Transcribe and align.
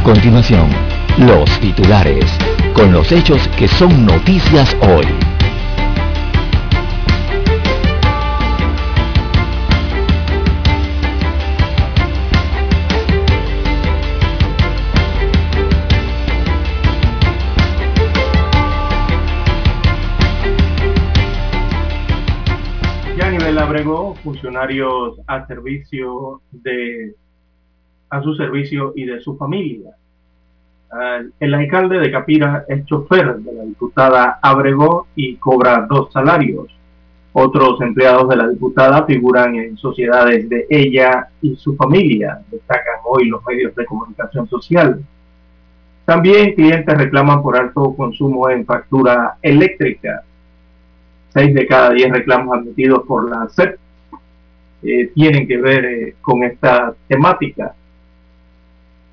A 0.00 0.02
continuación, 0.02 0.70
los 1.18 1.60
titulares, 1.60 2.24
con 2.72 2.90
los 2.90 3.12
hechos 3.12 3.46
que 3.48 3.68
son 3.68 4.06
noticias 4.06 4.74
hoy. 4.80 5.06
Abrego, 23.70 24.14
funcionarios 24.24 25.20
a 25.28 25.46
servicio 25.46 26.40
de 26.50 27.14
a 28.10 28.22
su 28.22 28.34
servicio 28.34 28.92
y 28.96 29.04
de 29.04 29.20
su 29.20 29.36
familia. 29.36 29.90
El 31.38 31.54
alcalde 31.54 32.00
de 32.00 32.10
Capira 32.10 32.64
es 32.68 32.84
chofer 32.84 33.36
de 33.36 33.52
la 33.52 33.62
diputada 33.62 34.40
Abrego 34.42 35.06
y 35.14 35.36
cobra 35.36 35.86
dos 35.88 36.12
salarios. 36.12 36.66
Otros 37.32 37.80
empleados 37.80 38.28
de 38.28 38.36
la 38.36 38.48
diputada 38.48 39.06
figuran 39.06 39.54
en 39.54 39.76
sociedades 39.76 40.48
de 40.48 40.66
ella 40.68 41.28
y 41.40 41.54
su 41.54 41.76
familia, 41.76 42.40
destacan 42.50 42.96
hoy 43.04 43.28
los 43.28 43.40
medios 43.46 43.72
de 43.76 43.86
comunicación 43.86 44.48
social. 44.48 45.00
También 46.04 46.54
clientes 46.54 46.98
reclaman 46.98 47.40
por 47.40 47.56
alto 47.56 47.94
consumo 47.94 48.50
en 48.50 48.66
factura 48.66 49.36
eléctrica. 49.42 50.24
Seis 51.32 51.54
de 51.54 51.68
cada 51.68 51.90
diez 51.90 52.10
reclamos 52.10 52.58
admitidos 52.58 53.04
por 53.06 53.30
la 53.30 53.48
SEP 53.48 53.78
eh, 54.82 55.10
tienen 55.14 55.46
que 55.46 55.58
ver 55.58 55.84
eh, 55.84 56.14
con 56.20 56.42
esta 56.42 56.94
temática. 57.06 57.74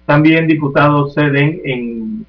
También 0.08 0.48
diputados 0.48 1.14
ceden 1.14 1.60
en, 1.66 2.26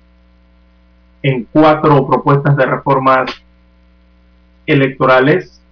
en 1.22 1.46
cuatro 1.52 2.04
propuestas 2.08 2.56
de 2.56 2.66
reformas 2.66 3.30
electorales. 4.66 5.62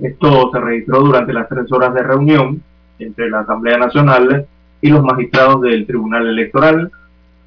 Esto 0.00 0.50
se 0.52 0.60
registró 0.60 1.00
durante 1.00 1.32
las 1.32 1.48
tres 1.48 1.70
horas 1.72 1.92
de 1.94 2.04
reunión 2.04 2.62
entre 3.00 3.28
la 3.28 3.40
Asamblea 3.40 3.76
Nacional 3.76 4.46
y 4.80 4.88
los 4.88 5.02
magistrados 5.02 5.60
del 5.62 5.84
Tribunal 5.84 6.28
Electoral. 6.28 6.92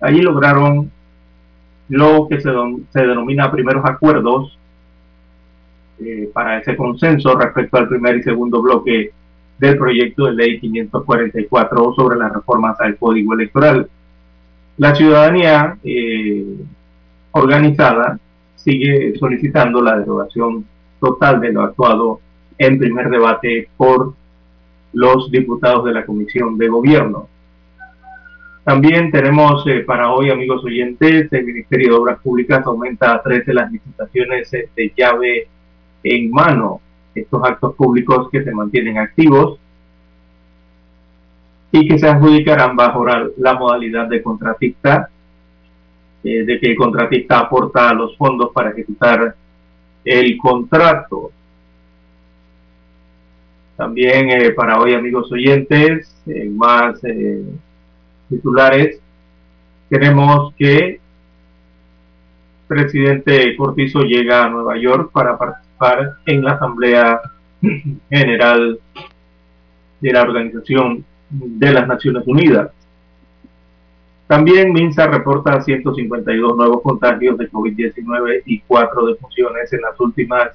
Allí 0.01 0.19
lograron 0.19 0.91
lo 1.87 2.27
que 2.27 2.41
se, 2.41 2.49
se 2.89 2.99
denomina 2.99 3.49
primeros 3.49 3.85
acuerdos 3.85 4.59
eh, 5.99 6.29
para 6.33 6.57
ese 6.57 6.75
consenso 6.75 7.33
respecto 7.37 7.77
al 7.77 7.87
primer 7.87 8.17
y 8.17 8.23
segundo 8.23 8.61
bloque 8.61 9.13
del 9.59 9.77
proyecto 9.77 10.25
de 10.25 10.33
ley 10.33 10.59
544 10.59 11.93
sobre 11.95 12.17
las 12.17 12.31
reformas 12.31 12.79
al 12.79 12.97
Código 12.97 13.33
Electoral. 13.33 13.89
La 14.77 14.95
ciudadanía 14.95 15.77
eh, 15.83 16.55
organizada 17.31 18.19
sigue 18.55 19.15
solicitando 19.17 19.81
la 19.81 19.97
derogación 19.97 20.65
total 20.99 21.39
de 21.39 21.53
lo 21.53 21.63
actuado 21.63 22.19
en 22.57 22.77
primer 22.77 23.09
debate 23.09 23.69
por 23.77 24.13
los 24.93 25.31
diputados 25.31 25.85
de 25.85 25.93
la 25.93 26.05
Comisión 26.05 26.57
de 26.57 26.67
Gobierno. 26.67 27.27
También 28.63 29.11
tenemos 29.11 29.65
eh, 29.67 29.79
para 29.79 30.11
hoy, 30.11 30.29
amigos 30.29 30.63
oyentes, 30.65 31.31
el 31.31 31.45
Ministerio 31.45 31.89
de 31.89 31.99
Obras 31.99 32.19
Públicas 32.19 32.65
aumenta 32.65 33.13
a 33.13 33.21
13 33.21 33.53
las 33.53 33.71
licitaciones 33.71 34.51
de 34.51 34.93
llave 34.95 35.47
en 36.03 36.29
mano 36.31 36.81
estos 37.21 37.43
actos 37.43 37.75
públicos 37.75 38.29
que 38.31 38.43
se 38.43 38.51
mantienen 38.51 38.97
activos 38.97 39.59
y 41.71 41.87
que 41.87 41.97
se 41.97 42.07
adjudicarán 42.07 42.75
bajo 42.75 43.05
la 43.05 43.53
modalidad 43.53 44.07
de 44.07 44.23
contratista, 44.23 45.09
eh, 46.23 46.43
de 46.43 46.59
que 46.59 46.71
el 46.71 46.77
contratista 46.77 47.39
aporta 47.39 47.93
los 47.93 48.15
fondos 48.17 48.51
para 48.53 48.71
ejecutar 48.71 49.35
el 50.03 50.37
contrato. 50.37 51.31
También 53.75 54.31
eh, 54.31 54.51
para 54.51 54.79
hoy, 54.79 54.93
amigos 54.93 55.31
oyentes, 55.31 56.15
más 56.51 57.03
eh, 57.03 57.43
titulares, 58.29 58.99
tenemos 59.89 60.53
que 60.55 60.99
presidente 62.67 63.55
Cortizo 63.55 64.01
llega 64.01 64.45
a 64.45 64.49
Nueva 64.49 64.77
York 64.77 65.11
para 65.13 65.37
participar 65.37 65.66
en 66.25 66.43
la 66.43 66.53
Asamblea 66.53 67.21
General 68.09 68.79
de 69.99 70.13
la 70.13 70.21
Organización 70.21 71.03
de 71.29 71.71
las 71.71 71.87
Naciones 71.87 72.23
Unidas. 72.25 72.71
También 74.27 74.73
MINSA 74.73 75.07
reporta 75.07 75.61
152 75.61 76.57
nuevos 76.57 76.81
contagios 76.81 77.37
de 77.37 77.49
COVID-19 77.49 78.43
y 78.45 78.59
4 78.59 79.05
defunciones 79.05 79.71
en 79.71 79.81
las 79.81 79.99
últimas 79.99 80.49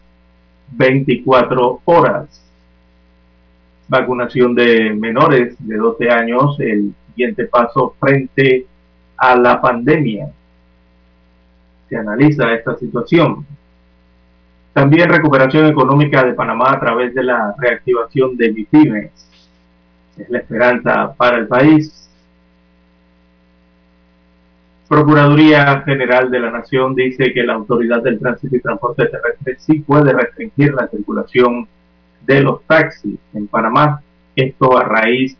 24 0.72 1.80
horas. 1.84 2.42
Vacunación 3.88 4.54
de 4.54 4.90
menores 4.92 5.56
de 5.58 5.76
12 5.76 6.10
años, 6.10 6.60
el 6.60 6.94
siguiente 7.08 7.44
paso 7.46 7.94
frente 7.98 8.66
a 9.16 9.36
la 9.36 9.60
pandemia. 9.60 10.30
Se 11.88 11.96
analiza 11.96 12.52
esta 12.52 12.76
situación. 12.78 13.46
También 14.72 15.10
recuperación 15.10 15.66
económica 15.66 16.24
de 16.24 16.32
Panamá 16.32 16.72
a 16.72 16.80
través 16.80 17.14
de 17.14 17.22
la 17.22 17.54
reactivación 17.58 18.36
de 18.36 18.52
MIPIMES. 18.52 19.10
Es 20.16 20.30
la 20.30 20.38
esperanza 20.38 21.14
para 21.14 21.38
el 21.38 21.46
país. 21.46 22.08
Procuraduría 24.88 25.82
General 25.86 26.30
de 26.30 26.40
la 26.40 26.50
Nación 26.50 26.94
dice 26.94 27.32
que 27.32 27.42
la 27.42 27.54
Autoridad 27.54 28.02
del 28.02 28.18
Tránsito 28.18 28.56
y 28.56 28.60
Transporte 28.60 29.06
Terrestre 29.06 29.56
sí 29.58 29.80
puede 29.80 30.12
restringir 30.12 30.74
la 30.74 30.86
circulación 30.88 31.66
de 32.26 32.42
los 32.42 32.62
taxis 32.64 33.18
en 33.34 33.46
Panamá. 33.46 34.02
Esto 34.36 34.76
a 34.76 34.84
raíz 34.84 35.36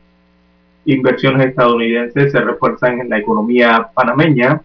inversiones 0.86 1.46
estadounidenses 1.46 2.32
se 2.32 2.41
refuerzan 2.41 3.00
en 3.00 3.08
la 3.08 3.18
economía 3.18 3.91
panameña. 3.94 4.60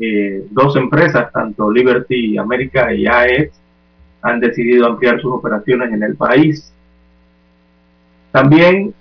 Eh, 0.00 0.42
dos 0.50 0.74
empresas, 0.76 1.30
tanto 1.34 1.70
Liberty 1.70 2.38
América 2.38 2.94
y 2.94 3.06
AES, 3.06 3.50
han 4.22 4.40
decidido 4.40 4.86
ampliar 4.86 5.20
sus 5.20 5.34
operaciones 5.34 5.92
en 5.92 6.02
el 6.02 6.16
país. 6.16 6.72
También 8.32 8.94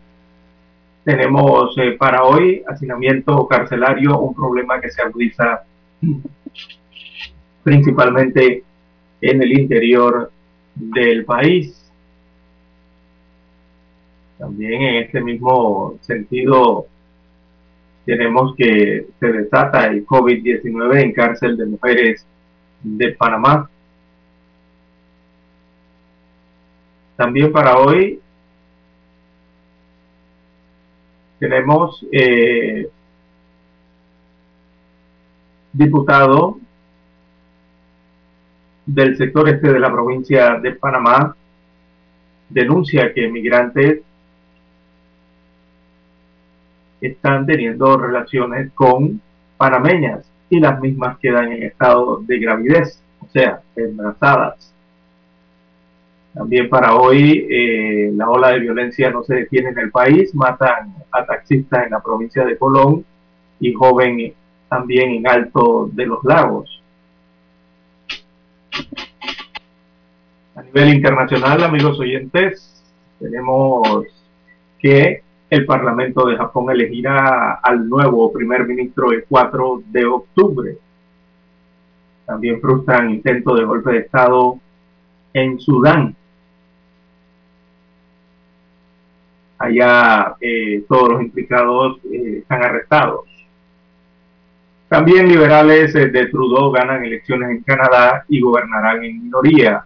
tenemos 1.06 1.74
eh, 1.78 1.92
para 1.98 2.26
hoy 2.26 2.62
hacinamiento 2.68 3.48
carcelario, 3.48 4.20
un 4.20 4.36
problema 4.36 4.82
que 4.82 4.92
se 4.92 5.02
agudiza 5.02 5.62
principalmente 7.64 8.66
en 9.22 9.42
el 9.42 9.60
interior 9.60 10.32
del 10.76 11.26
país. 11.26 11.74
También 14.38 14.82
en 14.82 14.96
este 15.04 15.22
mismo 15.22 15.98
sentido 16.02 16.88
tenemos 18.06 18.56
que 18.56 19.08
se 19.20 19.28
desata 19.28 19.88
el 19.88 20.06
COVID-19 20.06 21.02
en 21.02 21.12
cárcel 21.12 21.58
de 21.58 21.66
mujeres 21.66 22.26
de 22.84 23.12
Panamá. 23.12 23.70
También 27.18 27.52
para 27.52 27.80
hoy 27.80 28.22
tenemos 31.40 32.06
eh, 32.12 32.88
diputado 35.74 36.60
del 38.88 39.18
sector 39.18 39.48
este 39.50 39.72
de 39.72 39.80
la 39.80 39.92
provincia 39.92 40.56
de 40.60 40.72
Panamá 40.72 41.36
denuncia 42.50 43.14
que 43.14 43.28
migrantes 43.28 44.02
están 47.02 47.46
teniendo 47.46 47.98
relaciones 47.98 48.72
con 48.74 49.22
panameñas 49.58 50.26
y 50.50 50.60
las 50.60 50.80
mismas 50.80 51.18
quedan 51.20 51.52
en 51.52 51.64
estado 51.64 52.22
de 52.26 52.40
gravidez, 52.40 53.04
o 53.20 53.28
sea, 53.28 53.62
embarazadas. 53.76 54.74
También 56.34 56.70
para 56.70 56.96
hoy 56.96 57.46
eh, 57.50 58.12
la 58.16 58.30
ola 58.30 58.52
de 58.52 58.60
violencia 58.60 59.10
no 59.10 59.24
se 59.24 59.36
detiene 59.36 59.70
en 59.70 59.80
el 59.80 59.92
país, 59.92 60.34
matan 60.34 60.94
a 61.12 61.26
taxistas 61.26 61.86
en 61.86 61.92
la 61.92 62.00
provincia 62.00 62.46
de 62.46 62.58
Colón 62.58 63.04
y 63.60 63.74
joven 63.74 64.34
también 64.70 65.10
en 65.10 65.28
Alto 65.28 65.90
de 65.92 66.06
los 66.06 66.24
Lagos. 66.24 66.82
A 70.56 70.62
nivel 70.64 70.96
internacional, 70.96 71.64
amigos 71.64 72.00
oyentes, 72.00 72.84
tenemos 73.20 74.08
que 74.80 75.22
el 75.50 75.66
Parlamento 75.66 76.28
de 76.28 76.36
Japón 76.36 76.72
elegirá 76.72 77.54
al 77.56 77.88
nuevo 77.88 78.32
primer 78.32 78.66
ministro 78.66 79.12
el 79.12 79.26
4 79.28 79.84
de 79.88 80.06
octubre. 80.06 80.78
También 82.26 82.60
frustran 82.60 83.12
intento 83.12 83.56
de 83.56 83.64
golpe 83.64 83.92
de 83.92 84.00
Estado 84.00 84.60
en 85.34 85.60
Sudán. 85.60 86.16
Allá 89.60 90.36
eh, 90.42 90.84
todos 90.88 91.10
los 91.10 91.22
implicados 91.22 92.00
eh, 92.12 92.40
están 92.40 92.64
arrestados. 92.64 93.37
También 94.90 95.28
liberales 95.28 95.94
eh, 95.96 96.08
de 96.08 96.28
Trudeau 96.28 96.72
ganan 96.72 97.04
elecciones 97.04 97.50
en 97.50 97.62
Canadá 97.62 98.24
y 98.30 98.40
gobernarán 98.40 99.04
en 99.04 99.24
minoría. 99.24 99.84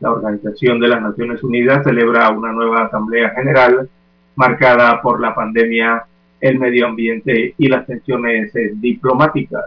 La 0.00 0.10
Organización 0.10 0.80
de 0.80 0.88
las 0.88 1.00
Naciones 1.00 1.42
Unidas 1.42 1.84
celebra 1.84 2.28
una 2.30 2.52
nueva 2.52 2.86
Asamblea 2.86 3.30
General 3.30 3.88
marcada 4.34 5.00
por 5.00 5.20
la 5.20 5.34
pandemia, 5.34 6.04
el 6.40 6.58
medio 6.58 6.86
ambiente 6.86 7.54
y 7.56 7.68
las 7.68 7.86
tensiones 7.86 8.54
eh, 8.56 8.72
diplomáticas. 8.74 9.64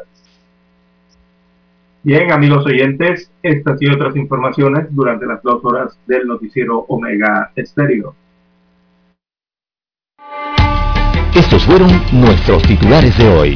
Bien, 2.04 2.31
amigos 2.31 2.66
oyentes, 2.66 3.31
estas 3.42 3.81
y 3.81 3.88
otras 3.88 4.16
informaciones 4.16 4.88
durante 4.89 5.25
las 5.25 5.42
dos 5.44 5.63
horas 5.63 5.98
del 6.07 6.27
noticiero 6.27 6.80
Omega 6.88 7.51
Estéreo. 7.56 8.16
Estos 11.36 11.66
fueron 11.66 11.89
nuestros 12.12 12.63
titulares 12.63 13.18
de 13.18 13.27
hoy. 13.30 13.56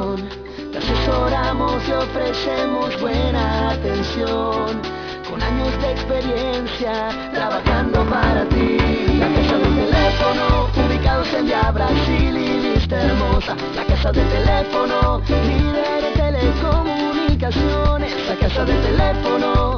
Te 1.01 1.07
asesoramos 1.09 1.81
y 1.87 1.91
ofrecemos 1.93 3.01
buena 3.01 3.71
atención 3.71 4.81
con 5.27 5.41
años 5.41 5.81
de 5.81 5.91
experiencia 5.93 7.09
trabajando 7.33 8.05
para 8.05 8.45
ti. 8.45 8.77
La 9.17 9.27
casa 9.33 9.57
del 9.57 9.75
teléfono, 9.77 10.69
ubicados 10.85 11.33
en 11.33 11.45
Via 11.47 11.71
Brasil 11.71 12.37
y 12.37 12.59
lista 12.75 13.01
hermosa. 13.01 13.55
La 13.75 13.83
casa 13.85 14.11
del 14.11 14.29
teléfono, 14.29 15.21
líder 15.27 16.03
de 16.03 16.11
telecomunicaciones. 16.21 18.13
La 18.27 18.35
casa 18.35 18.63
del 18.65 18.79
teléfono, 18.81 19.77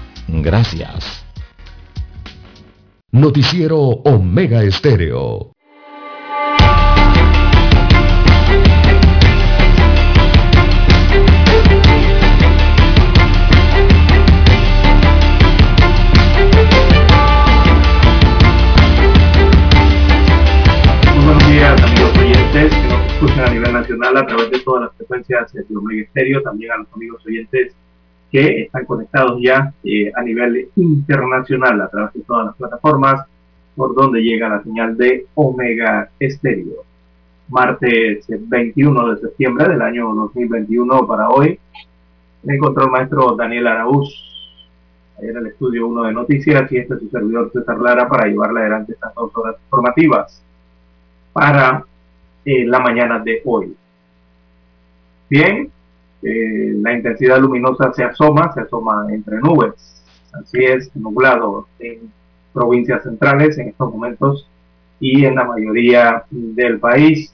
Gracias. 0.27 1.25
Noticiero 3.11 3.79
Omega 3.79 4.63
Estéreo. 4.63 5.51
amigos 21.63 22.17
oyentes 22.17 22.73
que 22.73 22.87
nos 22.87 23.13
escuchan 23.13 23.39
a 23.45 23.49
nivel 23.51 23.73
nacional 23.73 24.17
a 24.17 24.25
través 24.25 24.49
de 24.49 24.59
todas 24.59 24.83
las 24.83 24.95
frecuencias 24.97 25.53
de 25.53 25.63
Omega 25.75 26.01
Estéreo, 26.01 26.41
también 26.41 26.71
a 26.71 26.77
los 26.77 26.93
amigos 26.93 27.25
oyentes 27.25 27.75
que 28.31 28.61
están 28.63 28.85
conectados 28.85 29.41
ya 29.41 29.73
eh, 29.83 30.11
a 30.15 30.21
nivel 30.21 30.69
internacional 30.75 31.81
a 31.81 31.89
través 31.89 32.13
de 32.13 32.21
todas 32.21 32.47
las 32.47 32.55
plataformas 32.55 33.25
por 33.75 33.93
donde 33.95 34.21
llega 34.21 34.49
la 34.49 34.63
señal 34.63 34.97
de 34.97 35.27
Omega 35.35 36.09
Estéreo. 36.19 36.83
Martes 37.49 38.25
21 38.29 39.13
de 39.13 39.21
septiembre 39.21 39.67
del 39.67 39.81
año 39.81 40.13
2021 40.13 41.05
para 41.05 41.29
hoy. 41.29 41.59
Me 42.43 42.55
encontró 42.55 42.85
el 42.85 42.91
maestro 42.91 43.35
Daniel 43.35 43.67
Araúz, 43.67 44.09
en 45.19 45.37
el 45.37 45.47
estudio 45.47 45.87
1 45.87 46.03
de 46.03 46.13
noticias 46.13 46.71
y 46.71 46.77
este 46.77 46.95
es 46.95 46.99
su 47.01 47.09
servidor 47.09 47.51
César 47.51 47.79
Lara 47.79 48.07
para 48.07 48.27
llevarle 48.27 48.61
adelante 48.61 48.93
estas 48.93 49.13
dos 49.13 49.31
horas 49.35 49.55
informativas 49.65 50.41
para 51.33 51.85
eh, 52.45 52.65
la 52.65 52.79
mañana 52.79 53.19
de 53.19 53.41
hoy. 53.45 53.75
Bien, 55.29 55.71
eh, 56.23 56.73
la 56.81 56.93
intensidad 56.93 57.39
luminosa 57.39 57.91
se 57.93 58.03
asoma, 58.03 58.53
se 58.53 58.61
asoma 58.61 59.05
entre 59.09 59.39
nubes. 59.39 59.73
Así 60.33 60.63
es, 60.63 60.95
nublado 60.95 61.67
en 61.79 62.11
provincias 62.53 63.03
centrales 63.03 63.57
en 63.57 63.69
estos 63.69 63.91
momentos 63.91 64.47
y 64.99 65.25
en 65.25 65.35
la 65.35 65.45
mayoría 65.45 66.23
del 66.29 66.79
país. 66.79 67.33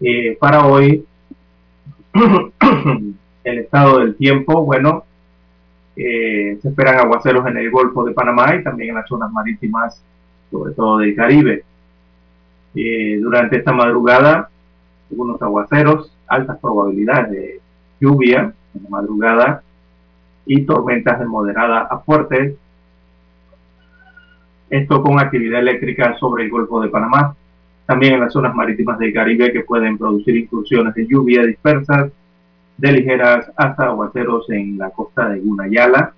Eh, 0.00 0.36
para 0.38 0.66
hoy, 0.66 1.04
el 3.44 3.58
estado 3.58 4.00
del 4.00 4.16
tiempo, 4.16 4.64
bueno, 4.64 5.04
se 5.94 6.60
esperan 6.62 6.98
aguaceros 6.98 7.44
en 7.48 7.56
el 7.56 7.70
Golfo 7.70 8.04
de 8.04 8.12
Panamá 8.12 8.54
y 8.54 8.62
también 8.62 8.90
en 8.90 8.94
las 8.96 9.08
zonas 9.08 9.32
marítimas, 9.32 10.00
sobre 10.50 10.72
todo 10.72 10.98
del 10.98 11.16
Caribe. 11.16 11.64
Eh, 12.74 13.18
durante 13.20 13.56
esta 13.56 13.72
madrugada, 13.72 14.50
algunos 15.10 15.40
aguaceros, 15.42 16.12
altas 16.28 16.58
probabilidades 16.60 17.30
de 17.30 17.60
lluvia 18.00 18.52
en 18.74 18.82
la 18.82 18.88
madrugada 18.88 19.62
y 20.46 20.62
tormentas 20.62 21.18
de 21.18 21.26
moderada 21.26 21.80
a 21.82 21.98
fuerte. 21.98 22.56
Esto 24.70 25.02
con 25.02 25.18
actividad 25.18 25.60
eléctrica 25.60 26.16
sobre 26.18 26.44
el 26.44 26.50
Golfo 26.50 26.80
de 26.80 26.88
Panamá, 26.88 27.34
también 27.86 28.14
en 28.14 28.20
las 28.20 28.32
zonas 28.32 28.54
marítimas 28.54 28.98
del 28.98 29.12
Caribe 29.12 29.52
que 29.52 29.60
pueden 29.60 29.96
producir 29.96 30.36
incursiones 30.36 30.94
de 30.94 31.06
lluvia 31.06 31.44
dispersas, 31.44 32.10
de 32.76 32.92
ligeras 32.92 33.50
hasta 33.56 33.86
aguaceros 33.86 34.48
en 34.50 34.78
la 34.78 34.90
costa 34.90 35.28
de 35.30 35.40
Gunayala, 35.40 36.12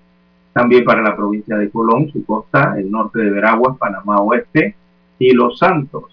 también 0.53 0.85
para 0.85 1.03
la 1.03 1.17
provincia 1.17 1.57
de 1.57 1.71
Colón, 1.71 2.11
su 2.11 2.25
costa, 2.25 2.75
el 2.77 2.91
norte 2.91 3.21
de 3.21 3.31
Veraguas, 3.31 3.79
Panamá 3.79 4.21
Oeste 4.21 4.75
y 5.19 5.33
Los 5.33 5.59
Santos. 5.59 6.05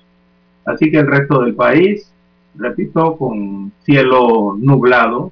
Así 0.66 0.92
que 0.92 1.00
el 1.00 1.08
resto 1.08 1.42
del 1.42 1.56
país, 1.56 2.12
repito, 2.56 3.18
con 3.18 3.72
cielo 3.84 4.56
nublado, 4.60 5.32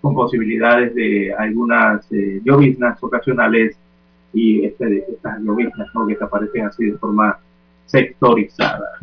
con 0.00 0.14
posibilidades 0.14 0.94
de 0.94 1.34
algunas 1.34 2.10
eh, 2.12 2.40
lloviznas 2.44 3.02
ocasionales 3.02 3.76
y 4.32 4.64
este, 4.64 5.04
estas 5.08 5.40
lloviznas 5.40 5.88
¿no? 5.94 6.06
que 6.06 6.16
aparecen 6.20 6.66
así 6.66 6.90
de 6.90 6.98
forma 6.98 7.38
sectorizada. 7.86 9.00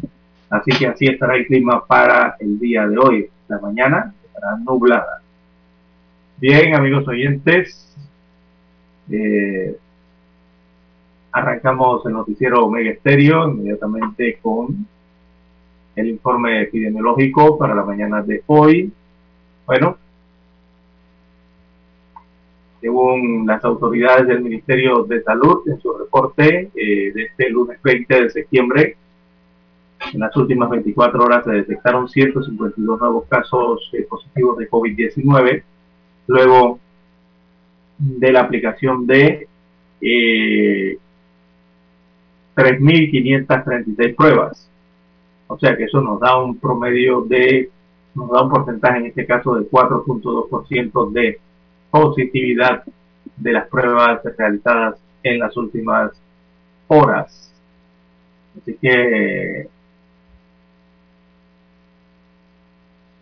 Así 0.49 0.71
que 0.71 0.87
así 0.87 1.07
estará 1.07 1.35
el 1.35 1.47
clima 1.47 1.85
para 1.85 2.35
el 2.39 2.59
día 2.59 2.87
de 2.87 2.97
hoy. 2.97 3.29
La 3.47 3.59
mañana 3.59 4.13
estará 4.25 4.57
nublada. 4.57 5.21
Bien, 6.37 6.75
amigos 6.75 7.07
oyentes, 7.07 7.81
Eh, 9.07 9.77
arrancamos 11.31 12.03
el 12.07 12.13
noticiero 12.13 12.65
Omega 12.65 12.89
Estéreo 12.89 13.49
inmediatamente 13.49 14.39
con 14.41 14.87
el 15.95 16.07
informe 16.07 16.63
epidemiológico 16.63 17.57
para 17.57 17.75
la 17.75 17.83
mañana 17.83 18.21
de 18.21 18.41
hoy. 18.47 18.91
Bueno, 19.65 19.97
según 22.81 23.45
las 23.47 23.63
autoridades 23.63 24.27
del 24.27 24.41
Ministerio 24.41 25.03
de 25.03 25.23
Salud 25.23 25.67
en 25.67 25.79
su 25.79 25.93
reporte 25.93 26.69
eh, 26.75 27.11
de 27.13 27.23
este 27.23 27.49
lunes 27.49 27.81
20 27.81 28.23
de 28.23 28.29
septiembre, 28.29 28.97
en 30.13 30.19
las 30.19 30.35
últimas 30.35 30.69
24 30.69 31.23
horas 31.23 31.43
se 31.45 31.51
detectaron 31.51 32.07
152 32.07 32.99
nuevos 32.99 33.25
casos 33.27 33.89
eh, 33.93 34.03
positivos 34.03 34.57
de 34.57 34.69
COVID-19, 34.69 35.63
luego 36.27 36.79
de 37.97 38.31
la 38.31 38.41
aplicación 38.41 39.07
de 39.07 39.47
eh, 40.01 40.97
3.536 42.55 44.15
pruebas. 44.15 44.69
O 45.47 45.57
sea 45.59 45.75
que 45.77 45.85
eso 45.85 46.01
nos 46.01 46.19
da 46.19 46.37
un 46.37 46.57
promedio 46.57 47.21
de, 47.21 47.69
nos 48.15 48.29
da 48.31 48.43
un 48.43 48.49
porcentaje 48.49 48.97
en 48.99 49.05
este 49.07 49.25
caso 49.25 49.55
de 49.55 49.69
4.2% 49.69 51.11
de 51.11 51.39
positividad 51.95 52.83
de 53.37 53.51
las 53.53 53.67
pruebas 53.69 54.19
realizadas 54.37 54.95
en 55.23 55.39
las 55.39 55.55
últimas 55.55 56.11
horas. 56.87 57.51
Así 58.57 58.77
que 58.81 59.67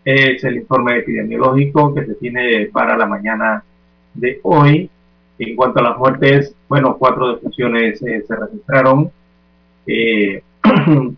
es 0.04 0.44
el 0.44 0.56
informe 0.56 0.98
epidemiológico 0.98 1.94
que 1.94 2.04
se 2.04 2.14
tiene 2.14 2.66
para 2.72 2.96
la 2.96 3.06
mañana 3.06 3.62
de 4.12 4.40
hoy. 4.42 4.90
En 5.38 5.56
cuanto 5.56 5.80
a 5.80 5.82
las 5.82 5.98
muertes, 5.98 6.54
bueno, 6.68 6.96
cuatro 6.96 7.34
defunciones 7.34 8.00
eh, 8.02 8.24
se 8.26 8.36
registraron, 8.36 9.10
eh, 9.86 10.42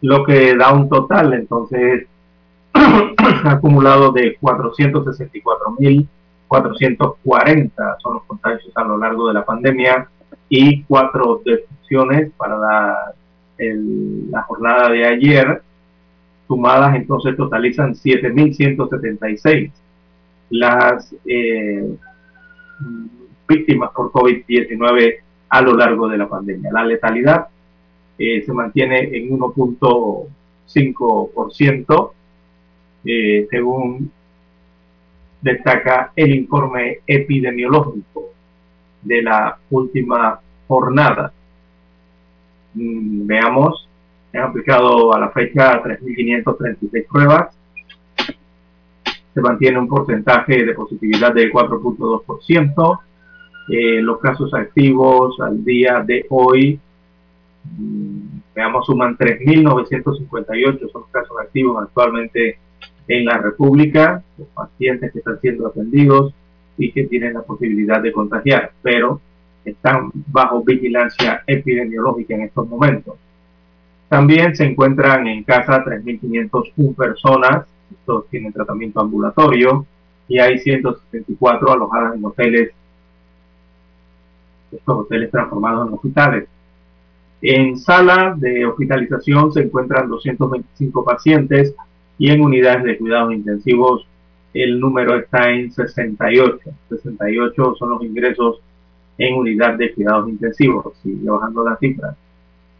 lo 0.00 0.24
que 0.24 0.56
da 0.56 0.72
un 0.72 0.88
total 0.88 1.34
entonces 1.34 2.06
acumulado 3.44 4.12
de 4.12 4.36
464.440 6.48 7.96
son 8.00 8.14
los 8.14 8.24
contagios 8.24 8.76
a 8.76 8.84
lo 8.84 8.98
largo 8.98 9.28
de 9.28 9.34
la 9.34 9.44
pandemia 9.44 10.08
y 10.48 10.82
cuatro 10.84 11.42
defunciones 11.44 12.32
para 12.36 12.56
la, 12.56 13.14
la 13.58 14.42
jornada 14.42 14.90
de 14.90 15.06
ayer 15.06 15.62
sumadas 16.46 16.94
entonces 16.96 17.36
totalizan 17.36 17.94
7.176 17.94 19.72
las 20.50 21.14
eh, 21.24 21.96
víctimas 23.48 23.90
por 23.90 24.12
COVID-19 24.12 25.16
a 25.48 25.62
lo 25.62 25.76
largo 25.76 26.08
de 26.08 26.18
la 26.18 26.28
pandemia. 26.28 26.70
La 26.72 26.84
letalidad 26.84 27.46
eh, 28.18 28.42
se 28.44 28.52
mantiene 28.52 29.16
en 29.16 29.30
1.5%, 29.30 32.10
eh, 33.04 33.46
según 33.50 34.10
destaca 35.46 36.12
el 36.16 36.34
informe 36.34 36.98
epidemiológico 37.06 38.30
de 39.02 39.22
la 39.22 39.56
última 39.70 40.40
jornada. 40.66 41.32
Mm, 42.74 43.26
veamos, 43.26 43.88
han 44.34 44.42
aplicado 44.42 45.14
a 45.14 45.20
la 45.20 45.30
fecha 45.30 45.82
3.536 45.82 47.06
pruebas, 47.08 47.56
se 49.34 49.40
mantiene 49.40 49.78
un 49.78 49.88
porcentaje 49.88 50.64
de 50.64 50.74
positividad 50.74 51.32
del 51.32 51.52
4.2%. 51.52 53.00
Eh, 53.68 54.00
los 54.02 54.18
casos 54.18 54.52
activos 54.54 55.38
al 55.40 55.64
día 55.64 56.02
de 56.04 56.26
hoy, 56.30 56.80
mm, 57.64 58.38
veamos, 58.54 58.86
suman 58.86 59.16
3.958, 59.16 60.90
son 60.90 61.02
los 61.02 61.10
casos 61.10 61.36
activos 61.40 61.82
actualmente 61.82 62.58
en 63.08 63.24
la 63.24 63.38
República, 63.38 64.22
los 64.38 64.48
pacientes 64.48 65.12
que 65.12 65.18
están 65.18 65.40
siendo 65.40 65.66
atendidos 65.68 66.34
y 66.78 66.92
que 66.92 67.04
tienen 67.04 67.34
la 67.34 67.42
posibilidad 67.42 68.02
de 68.02 68.12
contagiar, 68.12 68.72
pero 68.82 69.20
están 69.64 70.10
bajo 70.26 70.62
vigilancia 70.62 71.42
epidemiológica 71.46 72.34
en 72.34 72.42
estos 72.42 72.68
momentos. 72.68 73.14
También 74.08 74.54
se 74.54 74.64
encuentran 74.64 75.26
en 75.26 75.42
casa 75.42 75.84
3.501 75.84 76.94
personas 76.94 77.66
estos 77.90 78.28
tienen 78.28 78.52
tratamiento 78.52 79.00
ambulatorio 79.00 79.86
y 80.28 80.38
hay 80.38 80.58
164 80.58 81.72
alojadas 81.72 82.16
en 82.16 82.24
hoteles, 82.24 82.70
estos 84.72 84.98
hoteles 84.98 85.30
transformados 85.30 85.86
en 85.86 85.94
hospitales. 85.94 86.48
En 87.42 87.78
sala 87.78 88.34
de 88.36 88.66
hospitalización 88.66 89.52
se 89.52 89.60
encuentran 89.60 90.08
225 90.08 91.04
pacientes 91.04 91.74
y 92.18 92.30
en 92.30 92.40
unidades 92.40 92.84
de 92.84 92.96
cuidados 92.98 93.32
intensivos 93.32 94.06
el 94.54 94.80
número 94.80 95.16
está 95.16 95.50
en 95.50 95.70
68. 95.70 96.58
68 96.88 97.74
son 97.78 97.90
los 97.90 98.02
ingresos 98.02 98.62
en 99.18 99.34
unidad 99.34 99.76
de 99.76 99.92
cuidados 99.92 100.30
intensivos. 100.30 100.96
Sigue 101.02 101.28
bajando 101.28 101.62
la 101.64 101.76
cifra. 101.76 102.16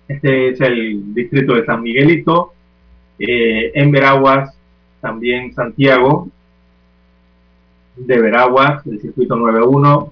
este 0.08 0.50
es 0.50 0.62
el 0.62 1.14
distrito 1.14 1.56
de 1.56 1.66
San 1.66 1.82
Miguelito. 1.82 2.54
En 3.18 3.92
Veraguas, 3.92 4.56
también 5.00 5.54
Santiago, 5.54 6.28
de 7.96 8.20
Veraguas, 8.20 8.86
el 8.86 9.00
circuito 9.00 9.38
91 9.38 10.10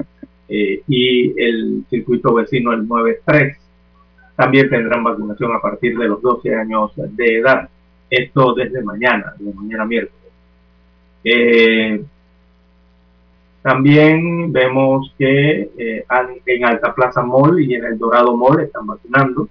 eh, 0.55 0.83
y 0.87 1.41
el 1.41 1.83
circuito 1.89 2.33
vecino 2.33 2.73
el 2.73 2.87
93. 2.87 3.57
También 4.35 4.69
tendrán 4.69 5.03
vacunación 5.03 5.55
a 5.55 5.61
partir 5.61 5.97
de 5.97 6.07
los 6.07 6.21
12 6.21 6.55
años 6.55 6.91
de 6.95 7.37
edad. 7.39 7.69
Esto 8.09 8.53
desde 8.53 8.83
mañana, 8.83 9.33
desde 9.37 9.53
mañana 9.53 9.85
miércoles. 9.85 10.31
Eh, 11.23 12.03
también 13.61 14.51
vemos 14.51 15.13
que 15.17 15.71
en 16.45 16.65
Alta 16.65 16.93
Plaza 16.93 17.23
Mall 17.23 17.61
y 17.61 17.75
en 17.75 17.85
el 17.85 17.97
Dorado 17.97 18.35
Mall 18.35 18.59
están 18.59 18.85
vacunando 18.85 19.47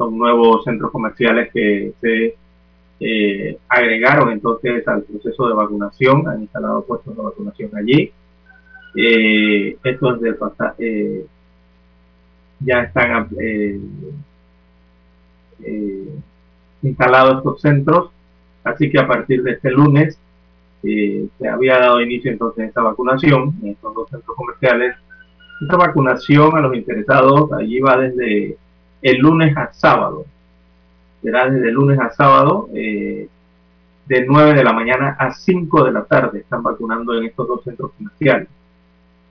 son 0.00 0.16
nuevos 0.16 0.64
centros 0.64 0.90
comerciales 0.90 1.52
que 1.52 1.92
se 2.00 2.34
eh, 3.00 3.58
agregaron 3.68 4.32
entonces 4.32 4.88
al 4.88 5.02
proceso 5.02 5.46
de 5.46 5.52
vacunación, 5.52 6.26
han 6.26 6.40
instalado 6.40 6.86
puestos 6.86 7.14
de 7.14 7.22
vacunación 7.22 7.70
allí. 7.76 8.10
Eh, 8.94 9.76
esto 9.82 10.14
es 10.14 10.20
del 10.20 10.36
eh, 10.78 11.26
ya 12.60 12.82
están 12.82 13.28
eh, 13.40 13.80
instalados 16.82 17.38
estos 17.38 17.60
centros, 17.60 18.10
así 18.64 18.90
que 18.90 18.98
a 18.98 19.06
partir 19.06 19.42
de 19.42 19.52
este 19.52 19.70
lunes 19.70 20.18
se 20.82 21.48
había 21.48 21.78
dado 21.78 22.00
inicio 22.00 22.30
entonces 22.30 22.64
a 22.64 22.68
esta 22.68 22.82
vacunación 22.82 23.54
en 23.62 23.68
estos 23.68 23.94
dos 23.94 24.08
centros 24.08 24.34
comerciales. 24.36 24.96
Esta 25.60 25.76
vacunación 25.76 26.56
a 26.56 26.60
los 26.60 26.74
interesados 26.74 27.52
allí 27.52 27.80
va 27.80 27.98
desde 27.98 28.56
el 29.02 29.18
lunes 29.18 29.56
a 29.56 29.72
sábado, 29.72 30.24
será 31.22 31.48
desde 31.48 31.70
lunes 31.70 31.98
a 31.98 32.10
sábado, 32.10 32.68
eh, 32.74 33.28
de 34.06 34.26
9 34.26 34.54
de 34.54 34.64
la 34.64 34.72
mañana 34.72 35.16
a 35.18 35.32
5 35.32 35.84
de 35.84 35.92
la 35.92 36.04
tarde. 36.04 36.40
Están 36.40 36.62
vacunando 36.62 37.16
en 37.16 37.24
estos 37.24 37.46
dos 37.46 37.62
centros 37.62 37.92
comerciales. 37.96 38.48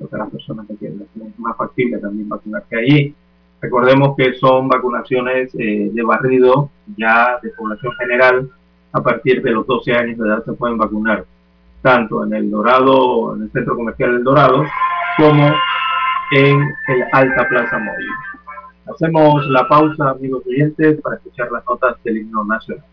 Para 0.07 0.23
las 0.23 0.31
personas 0.31 0.65
que 0.67 0.75
quieren, 0.75 1.01
es 1.01 1.39
más 1.39 1.57
factible 1.57 1.97
también 1.97 2.29
vacunarse 2.29 2.77
allí. 2.77 3.15
Recordemos 3.61 4.15
que 4.15 4.33
son 4.35 4.69
vacunaciones 4.69 5.53
eh, 5.59 5.89
de 5.93 6.03
barrido 6.03 6.69
ya 6.95 7.37
de 7.41 7.49
población 7.49 7.91
general. 7.99 8.49
A 8.93 9.03
partir 9.03 9.41
de 9.41 9.51
los 9.51 9.67
12 9.67 9.93
años 9.93 10.17
de 10.17 10.27
edad 10.27 10.43
se 10.45 10.53
pueden 10.53 10.77
vacunar 10.77 11.25
tanto 11.81 12.25
en 12.25 12.33
el 12.33 12.49
Dorado, 12.49 13.35
en 13.35 13.43
el 13.43 13.51
centro 13.51 13.75
comercial 13.75 14.13
del 14.13 14.23
Dorado, 14.23 14.63
como 15.17 15.53
en 16.31 16.61
el 16.87 17.03
Alta 17.11 17.47
Plaza 17.47 17.77
Móvil. 17.77 18.07
Hacemos 18.93 19.45
la 19.47 19.67
pausa, 19.67 20.11
amigos 20.11 20.43
oyentes, 20.47 20.99
para 21.01 21.17
escuchar 21.17 21.51
las 21.51 21.63
notas 21.65 22.01
del 22.03 22.17
himno 22.17 22.43
nacional. 22.45 22.85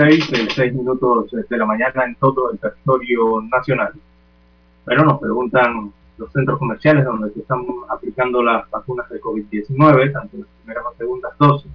6, 0.00 0.30
6 0.54 0.58
eh, 0.58 0.72
minutos 0.72 1.32
eh, 1.34 1.44
de 1.48 1.58
la 1.58 1.66
mañana 1.66 2.04
en 2.04 2.14
todo 2.14 2.50
el 2.52 2.58
territorio 2.58 3.42
nacional. 3.42 3.92
Pero 4.84 5.04
nos 5.04 5.20
preguntan 5.20 5.92
los 6.16 6.32
centros 6.32 6.58
comerciales 6.58 7.04
donde 7.04 7.30
se 7.32 7.40
están 7.40 7.64
aplicando 7.88 8.42
las 8.42 8.70
vacunas 8.70 9.08
de 9.10 9.20
COVID-19, 9.20 10.12
tanto 10.12 10.38
las 10.38 10.46
primeras 10.62 10.82
como 10.82 10.90
las 10.90 10.98
segundas 10.98 11.32
dosis. 11.38 11.70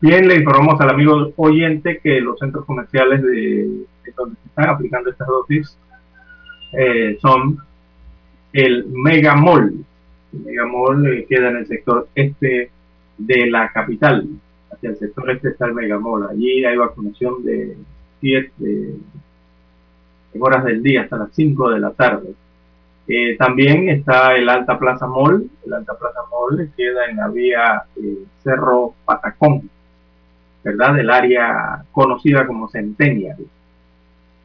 Bien, 0.00 0.26
le 0.26 0.36
informamos 0.36 0.80
al 0.80 0.90
amigo 0.90 1.32
oyente 1.36 2.00
que 2.02 2.20
los 2.20 2.38
centros 2.38 2.64
comerciales 2.64 3.22
de, 3.22 3.86
de 4.04 4.12
donde 4.16 4.36
se 4.42 4.48
están 4.48 4.68
aplicando 4.68 5.10
estas 5.10 5.28
dosis 5.28 5.78
eh, 6.72 7.16
son 7.22 7.58
el 8.52 8.86
Megamall. 8.88 9.84
El 10.32 10.40
Megamall 10.40 11.06
eh, 11.06 11.26
queda 11.28 11.50
en 11.50 11.56
el 11.58 11.66
sector 11.66 12.08
este 12.14 12.70
de 13.18 13.46
la 13.50 13.70
capital. 13.72 14.26
Hacia 14.70 14.90
el 14.90 14.96
sector 14.96 15.30
este 15.30 15.48
está 15.48 15.66
el 15.66 15.74
Megamol. 15.74 16.28
Allí 16.28 16.64
hay 16.64 16.76
vacunación 16.76 17.44
de 17.44 17.76
7 18.20 18.94
horas 20.38 20.64
del 20.64 20.82
día 20.82 21.02
hasta 21.02 21.16
las 21.16 21.32
5 21.32 21.70
de 21.70 21.80
la 21.80 21.90
tarde. 21.92 22.34
Eh, 23.08 23.36
también 23.36 23.88
está 23.88 24.34
el 24.34 24.48
Alta 24.48 24.78
Plaza 24.78 25.06
Mall. 25.06 25.48
El 25.64 25.72
Alta 25.72 25.94
Plaza 25.94 26.20
Mall 26.30 26.70
queda 26.76 27.06
en 27.06 27.16
la 27.16 27.28
vía 27.28 27.84
eh, 27.96 28.24
Cerro 28.42 28.94
Patacón, 29.04 29.70
¿verdad? 30.64 30.94
Del 30.94 31.10
área 31.10 31.84
conocida 31.92 32.46
como 32.46 32.68
Centennial. 32.68 33.38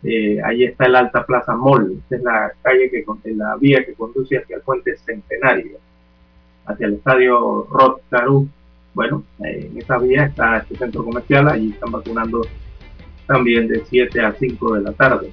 Eh, 0.03 0.41
ahí 0.43 0.63
está 0.63 0.85
el 0.85 0.95
Alta 0.95 1.25
Plaza 1.25 1.55
Mall. 1.55 1.97
Esta 2.03 2.15
es 2.15 2.23
la 2.23 2.51
calle 2.61 2.91
que 2.91 3.03
la 3.33 3.55
vía 3.55 3.83
que 3.83 3.93
conduce 3.93 4.37
hacia 4.37 4.57
el 4.57 4.61
puente 4.61 4.95
Centenario, 4.97 5.77
hacia 6.65 6.87
el 6.87 6.93
estadio 6.95 7.67
Rod 7.69 7.99
Bueno, 8.93 9.23
en 9.39 9.77
esa 9.77 9.97
vía 9.97 10.25
está 10.25 10.57
este 10.57 10.75
centro 10.75 11.03
comercial. 11.03 11.47
Allí 11.47 11.71
están 11.71 11.91
vacunando 11.91 12.41
también 13.25 13.67
de 13.67 13.83
7 13.85 14.21
a 14.21 14.33
5 14.33 14.75
de 14.75 14.81
la 14.81 14.91
tarde. 14.93 15.31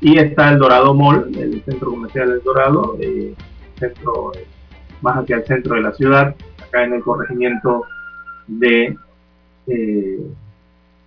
Y 0.00 0.18
está 0.18 0.50
el 0.50 0.58
Dorado 0.58 0.94
Mall, 0.94 1.30
el 1.36 1.62
centro 1.64 1.90
comercial 1.90 2.28
del 2.30 2.42
Dorado, 2.42 2.96
eh, 3.00 3.34
centro, 3.78 4.32
eh, 4.34 4.46
más 5.00 5.16
hacia 5.16 5.36
el 5.36 5.44
centro 5.44 5.76
de 5.76 5.82
la 5.82 5.94
ciudad, 5.94 6.36
acá 6.62 6.84
en 6.84 6.92
el 6.92 7.02
corregimiento 7.02 7.84
de, 8.46 8.96
eh, 9.66 10.20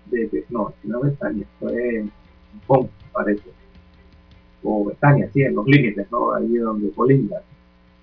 de, 0.08 0.45
no, 0.50 0.73
no 0.84 1.02
Betania, 1.02 1.45
fue 1.60 2.06
Pon, 2.65 2.89
parece, 3.12 3.52
o 4.63 4.86
Betania, 4.86 5.30
sí, 5.32 5.43
en 5.43 5.56
los 5.56 5.67
límites, 5.67 6.08
¿no? 6.12 6.34
Ahí 6.34 6.56
donde 6.56 6.91
colinda 6.91 7.41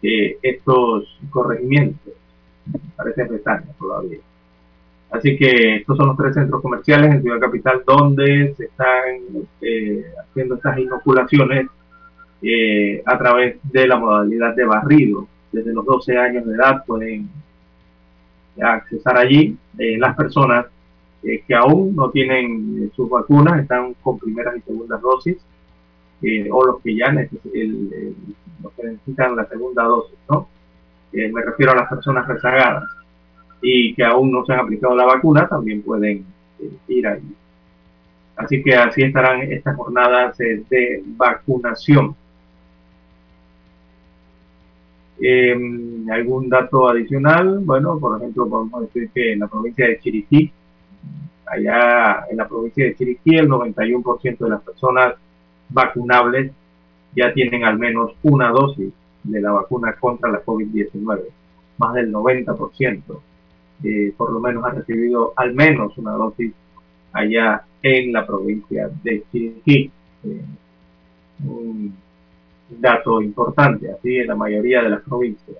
estos 0.01 1.19
corregimientos, 1.31 2.13
parece 2.97 3.25
Betania 3.25 3.73
todavía. 3.79 4.19
Así 5.15 5.37
que 5.37 5.77
estos 5.77 5.97
son 5.97 6.09
los 6.09 6.17
tres 6.17 6.35
centros 6.35 6.61
comerciales 6.61 7.13
en 7.13 7.23
Ciudad 7.23 7.39
Capital 7.39 7.85
donde 7.87 8.53
se 8.57 8.65
están 8.65 9.47
eh, 9.61 10.05
haciendo 10.21 10.57
estas 10.57 10.77
inoculaciones 10.77 11.69
eh, 12.43 13.01
a 13.07 13.17
través 13.17 13.59
de 13.63 13.87
la 13.87 13.97
modalidad 13.97 14.57
de 14.57 14.65
barrido. 14.65 15.29
Desde 15.53 15.73
los 15.73 15.87
12 15.87 16.19
años 16.19 16.45
de 16.45 16.55
edad 16.57 16.85
pueden 16.85 17.29
accesar 18.61 19.17
allí. 19.19 19.57
Eh, 19.79 19.99
las 19.99 20.17
personas 20.17 20.67
que 21.23 21.55
aún 21.55 21.95
no 21.97 22.11
tienen 22.11 22.93
sus 22.95 23.09
vacunas 23.09 23.61
están 23.61 23.95
con 24.03 24.19
primeras 24.19 24.59
y 24.59 24.61
segundas 24.61 25.01
dosis 25.01 25.39
o 26.51 26.67
los 26.67 26.83
que 26.83 26.97
ya 26.97 27.11
necesitan 27.13 27.41
la 29.37 29.47
segunda 29.47 29.85
dosis. 29.85 30.19
¿no? 30.29 30.49
Me 31.15 31.43
refiero 31.43 31.73
a 31.73 31.77
las 31.77 31.89
personas 31.89 32.27
rezagadas 32.27 32.85
y 33.63 33.95
que 33.95 34.05
aún 34.05 34.31
no 34.31 34.45
se 34.45 34.53
han 34.53 34.61
aplicado 34.61 34.95
la 34.95 35.07
vacuna 35.07 35.49
también 35.49 35.83
pueden 35.83 36.25
eh, 36.61 36.71
ir 36.89 37.07
ahí. 37.07 37.23
Así 38.37 38.63
que 38.63 38.75
así 38.75 39.03
estarán 39.03 39.43
estas 39.43 39.77
jornadas 39.77 40.39
eh, 40.41 40.63
de 40.69 41.03
vacunación. 41.07 42.15
Em, 45.19 46.11
¿Algún 46.11 46.49
dato 46.51 46.89
adicional? 46.89 47.61
Bueno, 47.61 47.99
por 47.99 48.21
ejemplo, 48.21 48.49
podemos 48.49 48.83
decir 48.83 49.09
que 49.15 49.33
en 49.33 49.39
la 49.39 49.47
provincia 49.47 49.87
de 49.87 49.99
Chiriquí, 50.01 50.53
allá 51.47 52.27
en 52.29 52.37
la 52.37 52.49
provincia 52.49 52.85
de 52.85 52.97
Chiriquí, 52.97 53.37
el 53.37 53.49
91% 53.49 54.39
de 54.39 54.51
las 54.51 54.63
personas 54.63 55.15
vacunables 55.71 56.53
ya 57.17 57.33
tienen 57.33 57.65
al 57.65 57.79
menos 57.79 58.13
una 58.23 58.51
dosis 58.51 58.93
de 59.25 59.41
la 59.41 59.51
vacuna 59.53 59.95
contra 59.99 60.31
la 60.31 60.45
COVID-19, 60.45 61.23
más 61.79 61.95
del 61.95 62.13
90% 62.13 63.21
por 64.17 64.33
lo 64.33 64.41
menos 64.41 64.65
ha 64.65 64.71
recibido 64.71 65.33
al 65.37 65.55
menos 65.55 65.97
una 65.99 66.13
dosis 66.13 66.53
allá 67.13 67.65
en 67.83 68.13
la 68.13 68.27
provincia 68.27 68.89
de 69.03 69.23
Chiriquí. 69.31 69.91
Eh, 70.25 70.41
un 71.47 71.95
dato 72.71 73.21
importante, 73.21 73.91
así 73.91 74.17
en 74.17 74.29
la 74.29 74.37
mayoría 74.37 74.83
de 74.83 74.89
las 74.89 75.03
provincias. 75.03 75.59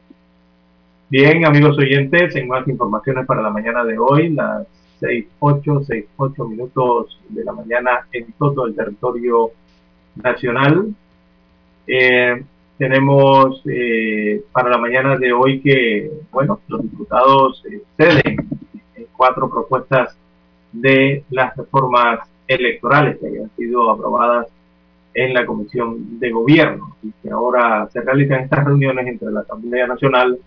Bien, 1.11 1.45
amigos 1.45 1.77
oyentes, 1.79 2.35
en 2.35 2.49
más 2.49 2.67
informaciones 2.67 3.27
para 3.27 3.43
la 3.43 3.51
mañana 3.51 3.85
de 3.85 3.99
hoy, 3.99 4.31
las 4.31 4.67
6.8, 5.01 5.87
6.8 6.17 6.49
minutos 6.49 7.21
de 7.29 7.45
la 7.45 7.53
mañana 7.53 8.07
en 8.11 8.33
todo 8.39 8.67
el 8.67 8.75
territorio 8.75 9.51
nacional. 10.17 10.95
Eh, 11.87 12.43
tenemos 12.79 13.63
eh, 13.67 14.43
para 14.53 14.71
la 14.71 14.79
mañana 14.79 15.17
de 15.17 15.33
hoy 15.33 15.61
que, 15.61 16.11
bueno, 16.33 16.61
los 16.69 16.83
diputados 16.83 17.65
eh, 17.71 17.83
ceden 17.97 18.49
en 18.97 19.07
cuatro 19.17 19.49
propuestas 19.49 20.17
de 20.73 21.25
las 21.31 21.57
reformas 21.57 22.29
electorales 22.49 23.19
que 23.19 23.29
habían 23.29 23.51
sido 23.57 23.91
aprobadas 23.91 24.49
en 25.15 25.33
la 25.33 25.47
Comisión 25.47 26.19
de 26.19 26.31
Gobierno 26.31 26.97
y 27.03 27.13
que 27.23 27.31
ahora 27.31 27.89
se 27.93 28.01
realizan 28.01 28.41
estas 28.41 28.65
reuniones 28.65 29.07
entre 29.07 29.31
la 29.31 29.41
Asamblea 29.41 29.87
Nacional 29.87 30.39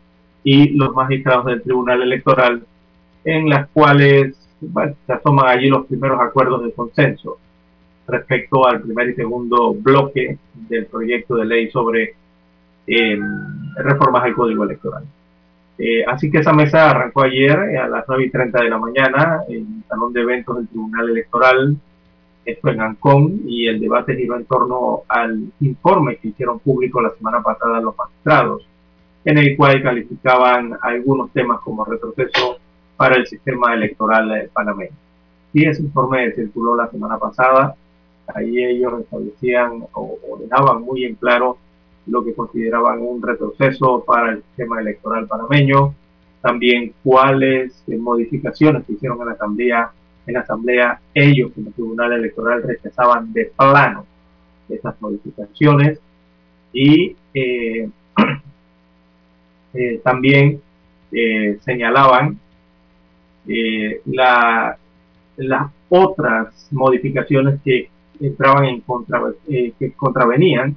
y 0.44 0.70
los 0.70 0.94
magistrados 0.94 1.46
del 1.46 1.62
Tribunal 1.62 2.02
Electoral 2.02 2.64
en 3.24 3.50
las 3.50 3.70
cuales 3.70 4.36
se 4.60 5.18
toman 5.24 5.48
allí 5.48 5.70
los 5.70 5.86
primeros 5.86 6.20
acuerdos 6.20 6.64
de 6.64 6.74
consenso 6.74 7.38
respecto 8.08 8.66
al 8.66 8.82
primer 8.82 9.10
y 9.10 9.16
segundo 9.16 9.74
bloque 9.74 10.38
del 10.54 10.86
proyecto 10.86 11.36
de 11.36 11.46
ley 11.46 11.70
sobre 11.70 12.16
eh, 12.88 13.20
reformas 13.76 14.24
al 14.24 14.34
Código 14.34 14.64
Electoral. 14.64 15.04
Eh, 15.78 16.04
así 16.08 16.32
que 16.32 16.40
esa 16.40 16.54
mesa 16.54 16.90
arrancó 16.90 17.24
ayer 17.24 17.58
a 17.78 17.88
las 17.88 18.06
9 18.08 18.26
y 18.26 18.30
30 18.32 18.64
de 18.64 18.70
la 18.70 18.80
mañana 18.80 19.42
en 19.48 19.58
el 19.58 19.84
Salón 19.88 20.14
de 20.14 20.22
Eventos 20.22 20.58
del 20.58 20.68
Tribunal 20.68 21.10
Electoral, 21.10 21.78
esto 22.46 22.70
en 22.70 22.82
Ancón, 22.82 23.42
y 23.46 23.68
el 23.68 23.80
debate 23.80 24.16
giró 24.16 24.38
en 24.38 24.46
torno 24.46 25.02
al 25.08 25.52
informe 25.60 26.16
que 26.16 26.30
hicieron 26.30 26.60
público 26.60 27.02
la 27.02 27.12
semana 27.12 27.44
pasada 27.44 27.82
los 27.82 27.96
magistrados, 27.96 28.66
en 29.26 29.38
el 29.38 29.56
cual 29.58 29.84
calificaban 29.84 30.78
algunos 30.82 31.32
temas 31.32 31.60
como 31.60 31.84
retroceso 31.84 32.58
para 32.96 33.18
el 33.18 33.28
sistema 33.28 33.74
electoral 33.74 34.50
panameño. 34.54 34.96
Y 35.54 35.66
ese 35.66 35.84
informe 35.84 36.32
circuló 36.32 36.76
la 36.76 36.90
semana 36.90 37.18
pasada 37.18 37.76
ahí 38.34 38.64
ellos 38.64 39.02
establecían 39.02 39.86
o, 39.94 40.18
dejaban 40.40 40.82
muy 40.82 41.06
en 41.06 41.16
claro 41.16 41.58
lo 42.06 42.24
que 42.24 42.34
consideraban 42.34 43.02
un 43.02 43.22
retroceso 43.22 44.04
para 44.06 44.32
el 44.32 44.44
sistema 44.44 44.80
electoral 44.80 45.28
panameño, 45.28 45.94
también 46.42 46.94
cuáles 47.04 47.84
eh, 47.88 47.98
modificaciones 47.98 48.86
se 48.86 48.94
hicieron 48.94 49.20
en 49.22 49.28
la 49.28 49.34
asamblea, 49.34 49.92
en 50.26 50.34
la 50.34 50.40
asamblea 50.42 51.00
ellos 51.14 51.52
como 51.54 51.72
tribunal 51.72 52.14
electoral 52.14 52.64
rechazaban 52.64 53.34
de 53.34 53.52
plano 53.58 54.06
esas 54.70 55.02
modificaciones 55.02 56.00
y 56.74 57.16
eh, 57.34 57.90
eh, 59.74 60.02
también 60.04 60.62
señalaban 61.62 62.38
la, 64.06 64.78
las 65.38 65.72
otras 65.90 66.68
modificaciones 66.72 67.62
que 67.64 67.90
entraban 68.20 68.66
en 68.66 68.82
contra, 68.82 69.22
eh, 69.48 69.74
que 69.78 69.92
contravenían 69.94 70.76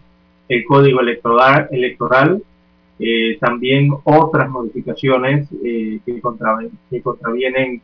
el 0.48 0.64
código 0.64 1.00
electoral, 1.00 1.68
electoral 1.70 2.42
eh, 2.98 3.38
también 3.40 3.90
otras 4.04 4.50
modificaciones 4.50 5.48
eh, 5.64 6.00
que, 6.04 6.20
que, 6.90 7.02
contravienen 7.02 7.82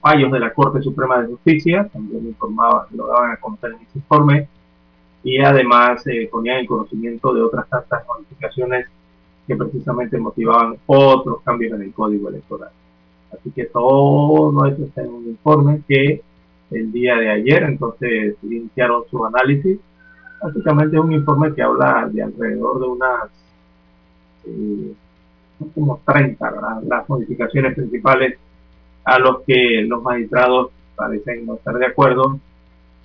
fallos 0.00 0.32
de 0.32 0.40
la 0.40 0.54
Corte 0.54 0.80
Suprema 0.80 1.20
de 1.20 1.28
Justicia, 1.28 1.88
también 1.92 2.26
informaban, 2.26 2.86
lo 2.94 3.06
daban 3.06 3.32
a 3.32 3.36
conocer 3.36 3.72
en 3.72 3.86
ese 3.86 3.98
informe, 3.98 4.48
y 5.22 5.38
además 5.40 6.04
ponían 6.30 6.60
en 6.60 6.66
conocimiento 6.66 7.34
de 7.34 7.42
otras 7.42 7.68
tantas 7.68 8.02
modificaciones 8.06 8.86
que 9.46 9.56
precisamente 9.56 10.16
motivaban 10.16 10.76
otros 10.86 11.42
cambios 11.42 11.74
en 11.74 11.82
el 11.82 11.92
código 11.92 12.30
electoral. 12.30 12.70
Así 13.30 13.50
que 13.50 13.66
todo 13.66 14.66
esto 14.66 14.84
está 14.84 15.02
en 15.02 15.10
un 15.10 15.26
informe 15.26 15.82
que 15.86 16.22
el 16.70 16.92
día 16.92 17.16
de 17.16 17.30
ayer, 17.30 17.62
entonces 17.64 18.36
iniciaron 18.42 19.04
su 19.10 19.24
análisis. 19.24 19.78
Básicamente 20.42 20.96
es 20.96 21.02
un 21.02 21.12
informe 21.12 21.54
que 21.54 21.62
habla 21.62 22.08
de 22.12 22.22
alrededor 22.22 22.80
de 22.80 22.86
unas 22.86 23.30
eh, 24.46 24.92
como 25.74 26.00
30 26.06 26.80
las 26.86 27.08
modificaciones 27.08 27.74
principales 27.74 28.38
a 29.04 29.18
los 29.18 29.40
que 29.42 29.82
los 29.82 30.02
magistrados 30.02 30.70
parecen 30.94 31.46
no 31.46 31.54
estar 31.54 31.74
de 31.74 31.86
acuerdo, 31.86 32.38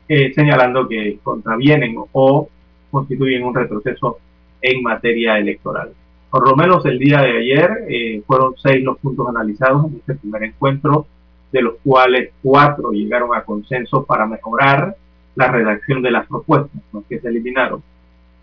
eh, 0.08 0.34
señalando 0.34 0.88
que 0.88 1.20
contravienen 1.24 1.96
o 2.12 2.50
constituyen 2.92 3.44
un 3.44 3.56
retroceso 3.56 4.20
en 4.62 4.84
materia 4.84 5.38
electoral. 5.38 5.92
Por 6.30 6.48
lo 6.48 6.56
menos 6.56 6.86
el 6.86 7.00
día 7.00 7.22
de 7.22 7.38
ayer 7.38 7.86
eh, 7.88 8.24
fueron 8.26 8.56
seis 8.58 8.84
los 8.84 8.98
puntos 8.98 9.28
analizados 9.30 9.86
en 9.86 9.98
este 9.98 10.16
primer 10.16 10.44
encuentro 10.44 11.08
de 11.54 11.62
los 11.62 11.76
cuales 11.84 12.32
cuatro 12.42 12.92
llegaron 12.92 13.34
a 13.34 13.44
consenso 13.44 14.04
para 14.04 14.26
mejorar 14.26 14.98
la 15.36 15.48
redacción 15.50 16.02
de 16.02 16.12
las 16.12 16.28
propuestas, 16.28 16.82
los 16.92 17.06
que 17.06 17.20
se 17.20 17.28
eliminaron, 17.28 17.82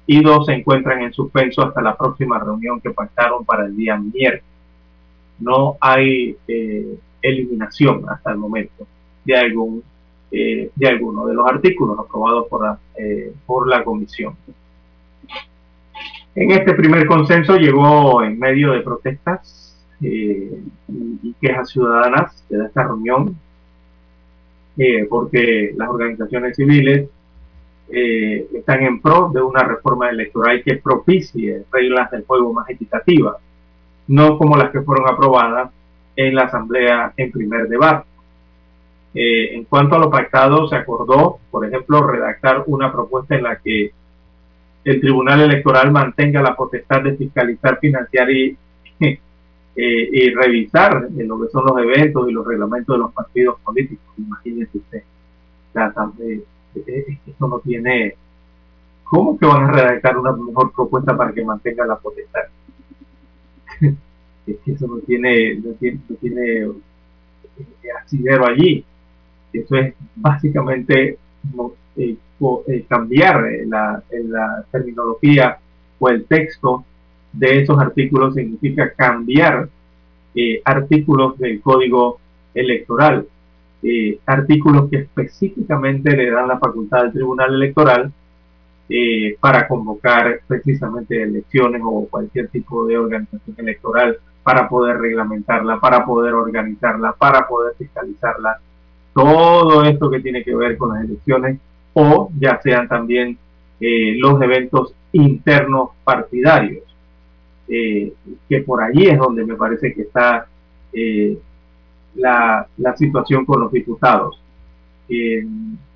y 0.06 0.22
dos 0.22 0.46
se 0.46 0.52
encuentran 0.52 1.02
en 1.02 1.12
suspenso 1.12 1.62
hasta 1.62 1.82
la 1.82 1.96
próxima 1.96 2.38
reunión 2.38 2.80
que 2.80 2.90
pactaron 2.90 3.44
para 3.44 3.66
el 3.66 3.76
día 3.76 3.96
miércoles. 3.96 4.44
no 5.40 5.76
hay 5.80 6.36
eh, 6.46 6.98
eliminación 7.20 8.04
hasta 8.08 8.30
el 8.30 8.38
momento 8.38 8.86
de 9.24 9.36
algún 9.36 9.82
eh, 10.32 10.70
de 10.76 10.88
alguno 10.88 11.26
de 11.26 11.34
los 11.34 11.44
artículos 11.48 11.98
aprobados 11.98 12.46
por 12.46 12.62
la, 12.62 12.78
por 13.46 13.68
la 13.68 13.82
comisión. 13.82 14.36
En 16.36 16.52
este 16.52 16.74
primer 16.74 17.04
consenso 17.06 17.56
llegó 17.56 18.22
en 18.22 18.38
medio 18.38 18.70
de 18.70 18.80
protestas 18.80 19.69
y 20.00 21.34
quejas 21.40 21.70
ciudadanas 21.70 22.44
de 22.48 22.64
esta 22.64 22.84
reunión, 22.84 23.36
porque 25.08 25.74
las 25.76 25.88
organizaciones 25.88 26.56
civiles 26.56 27.08
eh, 27.92 28.46
están 28.54 28.84
en 28.84 29.00
pro 29.00 29.32
de 29.34 29.42
una 29.42 29.64
reforma 29.64 30.08
electoral 30.10 30.62
que 30.62 30.76
propicie 30.76 31.64
reglas 31.72 32.08
del 32.12 32.24
juego 32.24 32.52
más 32.52 32.70
equitativas, 32.70 33.36
no 34.06 34.38
como 34.38 34.56
las 34.56 34.70
que 34.70 34.82
fueron 34.82 35.08
aprobadas 35.08 35.70
en 36.14 36.36
la 36.36 36.42
Asamblea 36.42 37.12
en 37.16 37.32
primer 37.32 37.66
debate. 37.66 38.06
Eh, 39.12 39.56
en 39.56 39.64
cuanto 39.64 39.96
a 39.96 39.98
lo 39.98 40.08
pactado, 40.08 40.68
se 40.68 40.76
acordó, 40.76 41.40
por 41.50 41.66
ejemplo, 41.66 42.06
redactar 42.06 42.62
una 42.66 42.92
propuesta 42.92 43.34
en 43.34 43.42
la 43.42 43.56
que 43.56 43.90
el 44.84 45.00
Tribunal 45.00 45.40
Electoral 45.40 45.90
mantenga 45.90 46.40
la 46.40 46.54
potestad 46.54 47.02
de 47.02 47.16
fiscalizar, 47.16 47.80
financiar 47.80 48.30
y, 48.30 48.56
eh, 49.76 50.08
y 50.12 50.30
revisar 50.34 51.08
lo 51.10 51.40
que 51.40 51.48
son 51.48 51.64
los 51.66 51.78
eventos 51.78 52.28
y 52.28 52.32
los 52.32 52.46
reglamentos 52.46 52.94
de 52.94 52.98
los 52.98 53.12
partidos 53.12 53.60
políticos. 53.60 54.14
Imagínense 54.18 54.78
usted, 54.78 55.02
la 55.74 55.86
Asamblea 55.86 56.40
esto 56.74 57.48
no 57.48 57.58
tiene... 57.60 58.14
¿Cómo 59.04 59.36
que 59.36 59.44
van 59.44 59.64
a 59.64 59.72
redactar 59.72 60.16
una 60.18 60.32
mejor 60.32 60.72
propuesta 60.72 61.16
para 61.16 61.32
que 61.32 61.44
mantenga 61.44 61.84
la 61.84 61.96
potestad? 61.96 62.42
es 64.46 64.58
que 64.64 64.72
eso 64.72 64.86
no 64.86 64.98
tiene, 64.98 65.56
no 65.56 65.72
tiene, 65.72 66.00
no 66.08 66.16
tiene 66.16 66.60
eh, 66.60 67.90
asidero 68.00 68.46
allí. 68.46 68.84
Eso 69.52 69.74
es 69.74 69.94
básicamente 70.14 71.18
eh, 71.96 72.16
eh, 72.68 72.84
cambiar 72.88 73.48
la, 73.66 74.00
la 74.10 74.64
terminología 74.70 75.58
o 75.98 76.08
el 76.08 76.24
texto 76.26 76.84
de 77.32 77.62
esos 77.62 77.78
artículos 77.78 78.34
significa 78.34 78.92
cambiar 78.92 79.68
artículos 80.64 81.38
del 81.38 81.60
código 81.60 82.20
electoral 82.54 83.26
eh, 83.82 84.18
artículos 84.26 84.90
que 84.90 84.98
específicamente 84.98 86.14
le 86.14 86.30
dan 86.30 86.48
la 86.48 86.58
facultad 86.58 87.00
al 87.00 87.12
Tribunal 87.12 87.54
Electoral 87.54 88.12
eh, 88.90 89.36
para 89.40 89.66
convocar 89.66 90.40
precisamente 90.46 91.22
elecciones 91.22 91.80
o 91.82 92.06
cualquier 92.10 92.48
tipo 92.48 92.84
de 92.84 92.98
organización 92.98 93.56
electoral 93.56 94.18
para 94.42 94.68
poder 94.68 94.98
reglamentarla, 94.98 95.80
para 95.80 96.04
poder 96.04 96.34
organizarla, 96.34 97.14
para 97.18 97.48
poder 97.48 97.74
fiscalizarla. 97.78 98.58
Todo 99.14 99.82
esto 99.84 100.10
que 100.10 100.20
tiene 100.20 100.44
que 100.44 100.54
ver 100.54 100.76
con 100.76 100.94
las 100.94 101.04
elecciones 101.04 101.58
o 101.94 102.30
ya 102.38 102.60
sean 102.62 102.86
también 102.86 103.38
eh, 103.80 104.14
los 104.18 104.42
eventos 104.42 104.94
internos 105.12 105.90
partidarios, 106.04 106.84
que 107.70 108.62
por 108.66 108.82
allí 108.82 109.06
es 109.06 109.18
donde 109.18 109.44
me 109.44 109.54
parece 109.54 109.94
que 109.94 110.02
está 110.02 110.46
la, 112.14 112.96
situación 112.96 113.44
con 113.44 113.60
los 113.60 113.72
diputados. 113.72 114.40
Eh, 115.08 115.44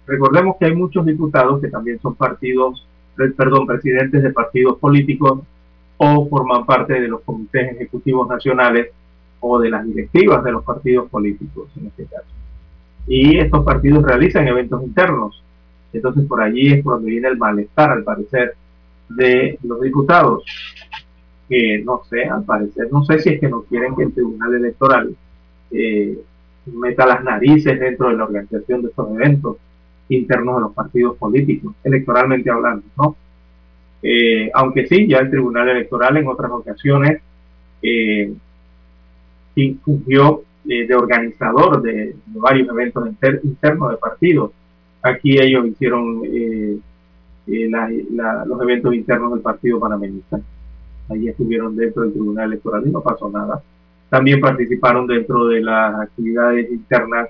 recordemos 0.06 0.56
que 0.58 0.66
hay 0.66 0.74
muchos 0.74 1.04
diputados 1.06 1.60
que 1.60 1.68
también 1.68 2.00
son 2.00 2.14
partidos, 2.14 2.86
perdón, 3.36 3.66
presidentes 3.66 4.22
de 4.22 4.30
partidos 4.30 4.78
políticos 4.78 5.40
o 5.96 6.28
forman 6.28 6.66
parte 6.66 7.00
de 7.00 7.08
los 7.08 7.20
comités 7.22 7.72
ejecutivos 7.72 8.28
nacionales 8.28 8.90
o 9.40 9.58
de 9.60 9.70
las 9.70 9.86
directivas 9.86 10.42
de 10.42 10.52
los 10.52 10.64
partidos 10.64 11.08
políticos 11.08 11.68
en 11.76 11.86
este 11.86 12.04
caso. 12.06 12.26
Y 13.06 13.38
estos 13.38 13.64
partidos 13.64 14.02
realizan 14.02 14.48
eventos 14.48 14.82
internos. 14.82 15.42
Entonces 15.92 16.26
por 16.26 16.42
allí 16.42 16.72
es 16.72 16.82
por 16.82 16.94
donde 16.94 17.10
viene 17.10 17.28
el 17.28 17.36
malestar, 17.36 17.90
al 17.90 18.02
parecer, 18.02 18.54
de 19.08 19.58
los 19.62 19.80
diputados. 19.80 20.44
Que 21.48 21.82
no 21.84 22.02
sé, 22.08 22.24
al 22.24 22.44
parecer, 22.44 22.88
no 22.90 23.04
sé 23.04 23.18
si 23.18 23.30
es 23.30 23.40
que 23.40 23.48
no 23.48 23.62
quieren 23.64 23.94
que 23.94 24.04
el 24.04 24.14
Tribunal 24.14 24.54
Electoral 24.54 25.14
eh, 25.70 26.18
meta 26.66 27.06
las 27.06 27.22
narices 27.22 27.78
dentro 27.78 28.08
de 28.08 28.16
la 28.16 28.24
organización 28.24 28.82
de 28.82 28.88
estos 28.88 29.10
eventos 29.10 29.56
internos 30.08 30.56
de 30.56 30.60
los 30.62 30.72
partidos 30.72 31.16
políticos, 31.16 31.74
electoralmente 31.82 32.50
hablando, 32.50 32.84
¿no? 32.96 33.16
Eh, 34.02 34.50
aunque 34.52 34.86
sí, 34.86 35.06
ya 35.08 35.18
el 35.18 35.30
Tribunal 35.30 35.68
Electoral 35.70 36.16
en 36.18 36.28
otras 36.28 36.50
ocasiones 36.50 37.22
eh, 37.80 38.34
fungió 39.82 40.42
eh, 40.68 40.86
de 40.86 40.94
organizador 40.94 41.80
de, 41.80 42.14
varios 42.26 42.68
eventos 42.68 43.08
internos 43.42 43.92
de 43.92 43.96
partidos. 43.96 44.50
Aquí 45.02 45.38
ellos 45.38 45.66
hicieron 45.66 46.22
los 47.46 48.62
eventos 48.62 48.94
internos 48.94 49.32
del 49.32 49.40
Partido 49.40 49.80
Panamericano. 49.80 50.44
Allí 51.08 51.28
estuvieron 51.28 51.76
dentro 51.76 52.02
del 52.02 52.12
Tribunal 52.12 52.52
Electoral 52.52 52.86
y 52.86 52.90
no 52.90 53.02
pasó 53.02 53.28
nada 53.30 53.62
también 54.14 54.40
participaron 54.40 55.08
dentro 55.08 55.48
de 55.48 55.60
las 55.60 56.00
actividades 56.00 56.70
internas 56.70 57.28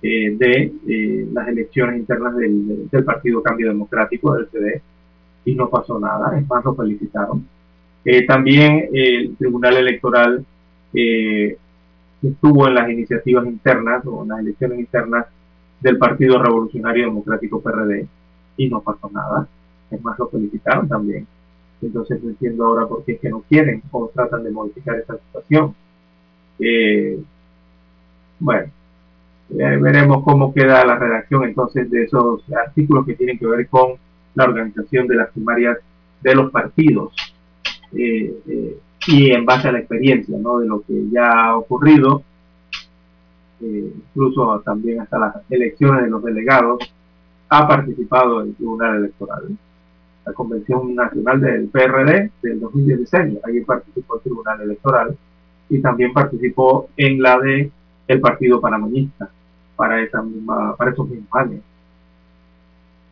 eh, 0.00 0.32
de 0.38 0.72
eh, 0.86 1.28
las 1.32 1.48
elecciones 1.48 1.98
internas 1.98 2.36
del, 2.36 2.88
Partido 3.04 3.42
Cambio 3.42 3.66
Democrático, 3.66 4.34
del 4.34 4.48
CD, 4.48 4.80
y 5.44 5.56
no 5.56 5.68
pasó 5.68 5.98
nada, 5.98 6.38
es 6.38 6.48
más, 6.48 6.64
lo 6.64 6.76
felicitaron. 6.76 7.44
Eh, 8.04 8.24
también 8.26 8.90
el 8.92 9.34
Tribunal 9.36 9.78
Electoral 9.78 10.44
estuvo 12.22 12.68
en 12.68 12.74
las 12.74 12.88
iniciativas 12.88 13.44
internas 13.46 14.06
o 14.06 14.22
en 14.22 14.28
las 14.28 14.38
elecciones 14.38 14.78
internas 14.78 15.26
del 15.80 15.98
Partido 15.98 16.40
Revolucionario 16.40 17.06
Democrático 17.06 17.60
PRD 17.60 18.06
y 18.56 18.68
no 18.68 18.80
pasó 18.82 19.10
nada, 19.12 19.48
es 19.90 20.00
más, 20.00 20.16
lo 20.16 20.28
felicitaron 20.28 20.88
también. 20.88 21.26
Entonces 21.82 22.22
no 22.22 22.30
entiendo 22.30 22.66
ahora 22.66 22.86
por 22.86 23.04
qué 23.04 23.12
es 23.12 23.20
que 23.20 23.30
no 23.30 23.42
quieren 23.48 23.82
o 23.90 24.10
tratan 24.14 24.44
de 24.44 24.50
modificar 24.50 24.96
esa 24.98 25.16
situación. 25.16 25.74
Eh, 26.58 27.18
bueno, 28.38 28.70
veremos 29.48 30.22
cómo 30.24 30.52
queda 30.52 30.84
la 30.84 30.96
redacción 30.96 31.44
entonces 31.44 31.90
de 31.90 32.04
esos 32.04 32.42
artículos 32.52 33.06
que 33.06 33.14
tienen 33.14 33.38
que 33.38 33.46
ver 33.46 33.66
con 33.68 33.94
la 34.34 34.44
organización 34.44 35.06
de 35.06 35.16
las 35.16 35.30
primarias 35.30 35.78
de 36.22 36.34
los 36.34 36.50
partidos 36.50 37.12
eh, 37.92 38.34
eh, 38.46 38.78
y 39.06 39.30
en 39.32 39.46
base 39.46 39.68
a 39.68 39.72
la 39.72 39.78
experiencia 39.78 40.36
¿no? 40.38 40.58
de 40.58 40.66
lo 40.66 40.82
que 40.82 41.08
ya 41.10 41.30
ha 41.30 41.56
ocurrido, 41.56 42.22
incluso 43.60 44.60
también 44.60 45.00
hasta 45.00 45.18
las 45.18 45.36
elecciones 45.50 46.04
de 46.04 46.10
los 46.10 46.22
delegados, 46.22 46.78
ha 47.48 47.66
participado 47.66 48.42
el 48.42 48.54
Tribunal 48.54 48.96
Electoral. 48.96 49.56
Convención 50.32 50.94
Nacional 50.94 51.40
del 51.40 51.68
PRD 51.68 52.30
del 52.42 52.60
2016, 52.60 53.38
ahí 53.44 53.60
participó 53.60 54.16
el 54.16 54.22
Tribunal 54.22 54.60
Electoral 54.62 55.16
y 55.68 55.80
también 55.80 56.12
participó 56.12 56.88
en 56.96 57.22
la 57.22 57.38
de 57.38 57.70
el 58.08 58.20
Partido 58.20 58.60
Panameñista 58.60 59.30
para 59.76 60.02
esa 60.02 60.20
misma, 60.20 60.76
para 60.76 60.90
esos 60.90 61.08
mismos 61.08 61.28
años. 61.32 61.60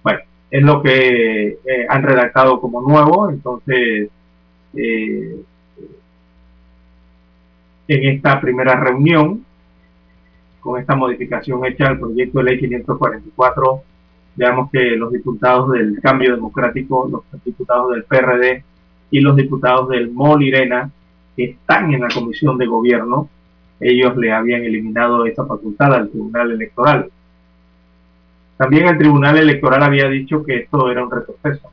Bueno, 0.02 0.20
es 0.50 0.62
lo 0.62 0.82
que 0.82 1.58
eh, 1.64 1.86
han 1.88 2.02
redactado 2.02 2.60
como 2.60 2.82
nuevo, 2.82 3.30
entonces 3.30 4.10
eh, 4.74 5.42
en 7.88 8.04
esta 8.14 8.40
primera 8.40 8.78
reunión, 8.78 9.44
con 10.60 10.80
esta 10.80 10.94
modificación 10.94 11.64
hecha 11.64 11.86
al 11.88 11.98
proyecto 11.98 12.38
de 12.38 12.44
ley 12.44 12.58
544, 12.58 13.82
veamos 14.38 14.70
que 14.70 14.96
los 14.96 15.12
diputados 15.12 15.72
del 15.72 16.00
Cambio 16.00 16.32
Democrático, 16.36 17.08
los 17.10 17.44
diputados 17.44 17.90
del 17.90 18.04
PRD 18.04 18.62
y 19.10 19.20
los 19.20 19.34
diputados 19.34 19.88
del 19.88 20.12
MOLIRENA 20.12 20.90
que 21.36 21.44
están 21.44 21.92
en 21.92 22.02
la 22.02 22.08
comisión 22.08 22.56
de 22.56 22.66
gobierno, 22.66 23.28
ellos 23.80 24.16
le 24.16 24.32
habían 24.32 24.62
eliminado 24.62 25.26
esa 25.26 25.44
facultad 25.44 25.92
al 25.92 26.08
Tribunal 26.08 26.52
Electoral. 26.52 27.10
También 28.56 28.86
el 28.86 28.98
Tribunal 28.98 29.38
Electoral 29.38 29.82
había 29.82 30.08
dicho 30.08 30.44
que 30.44 30.58
esto 30.58 30.88
era 30.88 31.02
un 31.02 31.10
retroceso. 31.10 31.70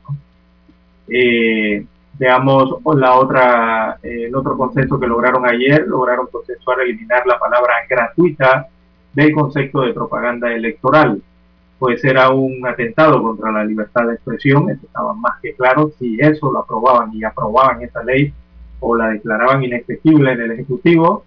Eh, 1.08 1.84
veamos 2.18 2.78
la 2.96 3.14
otra, 3.14 3.98
eh, 4.02 4.24
el 4.26 4.34
otro 4.34 4.56
consenso 4.56 4.98
que 4.98 5.06
lograron 5.06 5.46
ayer, 5.46 5.86
lograron 5.86 6.26
consensuar 6.32 6.80
eliminar 6.80 7.24
la 7.26 7.38
palabra 7.38 7.74
gratuita 7.88 8.66
del 9.12 9.32
concepto 9.32 9.82
de 9.82 9.92
propaganda 9.92 10.52
electoral, 10.52 11.22
pues 11.78 12.02
era 12.04 12.30
un 12.30 12.66
atentado 12.66 13.22
contra 13.22 13.52
la 13.52 13.64
libertad 13.64 14.06
de 14.06 14.14
expresión, 14.14 14.70
eso 14.70 14.86
estaba 14.86 15.14
más 15.14 15.40
que 15.42 15.54
claro, 15.54 15.92
si 15.98 16.18
eso 16.20 16.50
lo 16.50 16.60
aprobaban 16.60 17.10
y 17.14 17.22
aprobaban 17.24 17.82
esa 17.82 18.02
ley, 18.02 18.32
o 18.80 18.96
la 18.96 19.08
declaraban 19.08 19.62
inefectible 19.64 20.32
en 20.32 20.40
el 20.40 20.50
Ejecutivo, 20.52 21.24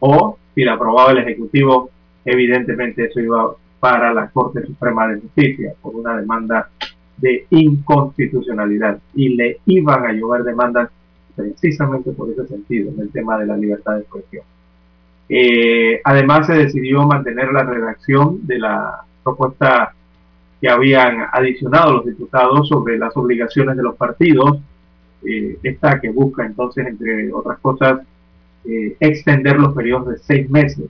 o 0.00 0.38
si 0.54 0.64
la 0.64 0.74
aprobaba 0.74 1.12
el 1.12 1.18
Ejecutivo, 1.18 1.90
evidentemente 2.24 3.06
eso 3.06 3.20
iba 3.20 3.54
para 3.78 4.12
la 4.12 4.28
Corte 4.28 4.66
Suprema 4.66 5.08
de 5.08 5.20
Justicia 5.20 5.72
por 5.80 5.94
una 5.94 6.16
demanda 6.18 6.68
de 7.16 7.46
inconstitucionalidad 7.50 8.98
y 9.14 9.30
le 9.30 9.60
iban 9.66 10.04
a 10.04 10.12
llover 10.12 10.42
demandas 10.42 10.90
precisamente 11.36 12.12
por 12.12 12.30
ese 12.30 12.46
sentido, 12.46 12.90
en 12.90 13.00
el 13.00 13.10
tema 13.10 13.38
de 13.38 13.46
la 13.46 13.56
libertad 13.56 13.94
de 13.94 14.00
expresión. 14.00 14.44
Eh, 15.28 16.00
además, 16.04 16.46
se 16.46 16.54
decidió 16.54 17.06
mantener 17.06 17.52
la 17.52 17.62
redacción 17.62 18.46
de 18.46 18.58
la 18.58 19.04
propuesta 19.22 19.94
que 20.60 20.68
habían 20.68 21.26
adicionado 21.32 21.94
los 21.94 22.06
diputados 22.06 22.68
sobre 22.68 22.98
las 22.98 23.16
obligaciones 23.16 23.76
de 23.76 23.82
los 23.82 23.96
partidos, 23.96 24.58
eh, 25.24 25.58
esta 25.62 26.00
que 26.00 26.10
busca 26.10 26.44
entonces, 26.44 26.86
entre 26.86 27.32
otras 27.32 27.58
cosas, 27.60 28.00
eh, 28.64 28.96
extender 29.00 29.58
los 29.58 29.74
periodos 29.74 30.08
de 30.08 30.18
seis 30.18 30.50
meses 30.50 30.88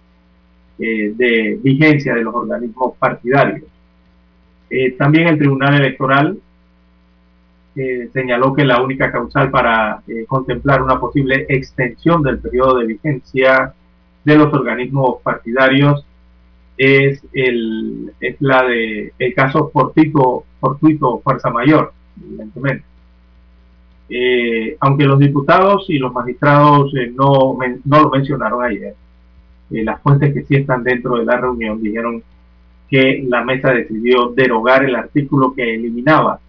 de 0.79 1.61
vigencia 1.63 2.15
de 2.15 2.23
los 2.23 2.35
organismos 2.35 2.97
partidarios. 2.99 3.69
también 4.97 5.29
el 5.29 5.37
Tribunal 5.37 5.75
Electoral 5.75 6.39
señaló 8.15 8.55
que 8.55 8.65
la 8.65 8.81
única 8.81 9.13
causal 9.13 9.51
para 9.51 10.03
contemplar 10.27 10.81
una 10.81 10.99
posible 10.99 11.45
extensión 11.51 12.23
del 12.23 12.39
periodo 12.39 12.79
de 12.79 12.87
vigencia 12.87 13.75
de 14.25 14.37
los 14.37 14.55
organismos 14.55 15.21
partidarios 15.23 16.07
es, 16.81 17.23
el, 17.35 18.11
es 18.21 18.37
la 18.41 18.63
de 18.63 19.13
el 19.19 19.35
caso 19.35 19.69
fortuito, 19.71 20.45
fortuito 20.59 21.21
fuerza 21.21 21.51
mayor, 21.51 21.93
evidentemente. 22.19 22.85
Eh, 24.09 24.79
aunque 24.81 25.05
los 25.05 25.19
diputados 25.19 25.85
y 25.91 25.99
los 25.99 26.11
magistrados 26.11 26.91
eh, 26.97 27.13
no, 27.15 27.59
no 27.85 28.01
lo 28.03 28.09
mencionaron 28.09 28.65
ayer, 28.65 28.95
eh, 29.71 29.85
las 29.85 30.01
fuentes 30.01 30.33
que 30.33 30.43
sí 30.45 30.57
están 30.57 30.83
dentro 30.83 31.17
de 31.17 31.27
la 31.27 31.37
reunión 31.37 31.83
dijeron 31.83 32.23
que 32.89 33.27
la 33.29 33.45
mesa 33.45 33.73
decidió 33.73 34.31
derogar 34.31 34.83
el 34.83 34.97
artículo 34.97 35.53
que 35.53 35.75
eliminaba 35.75 36.41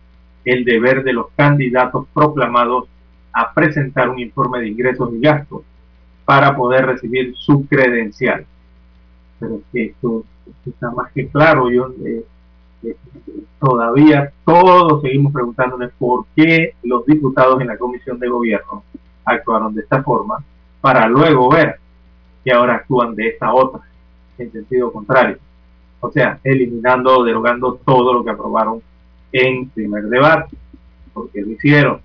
el 0.46 0.63
deber 0.63 1.04
de 1.04 1.12
los 1.12 1.28
candidatos 1.36 2.08
proclamados 2.13 2.88
a 3.34 3.54
presentar 3.54 4.10
un 4.10 4.20
informe 4.20 4.62
de 4.62 4.70
ingresos 4.70 5.13
y 5.13 5.20
gastos 5.20 5.63
para 6.24 6.56
poder 6.56 6.86
recibir 6.86 7.36
su 7.36 7.67
credencial. 7.67 8.46
Pero 9.41 9.60
esto, 9.73 10.23
está 10.65 10.91
más 10.91 11.12
que 11.12 11.27
claro. 11.27 11.69
Yo 11.71 11.91
eh, 12.06 12.23
eh, 12.84 12.95
todavía 13.60 14.32
todos 14.45 15.01
seguimos 15.01 15.34
preguntándonos 15.34 15.91
por 15.97 16.25
qué 16.36 16.75
los 16.84 17.06
diputados 17.08 17.60
en 17.60 17.67
la 17.67 17.77
comisión 17.77 18.19
de 18.19 18.30
gobierno 18.30 18.84
actuaron 19.25 19.73
de 19.73 19.82
esta 19.82 20.04
forma 20.04 20.43
para 20.80 21.08
luego 21.08 21.49
ver 21.49 21.80
que 22.43 22.51
ahora 22.51 22.75
actúan 22.75 23.15
de 23.15 23.30
esta 23.30 23.51
otra, 23.54 23.82
en 24.38 24.51
sentido 24.51 24.91
contrario. 24.91 25.38
O 25.99 26.12
sea, 26.12 26.39
eliminando 26.43 27.17
o 27.17 27.23
derogando 27.23 27.80
todo 27.86 28.13
lo 28.13 28.23
que 28.23 28.32
aprobaron 28.32 28.82
en 29.32 29.69
primer 29.69 30.04
debate, 30.04 30.56
porque 31.13 31.41
lo 31.41 31.51
hicieron. 31.51 32.01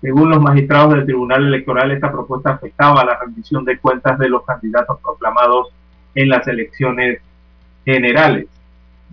Según 0.00 0.30
los 0.30 0.42
magistrados 0.42 0.94
del 0.94 1.04
Tribunal 1.04 1.46
Electoral, 1.46 1.92
esta 1.92 2.10
propuesta 2.10 2.50
afectaba 2.50 3.00
a 3.00 3.04
la 3.04 3.18
rendición 3.20 3.64
de 3.64 3.78
cuentas 3.78 4.18
de 4.18 4.28
los 4.28 4.44
candidatos 4.44 4.98
proclamados 5.00 5.72
en 6.14 6.28
las 6.28 6.46
elecciones 6.48 7.20
generales. 7.84 8.46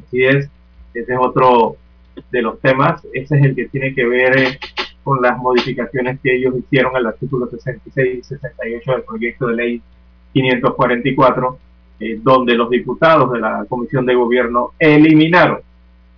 Así 0.06 0.24
es, 0.24 0.50
ese 0.94 1.14
es 1.14 1.20
otro 1.20 1.78
de 2.32 2.42
los 2.42 2.60
temas. 2.60 3.02
Ese 3.14 3.38
es 3.38 3.46
el 3.46 3.56
que 3.56 3.68
tiene 3.70 3.94
que 3.94 4.06
ver 4.06 4.38
eh, 4.38 4.60
con 5.04 5.22
las 5.22 5.38
modificaciones 5.38 6.20
que 6.22 6.36
ellos 6.36 6.56
hicieron 6.58 6.96
al 6.96 7.08
artículo 7.08 7.48
66 7.48 8.20
y 8.20 8.24
68 8.24 8.92
del 8.92 9.04
proyecto 9.04 9.48
de 9.48 9.56
ley 9.56 9.82
544, 10.34 11.58
eh, 12.00 12.20
donde 12.22 12.56
los 12.56 12.70
diputados 12.70 13.32
de 13.32 13.40
la 13.40 13.66
Comisión 13.68 14.06
de 14.06 14.16
Gobierno 14.16 14.74
eliminaron 14.78 15.60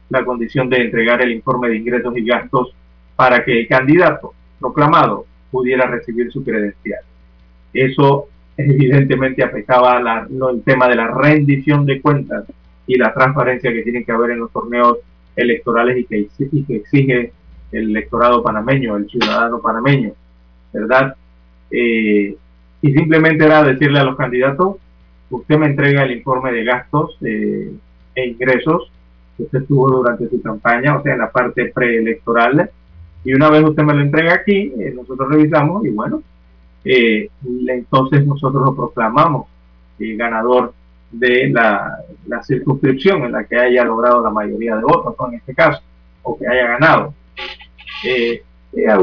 la 0.10 0.26
condición 0.26 0.70
de 0.70 0.82
entregar 0.82 1.22
el 1.22 1.32
informe 1.32 1.70
de 1.70 1.78
ingresos 1.78 2.16
y 2.18 2.26
gastos 2.26 2.76
para 3.16 3.44
que 3.46 3.62
el 3.62 3.68
candidato 3.68 4.34
proclamado 4.60 5.26
pudiera 5.50 5.86
recibir 5.86 6.32
su 6.32 6.44
credencial. 6.44 7.00
Eso 7.74 8.28
evidentemente 8.58 9.44
afectaba 9.44 10.00
el 10.00 10.64
tema 10.64 10.88
de 10.88 10.96
la 10.96 11.08
rendición 11.08 11.86
de 11.86 12.02
cuentas 12.02 12.46
y 12.88 12.98
la 12.98 13.14
transparencia 13.14 13.72
que 13.72 13.84
tiene 13.84 14.04
que 14.04 14.12
haber 14.12 14.32
en 14.32 14.40
los 14.40 14.52
torneos 14.52 14.98
electorales 15.36 15.98
y 15.98 16.06
que, 16.06 16.76
exige 16.76 17.32
el 17.72 17.90
electorado 17.90 18.44
panameño, 18.44 18.98
el 18.98 19.10
ciudadano 19.10 19.62
panameño, 19.62 20.14
¿verdad? 20.74 21.16
Eh, 21.70 22.36
y 22.82 22.94
simplemente 22.94 23.46
era 23.46 23.64
decirle 23.64 24.00
a 24.00 24.04
los 24.04 24.18
candidatos, 24.18 24.78
usted 25.30 25.58
me 25.58 25.68
entrega 25.68 26.04
el 26.04 26.12
informe 26.12 26.52
de 26.52 26.64
gastos 26.66 27.18
eh, 27.22 27.72
e 28.16 28.28
ingresos 28.28 28.92
que 29.38 29.44
usted 29.44 29.64
tuvo 29.66 29.90
durante 29.90 30.28
su 30.28 30.42
campaña, 30.42 30.98
o 30.98 31.04
sea, 31.04 31.14
en 31.14 31.20
la 31.20 31.32
parte 31.32 31.72
preelectoral, 31.74 32.70
y 33.24 33.34
una 33.34 33.50
vez 33.50 33.64
usted 33.64 33.84
me 33.84 33.94
lo 33.94 34.02
entrega 34.02 34.34
aquí, 34.34 34.74
eh, 34.78 34.94
nosotros 34.96 35.30
revisamos 35.30 35.86
y 35.86 35.90
bueno, 35.90 36.22
eh, 36.84 37.30
entonces 37.68 38.26
nosotros 38.26 38.64
lo 38.66 38.76
proclamamos 38.76 39.48
eh, 40.00 40.16
ganador 40.16 40.74
de 41.12 41.50
la, 41.50 42.04
circunscripción 42.44 43.24
en 43.24 43.34
la 43.34 43.44
que 43.44 43.58
haya 43.58 43.84
logrado 43.84 44.24
la 44.24 44.30
mayoría 44.30 44.76
de 44.76 44.84
votos, 44.84 45.16
en 45.28 45.36
este 45.36 45.54
caso, 45.54 45.82
o 46.24 46.38
que 46.38 46.48
haya 46.48 46.68
ganado. 46.68 47.14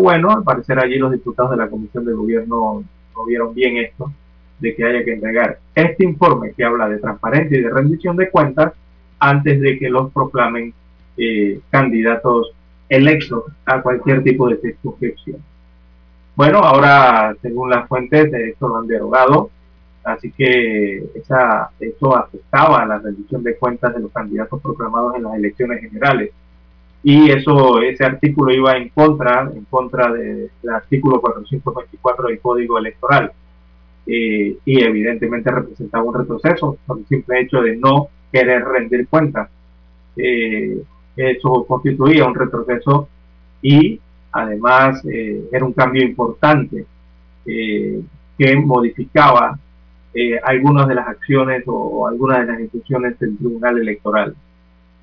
bueno, 0.00 0.30
al 0.30 0.42
parecer 0.42 0.78
allí 0.78 0.96
los 0.96 1.12
diputados 1.12 1.50
de 1.52 1.58
la 1.58 1.68
Comisión 1.68 2.04
de 2.04 2.14
Gobierno 2.14 2.82
no 3.14 3.24
vieron 3.26 3.54
bien 3.54 3.76
esto, 3.76 4.10
de 4.58 4.74
que 4.74 4.84
haya 4.84 5.04
que 5.04 5.12
entregar 5.12 5.58
este 5.74 6.04
informe 6.04 6.52
que 6.52 6.64
habla 6.64 6.88
de 6.88 6.98
transparencia 6.98 7.58
y 7.58 7.62
de 7.62 7.70
rendición 7.70 8.16
de 8.16 8.30
cuentas 8.30 8.72
antes 9.20 9.60
de 9.60 9.78
que 9.78 9.88
los 9.88 10.10
proclamen 10.12 10.72
candidatos 11.70 12.52
electo 12.88 13.44
a 13.66 13.82
cualquier 13.82 14.22
tipo 14.22 14.48
de 14.48 14.56
circunscripción. 14.56 15.42
Bueno, 16.38 16.58
ahora, 16.60 17.34
según 17.42 17.68
las 17.68 17.88
fuentes, 17.88 18.32
esto 18.32 18.68
lo 18.68 18.76
han 18.76 18.86
derogado, 18.86 19.50
así 20.04 20.30
que 20.30 20.98
esa, 21.16 21.70
eso 21.80 22.16
afectaba 22.16 22.80
a 22.80 22.86
la 22.86 22.98
rendición 23.00 23.42
de 23.42 23.56
cuentas 23.56 23.92
de 23.92 24.02
los 24.02 24.12
candidatos 24.12 24.62
proclamados 24.62 25.16
en 25.16 25.24
las 25.24 25.34
elecciones 25.34 25.80
generales. 25.80 26.30
Y 27.02 27.28
eso, 27.32 27.80
ese 27.80 28.04
artículo 28.04 28.52
iba 28.52 28.76
en 28.76 28.88
contra, 28.90 29.50
en 29.52 29.64
contra 29.64 30.12
del 30.12 30.48
artículo 30.72 31.20
424 31.20 32.28
del 32.28 32.38
Código 32.38 32.78
Electoral. 32.78 33.32
Eh, 34.06 34.58
y 34.64 34.80
evidentemente 34.80 35.50
representaba 35.50 36.04
un 36.04 36.14
retroceso 36.14 36.78
por 36.86 37.00
el 37.00 37.06
simple 37.08 37.40
hecho 37.40 37.62
de 37.62 37.76
no 37.78 38.10
querer 38.30 38.64
rendir 38.64 39.08
cuentas. 39.08 39.50
Eh, 40.16 40.84
eso 41.16 41.64
constituía 41.66 42.26
un 42.26 42.36
retroceso 42.36 43.08
y 43.60 44.00
además 44.32 45.02
eh, 45.04 45.48
era 45.52 45.64
un 45.64 45.72
cambio 45.72 46.04
importante 46.04 46.86
eh, 47.46 48.02
que 48.36 48.56
modificaba 48.56 49.58
eh, 50.14 50.38
algunas 50.42 50.88
de 50.88 50.94
las 50.94 51.08
acciones 51.08 51.64
o, 51.66 52.06
algunas 52.06 52.40
de 52.40 52.46
las 52.46 52.60
instituciones 52.60 53.18
del 53.18 53.36
Tribunal 53.36 53.78
Electoral, 53.78 54.34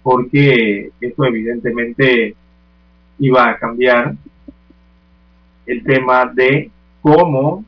porque 0.04 0.92
esto 1.00 1.26
evidentemente 1.26 2.36
iba 3.20 3.50
a 3.50 3.58
cambiar 3.58 4.16
el 5.66 5.84
tema 5.84 6.26
de 6.26 6.70
cómo 7.02 7.64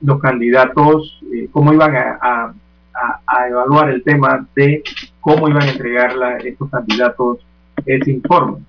los 0.00 0.20
candidatos, 0.20 1.20
cómo 1.50 1.72
iban 1.72 1.96
a, 1.96 2.54
a, 3.26 3.48
evaluar 3.48 3.90
el 3.90 4.02
tema 4.04 4.46
de 4.54 4.82
cómo 5.20 5.48
iban 5.48 5.62
a 5.62 5.72
entregar 5.72 6.12
estos 6.44 6.70
candidatos 6.70 7.38
ese 7.86 8.10
informe. 8.10 8.64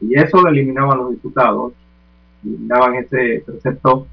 Y 0.00 0.18
eso 0.18 0.40
lo 0.40 0.48
eliminaban 0.48 0.98
los 0.98 1.10
diputados, 1.10 1.72
eliminaban 2.44 2.94
ese 2.96 3.42
precepto. 3.46 4.06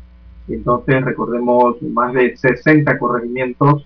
Entonces, 0.47 1.03
recordemos, 1.03 1.81
más 1.81 2.13
de 2.13 2.35
60 2.35 2.97
corregimientos. 2.97 3.85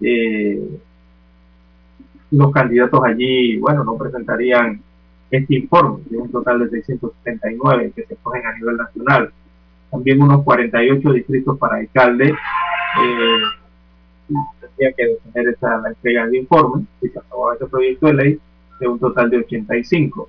Eh, 0.00 0.78
los 2.30 2.50
candidatos 2.50 3.00
allí, 3.04 3.58
bueno, 3.58 3.84
no 3.84 3.96
presentarían 3.96 4.80
este 5.30 5.54
informe, 5.54 6.02
de 6.10 6.18
un 6.18 6.30
total 6.30 6.60
de 6.60 6.70
679 6.70 7.92
que 7.94 8.04
se 8.04 8.16
cogen 8.16 8.46
a 8.46 8.54
nivel 8.54 8.76
nacional. 8.76 9.32
También 9.90 10.22
unos 10.22 10.42
48 10.42 11.12
distritos 11.12 11.58
para 11.58 11.76
alcalde. 11.76 12.30
Eh, 12.30 13.42
tendría 14.60 14.92
que 14.92 15.06
detener 15.06 15.54
esa, 15.54 15.78
la 15.78 15.88
entrega 15.90 16.26
de 16.26 16.38
informe 16.38 16.84
y 17.00 17.08
se 17.08 17.18
aprobaba 17.18 17.54
ese 17.54 17.66
proyecto 17.66 18.06
de 18.06 18.14
ley 18.14 18.40
de 18.78 18.88
un 18.88 18.98
total 18.98 19.30
de 19.30 19.38
85. 19.38 20.28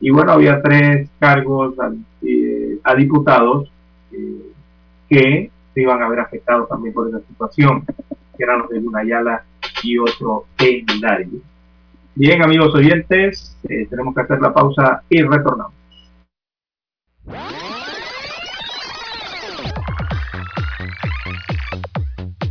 Y 0.00 0.10
bueno, 0.10 0.32
había 0.32 0.62
tres 0.62 1.08
cargos 1.18 1.78
a, 1.80 1.92
eh, 2.22 2.78
diputados 2.96 3.70
eh, 4.12 4.52
que 5.08 5.50
se 5.74 5.80
iban 5.80 6.02
a 6.02 6.08
ver 6.08 6.20
afectados 6.20 6.68
también 6.68 6.94
por 6.94 7.08
esa 7.08 7.20
situación, 7.20 7.84
que 8.36 8.44
eran 8.44 8.60
los 8.60 8.68
de 8.70 8.80
Lunayala 8.80 9.44
y 9.82 9.98
otro 9.98 10.46
en 10.58 11.00
Dario. 11.00 11.40
Bien, 12.14 12.42
amigos 12.42 12.74
oyentes, 12.74 13.56
eh, 13.68 13.86
tenemos 13.88 14.14
que 14.14 14.22
hacer 14.22 14.40
la 14.40 14.52
pausa 14.52 15.02
y 15.08 15.22
retornamos. 15.22 15.77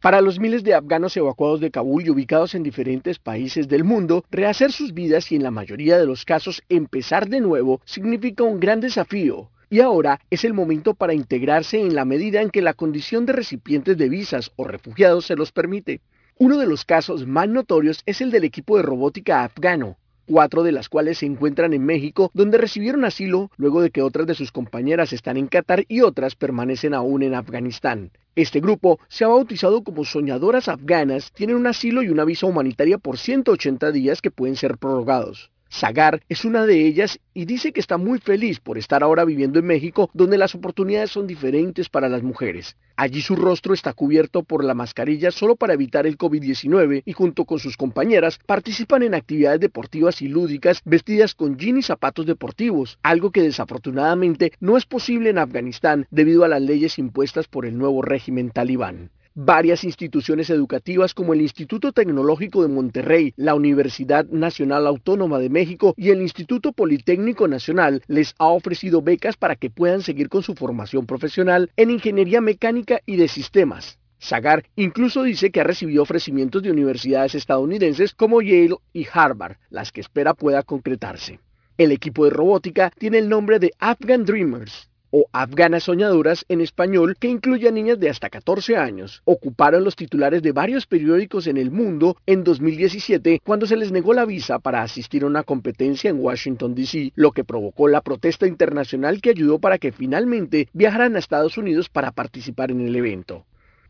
Para 0.00 0.20
los 0.20 0.38
miles 0.38 0.62
de 0.62 0.74
afganos 0.74 1.16
evacuados 1.16 1.58
de 1.58 1.72
Kabul 1.72 2.06
y 2.06 2.10
ubicados 2.10 2.54
en 2.54 2.62
diferentes 2.62 3.18
países 3.18 3.66
del 3.66 3.82
mundo, 3.82 4.24
rehacer 4.30 4.70
sus 4.70 4.94
vidas 4.94 5.32
y 5.32 5.36
en 5.36 5.42
la 5.42 5.50
mayoría 5.50 5.98
de 5.98 6.06
los 6.06 6.24
casos 6.24 6.62
empezar 6.68 7.28
de 7.28 7.40
nuevo 7.40 7.80
significa 7.84 8.44
un 8.44 8.60
gran 8.60 8.80
desafío 8.80 9.50
y 9.70 9.80
ahora 9.80 10.20
es 10.30 10.44
el 10.44 10.54
momento 10.54 10.94
para 10.94 11.14
integrarse 11.14 11.80
en 11.80 11.96
la 11.96 12.04
medida 12.04 12.40
en 12.42 12.50
que 12.50 12.62
la 12.62 12.74
condición 12.74 13.26
de 13.26 13.32
recipientes 13.32 13.98
de 13.98 14.08
visas 14.08 14.52
o 14.54 14.64
refugiados 14.64 15.26
se 15.26 15.34
los 15.34 15.50
permite. 15.50 16.00
Uno 16.38 16.58
de 16.58 16.66
los 16.66 16.84
casos 16.84 17.26
más 17.26 17.48
notorios 17.48 18.02
es 18.06 18.20
el 18.20 18.30
del 18.30 18.44
equipo 18.44 18.76
de 18.76 18.84
robótica 18.84 19.42
afgano, 19.42 19.96
cuatro 20.28 20.62
de 20.62 20.72
las 20.72 20.88
cuales 20.88 21.18
se 21.18 21.26
encuentran 21.26 21.72
en 21.72 21.84
México, 21.84 22.30
donde 22.34 22.58
recibieron 22.58 23.04
asilo 23.04 23.50
luego 23.56 23.80
de 23.80 23.90
que 23.90 24.02
otras 24.02 24.26
de 24.26 24.34
sus 24.34 24.52
compañeras 24.52 25.12
están 25.12 25.38
en 25.38 25.48
Qatar 25.48 25.84
y 25.88 26.02
otras 26.02 26.36
permanecen 26.36 26.94
aún 26.94 27.22
en 27.22 27.34
Afganistán. 27.34 28.12
Este 28.36 28.60
grupo 28.60 29.00
se 29.08 29.24
ha 29.24 29.28
bautizado 29.28 29.82
como 29.82 30.04
Soñadoras 30.04 30.68
Afganas, 30.68 31.32
tienen 31.32 31.56
un 31.56 31.66
asilo 31.66 32.02
y 32.02 32.10
una 32.10 32.24
visa 32.24 32.46
humanitaria 32.46 32.98
por 32.98 33.18
180 33.18 33.90
días 33.90 34.22
que 34.22 34.30
pueden 34.30 34.54
ser 34.54 34.76
prorrogados. 34.76 35.50
Sagar 35.68 36.22
es 36.28 36.44
una 36.44 36.64
de 36.64 36.86
ellas 36.86 37.20
y 37.34 37.44
dice 37.44 37.72
que 37.72 37.80
está 37.80 37.98
muy 37.98 38.18
feliz 38.18 38.58
por 38.58 38.78
estar 38.78 39.02
ahora 39.02 39.24
viviendo 39.24 39.58
en 39.58 39.66
México 39.66 40.10
donde 40.14 40.38
las 40.38 40.54
oportunidades 40.54 41.10
son 41.10 41.26
diferentes 41.26 41.88
para 41.90 42.08
las 42.08 42.22
mujeres. 42.22 42.76
Allí 42.96 43.20
su 43.20 43.36
rostro 43.36 43.74
está 43.74 43.92
cubierto 43.92 44.42
por 44.42 44.64
la 44.64 44.74
mascarilla 44.74 45.30
solo 45.30 45.56
para 45.56 45.74
evitar 45.74 46.06
el 46.06 46.16
COVID-19 46.16 47.02
y 47.04 47.12
junto 47.12 47.44
con 47.44 47.58
sus 47.58 47.76
compañeras 47.76 48.40
participan 48.46 49.02
en 49.02 49.14
actividades 49.14 49.60
deportivas 49.60 50.22
y 50.22 50.28
lúdicas 50.28 50.80
vestidas 50.84 51.34
con 51.34 51.58
jeans 51.58 51.78
y 51.78 51.82
zapatos 51.82 52.26
deportivos, 52.26 52.98
algo 53.02 53.30
que 53.30 53.42
desafortunadamente 53.42 54.52
no 54.60 54.78
es 54.78 54.86
posible 54.86 55.30
en 55.30 55.38
Afganistán 55.38 56.06
debido 56.10 56.44
a 56.44 56.48
las 56.48 56.62
leyes 56.62 56.98
impuestas 56.98 57.46
por 57.46 57.66
el 57.66 57.76
nuevo 57.76 58.00
régimen 58.02 58.50
talibán. 58.50 59.10
Varias 59.40 59.84
instituciones 59.84 60.50
educativas 60.50 61.14
como 61.14 61.32
el 61.32 61.40
Instituto 61.40 61.92
Tecnológico 61.92 62.62
de 62.62 62.74
Monterrey, 62.74 63.34
la 63.36 63.54
Universidad 63.54 64.26
Nacional 64.26 64.84
Autónoma 64.84 65.38
de 65.38 65.48
México 65.48 65.94
y 65.96 66.10
el 66.10 66.22
Instituto 66.22 66.72
Politécnico 66.72 67.46
Nacional 67.46 68.02
les 68.08 68.34
ha 68.40 68.46
ofrecido 68.46 69.00
becas 69.00 69.36
para 69.36 69.54
que 69.54 69.70
puedan 69.70 70.02
seguir 70.02 70.28
con 70.28 70.42
su 70.42 70.56
formación 70.56 71.06
profesional 71.06 71.70
en 71.76 71.92
ingeniería 71.92 72.40
mecánica 72.40 72.98
y 73.06 73.14
de 73.14 73.28
sistemas. 73.28 74.00
Sagar 74.18 74.64
incluso 74.74 75.22
dice 75.22 75.52
que 75.52 75.60
ha 75.60 75.64
recibido 75.64 76.02
ofrecimientos 76.02 76.64
de 76.64 76.72
universidades 76.72 77.36
estadounidenses 77.36 78.14
como 78.14 78.42
Yale 78.42 78.74
y 78.92 79.06
Harvard, 79.12 79.58
las 79.70 79.92
que 79.92 80.00
espera 80.00 80.34
pueda 80.34 80.64
concretarse. 80.64 81.38
El 81.76 81.92
equipo 81.92 82.24
de 82.24 82.30
robótica 82.30 82.90
tiene 82.98 83.18
el 83.18 83.28
nombre 83.28 83.60
de 83.60 83.70
Afghan 83.78 84.24
Dreamers 84.24 84.88
o 85.10 85.26
Afganas 85.32 85.84
Soñadoras 85.84 86.44
en 86.48 86.60
español 86.60 87.16
que 87.18 87.28
incluye 87.28 87.68
a 87.68 87.72
niñas 87.72 87.98
de 87.98 88.10
hasta 88.10 88.30
14 88.30 88.76
años. 88.76 89.22
Ocuparon 89.24 89.84
los 89.84 89.96
titulares 89.96 90.42
de 90.42 90.52
varios 90.52 90.86
periódicos 90.86 91.46
en 91.46 91.56
el 91.56 91.70
mundo 91.70 92.16
en 92.26 92.44
2017 92.44 93.40
cuando 93.44 93.66
se 93.66 93.76
les 93.76 93.92
negó 93.92 94.14
la 94.14 94.24
visa 94.24 94.58
para 94.58 94.82
asistir 94.82 95.22
a 95.22 95.26
una 95.26 95.42
competencia 95.42 96.10
en 96.10 96.20
Washington, 96.20 96.74
D.C., 96.74 97.12
lo 97.14 97.32
que 97.32 97.44
provocó 97.44 97.88
la 97.88 98.00
protesta 98.00 98.46
internacional 98.46 99.20
que 99.20 99.30
ayudó 99.30 99.58
para 99.58 99.78
que 99.78 99.92
finalmente 99.92 100.68
viajaran 100.72 101.16
a 101.16 101.18
Estados 101.18 101.58
Unidos 101.58 101.88
para 101.88 102.12
participar 102.12 102.70
en 102.70 102.80
el 102.80 102.96
evento. 102.96 103.44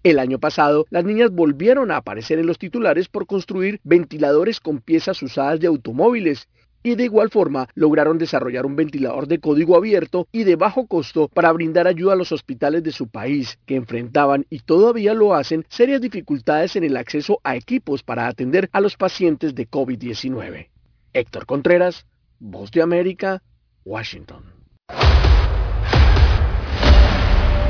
El 0.05 0.21
año 0.21 0.39
pasado, 0.39 0.87
las 0.91 1.05
niñas 1.05 1.33
volvieron 1.33 1.91
a 1.91 1.97
aparecer 1.97 2.39
en 2.39 2.47
los 2.47 2.59
titulares 2.59 3.09
por 3.09 3.27
construir 3.27 3.81
ventiladores 3.83 4.61
con 4.61 4.79
piezas 4.79 5.21
usadas 5.23 5.59
de 5.59 5.67
automóviles 5.67 6.49
y 6.83 6.95
de 6.95 7.05
igual 7.05 7.31
forma 7.31 7.69
lograron 7.75 8.19
desarrollar 8.19 8.67
un 8.67 8.77
ventilador 8.77 9.27
de 9.27 9.41
código 9.41 9.77
abierto 9.77 10.29
y 10.33 10.45
de 10.45 10.57
bajo 10.57 10.87
costo 10.87 11.29
para 11.29 11.53
brindar 11.53 11.87
ayuda 11.87 12.15
a 12.15 12.17
los 12.17 12.33
hospitales 12.33 12.83
de 12.83 12.93
su 12.93 13.09
país, 13.09 13.59
que 13.67 13.77
enfrentaban 13.77 14.47
y 14.51 14.61
todavía 14.61 15.15
lo 15.15 15.35
hacen 15.35 15.65
serias 15.69 16.01
dificultades 16.01 16.77
en 16.77 16.85
el 16.85 16.97
acceso 16.97 17.41
a 17.45 17.57
equipos 17.57 18.03
para 18.03 18.27
atender 18.27 18.69
a 18.73 18.81
los 18.81 18.97
pacientes 18.97 19.55
de 19.55 19.69
COVID-19. 19.69 20.69
Héctor 21.13 21.47
Contreras, 21.47 22.07
Voz 22.39 22.71
de 22.71 22.83
América, 22.83 23.43
Washington. 23.85 24.45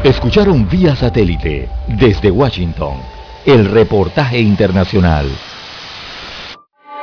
Escucharon 0.04 0.68
vía 0.68 0.94
satélite 0.94 1.68
desde 1.98 2.30
Washington 2.30 2.98
el 3.44 3.64
reportaje 3.70 4.38
internacional. 4.38 5.26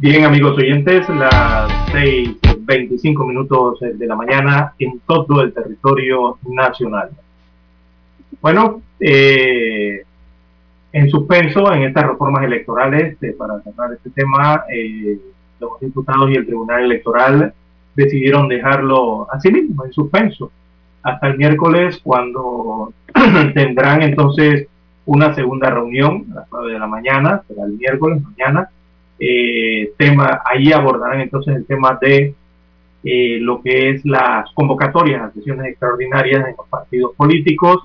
Bien, 0.00 0.24
amigos 0.24 0.56
oyentes, 0.56 1.08
las 1.08 1.68
6.25 1.92 3.26
minutos 3.26 3.80
de 3.80 4.06
la 4.06 4.14
mañana 4.14 4.72
en 4.78 5.00
todo 5.00 5.42
el 5.42 5.52
territorio 5.52 6.38
nacional. 6.48 7.10
Bueno, 8.40 8.80
eh, 9.00 10.04
en 10.92 11.10
suspenso 11.10 11.72
en 11.72 11.82
estas 11.82 12.06
reformas 12.06 12.44
electorales, 12.44 13.20
eh, 13.20 13.34
para 13.36 13.60
cerrar 13.62 13.92
este 13.92 14.10
tema, 14.10 14.62
eh, 14.72 15.18
los 15.58 15.80
diputados 15.80 16.30
y 16.30 16.36
el 16.36 16.46
Tribunal 16.46 16.84
Electoral 16.84 17.52
decidieron 17.96 18.46
dejarlo 18.46 19.26
así 19.32 19.50
mismo, 19.50 19.84
en 19.84 19.92
suspenso, 19.92 20.52
hasta 21.02 21.26
el 21.26 21.36
miércoles, 21.36 21.98
cuando 22.04 22.92
tendrán 23.52 24.02
entonces 24.02 24.68
una 25.06 25.34
segunda 25.34 25.70
reunión 25.70 26.26
a 26.30 26.34
las 26.36 26.48
9 26.52 26.72
de 26.72 26.78
la 26.78 26.86
mañana, 26.86 27.42
será 27.48 27.64
el 27.64 27.72
miércoles 27.72 28.22
mañana, 28.22 28.70
eh, 29.18 29.92
tema, 29.96 30.42
ahí 30.44 30.72
abordarán 30.72 31.20
entonces 31.20 31.56
el 31.56 31.66
tema 31.66 31.98
de 32.00 32.34
eh, 33.02 33.38
lo 33.40 33.60
que 33.62 33.90
es 33.90 34.04
las 34.04 34.50
convocatorias 34.52 35.22
a 35.22 35.32
sesiones 35.32 35.66
extraordinarias 35.66 36.48
en 36.48 36.54
los 36.56 36.68
partidos 36.68 37.14
políticos 37.16 37.82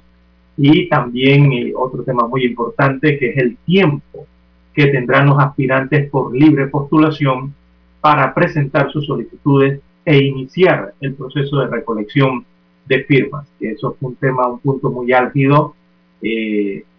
y 0.58 0.88
también 0.90 1.52
eh, 1.52 1.74
otro 1.76 2.04
tema 2.04 2.28
muy 2.28 2.46
importante 2.46 3.18
que 3.18 3.30
es 3.32 3.38
el 3.38 3.58
tiempo 3.66 4.28
que 4.76 4.88
tendrán 4.88 5.28
los 5.28 5.40
aspirantes 5.40 6.10
por 6.12 6.36
libre 6.36 6.68
postulación 6.68 7.54
para 8.00 8.34
presentar 8.34 8.92
sus 8.92 9.08
solicitudes 9.08 9.80
e 10.06 10.18
iniciar 10.18 10.94
el 11.02 11.16
proceso 11.16 11.60
de 11.60 11.68
recolección 11.68 12.46
de 12.86 13.04
firmas, 13.06 13.48
que 13.60 13.72
eso 13.72 13.96
es 13.96 14.02
un 14.02 14.16
tema, 14.16 14.48
un 14.48 14.60
punto 14.60 14.92
muy 14.92 15.14
álgido, 15.14 15.74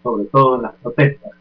sobre 0.02 0.24
todo 0.32 0.56
en 0.56 0.62
las 0.62 0.74
protestas. 0.76 1.32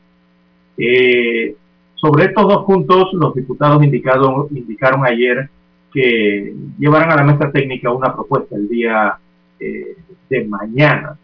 Sobre 2.04 2.26
estos 2.26 2.46
dos 2.50 2.66
puntos, 2.66 3.14
los 3.14 3.34
diputados 3.34 3.82
indicaron, 3.82 5.06
ayer 5.06 5.50
que 5.94 6.54
llevarán 6.78 7.14
a 7.14 7.16
la 7.16 7.24
mesa 7.24 7.50
técnica 7.50 7.92
una 7.92 8.14
propuesta 8.14 8.58
el 8.58 8.68
día 8.68 9.18
eh, 9.58 9.96
de 10.30 10.44
mañana, 10.44 11.18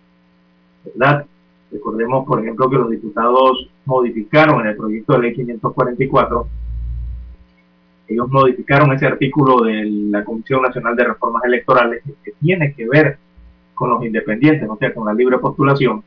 ¿verdad? 0.86 1.26
Recordemos, 1.70 2.26
por 2.26 2.40
ejemplo, 2.40 2.70
que 2.70 2.78
los 2.78 2.90
diputados 2.90 3.70
modificaron 3.84 4.62
en 4.62 4.68
el 4.68 4.78
proyecto 4.78 5.14
de 5.14 5.20
ley 5.20 5.34
544, 5.34 6.48
ellos 8.08 8.30
modificaron 8.30 8.94
ese 8.94 9.06
artículo 9.06 9.66
de 9.66 9.84
la 9.84 10.24
Comisión 10.24 10.62
Nacional 10.62 10.96
de 10.96 11.04
Reformas 11.04 11.44
Electorales 11.44 12.04
que 12.24 12.32
tiene 12.40 12.74
que 12.74 12.88
ver 12.88 13.18
con 13.74 13.90
los 13.90 14.06
independientes, 14.06 14.70
o 14.70 14.78
sea, 14.78 14.94
con 14.94 15.06
la 15.06 15.14
libre 15.14 15.40
postulación, 15.40 16.02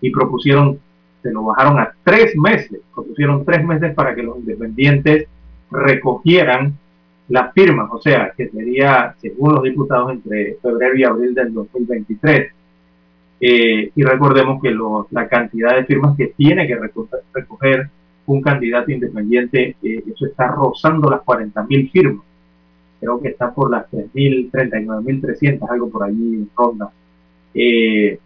y 0.00 0.10
propusieron, 0.10 0.78
se 1.24 1.32
lo 1.32 1.42
bajaron 1.42 1.80
a 1.80 1.90
tres 2.04 2.36
meses, 2.36 2.80
propusieron 2.94 3.46
tres 3.46 3.64
meses 3.64 3.94
para 3.94 4.14
que 4.14 4.22
los 4.22 4.36
independientes 4.36 5.26
recogieran 5.70 6.74
las 7.28 7.50
firmas, 7.54 7.88
o 7.90 7.98
sea, 7.98 8.30
que 8.36 8.50
sería, 8.50 9.14
según 9.22 9.54
los 9.54 9.62
diputados, 9.62 10.12
entre 10.12 10.58
febrero 10.60 10.94
y 10.94 11.04
abril 11.04 11.34
del 11.34 11.54
2023. 11.54 12.52
Eh, 13.40 13.90
y 13.94 14.02
recordemos 14.02 14.60
que 14.62 14.76
la 15.10 15.26
cantidad 15.28 15.74
de 15.74 15.86
firmas 15.86 16.14
que 16.14 16.26
tiene 16.36 16.66
que 16.66 16.76
recoger, 17.32 17.88
un 18.26 18.42
candidato 18.42 18.90
independiente, 18.90 19.76
eh, 19.82 20.04
eso 20.06 20.26
está 20.26 20.48
rozando 20.48 21.08
las 21.08 21.20
40.000 21.22 21.90
firmas. 21.90 22.24
Creo 23.00 23.20
que 23.20 23.28
está 23.28 23.52
por 23.52 23.70
las 23.70 23.90
3.000, 23.90 24.50
39.300, 24.50 25.70
algo 25.70 25.88
por 25.88 26.04
allí 26.04 26.34
en 26.34 26.50
ronda. 26.54 26.90
Eh, 27.54 28.18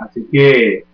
así 0.00 0.26
que 0.30 0.84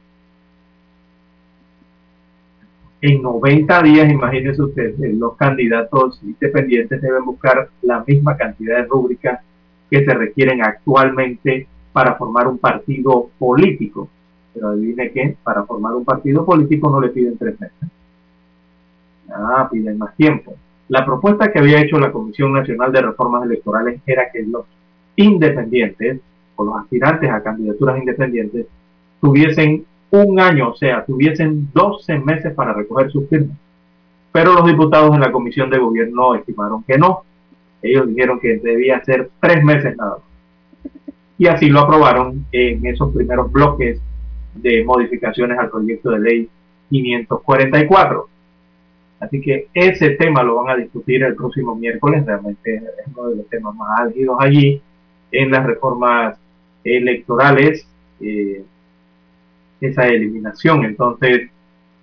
en 3.00 3.22
90 3.22 3.82
días, 3.82 4.10
imagínense 4.10 4.62
ustedes, 4.62 4.98
los 5.16 5.36
candidatos 5.36 6.20
independientes 6.22 7.00
deben 7.00 7.24
buscar 7.24 7.68
la 7.82 8.02
misma 8.06 8.36
cantidad 8.36 8.78
de 8.78 8.84
rúbricas 8.84 9.40
que 9.90 10.04
se 10.04 10.14
requieren 10.14 10.62
actualmente 10.62 11.68
para 11.92 12.14
formar 12.14 12.48
un 12.48 12.58
partido 12.58 13.30
político. 13.38 14.08
Pero 14.52 14.68
adivine 14.68 15.10
que 15.12 15.36
para 15.42 15.64
formar 15.64 15.94
un 15.94 16.04
partido 16.04 16.44
político 16.44 16.90
no 16.90 17.00
le 17.00 17.10
piden 17.10 17.36
tres 17.36 17.60
meses. 17.60 17.76
Ah, 19.30 19.68
piden 19.70 19.98
más 19.98 20.16
tiempo. 20.16 20.54
La 20.88 21.04
propuesta 21.04 21.52
que 21.52 21.58
había 21.58 21.80
hecho 21.80 21.98
la 21.98 22.12
Comisión 22.12 22.52
Nacional 22.52 22.92
de 22.92 23.02
Reformas 23.02 23.44
Electorales 23.44 24.00
era 24.06 24.30
que 24.32 24.42
los 24.42 24.64
independientes 25.16 26.20
o 26.56 26.64
los 26.64 26.76
aspirantes 26.76 27.30
a 27.30 27.42
candidaturas 27.42 27.98
independientes 27.98 28.66
tuviesen 29.26 29.84
un 30.10 30.38
año, 30.38 30.70
o 30.70 30.76
sea, 30.76 31.04
tuviesen 31.04 31.68
12 31.74 32.20
meses 32.20 32.54
para 32.54 32.72
recoger 32.72 33.10
sus 33.10 33.28
firmas. 33.28 33.56
Pero 34.30 34.54
los 34.54 34.64
diputados 34.64 35.12
en 35.14 35.20
la 35.20 35.32
Comisión 35.32 35.68
de 35.68 35.78
Gobierno 35.78 36.36
estimaron 36.36 36.84
que 36.84 36.96
no. 36.96 37.24
Ellos 37.82 38.06
dijeron 38.06 38.38
que 38.38 38.58
debía 38.58 39.02
ser 39.04 39.30
tres 39.40 39.64
meses 39.64 39.96
nada 39.96 40.18
más. 40.18 40.92
Y 41.38 41.48
así 41.48 41.68
lo 41.68 41.80
aprobaron 41.80 42.46
en 42.52 42.86
esos 42.86 43.12
primeros 43.12 43.50
bloques 43.50 44.00
de 44.54 44.84
modificaciones 44.84 45.58
al 45.58 45.70
proyecto 45.70 46.10
de 46.10 46.20
ley 46.20 46.48
544. 46.90 48.28
Así 49.18 49.40
que 49.40 49.66
ese 49.74 50.10
tema 50.10 50.44
lo 50.44 50.62
van 50.62 50.70
a 50.70 50.76
discutir 50.76 51.24
el 51.24 51.34
próximo 51.34 51.74
miércoles. 51.74 52.24
Realmente 52.24 52.76
es 52.76 53.06
uno 53.12 53.30
de 53.30 53.36
los 53.36 53.48
temas 53.48 53.74
más 53.74 54.00
álgidos 54.02 54.36
allí 54.38 54.80
en 55.32 55.50
las 55.50 55.66
reformas 55.66 56.38
electorales. 56.84 57.86
Eh, 58.20 58.62
esa 59.80 60.06
eliminación. 60.06 60.84
Entonces, 60.84 61.50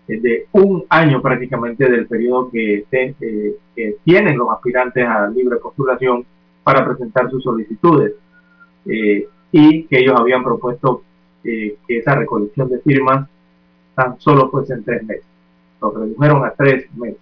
de 0.07 0.47
un 0.51 0.85
año 0.89 1.21
prácticamente 1.21 1.89
del 1.89 2.07
periodo 2.07 2.49
que, 2.51 2.85
eh, 2.91 3.55
que, 3.75 3.95
tienen 4.03 4.37
los 4.37 4.49
aspirantes 4.49 5.05
a 5.07 5.27
libre 5.27 5.57
postulación 5.57 6.25
para 6.63 6.85
presentar 6.85 7.29
sus 7.29 7.43
solicitudes 7.43 8.13
eh, 8.85 9.27
y 9.51 9.83
que 9.83 9.99
ellos 9.99 10.19
habían 10.19 10.43
propuesto 10.43 11.03
eh, 11.43 11.77
que 11.87 11.97
esa 11.97 12.15
recolección 12.15 12.69
de 12.69 12.79
firmas 12.79 13.27
tan 13.95 14.19
solo 14.19 14.49
fuese 14.49 14.73
en 14.73 14.83
tres 14.83 15.03
meses. 15.03 15.25
Lo 15.81 15.91
redujeron 15.91 16.45
a 16.45 16.51
tres 16.51 16.85
meses. 16.95 17.19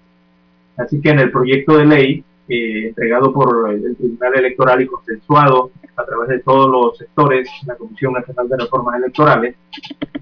Así 0.77 1.01
que 1.01 1.09
en 1.09 1.19
el 1.19 1.31
proyecto 1.31 1.77
de 1.77 1.85
ley 1.85 2.23
entregado 2.51 3.31
por 3.31 3.69
el 3.71 3.95
Tribunal 3.95 4.35
Electoral 4.35 4.81
y 4.81 4.87
consensuado 4.87 5.71
a 5.95 6.05
través 6.05 6.29
de 6.29 6.39
todos 6.39 6.69
los 6.69 6.97
sectores, 6.97 7.49
la 7.65 7.75
Comisión 7.75 8.13
Nacional 8.13 8.49
de 8.49 8.57
Reformas 8.57 8.97
Electorales, 8.97 9.55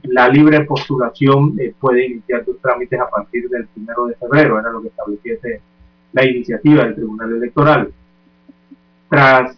la 0.04 0.28
libre 0.28 0.62
postulación 0.66 1.56
eh, 1.60 1.74
puede 1.80 2.06
iniciar 2.06 2.44
sus 2.46 2.60
trámites 2.60 3.00
a 3.00 3.10
partir 3.10 3.48
del 3.50 3.68
primero 3.68 4.08
de 4.08 4.16
febrero, 4.16 4.60
era 4.60 4.72
lo 4.72 4.82
que 4.82 4.88
estableciese 4.90 5.62
la 6.14 6.26
iniciativa 6.26 6.84
del 6.84 6.96
Tribunal 6.96 7.32
Electoral. 7.34 7.92
Tras, 9.10 9.58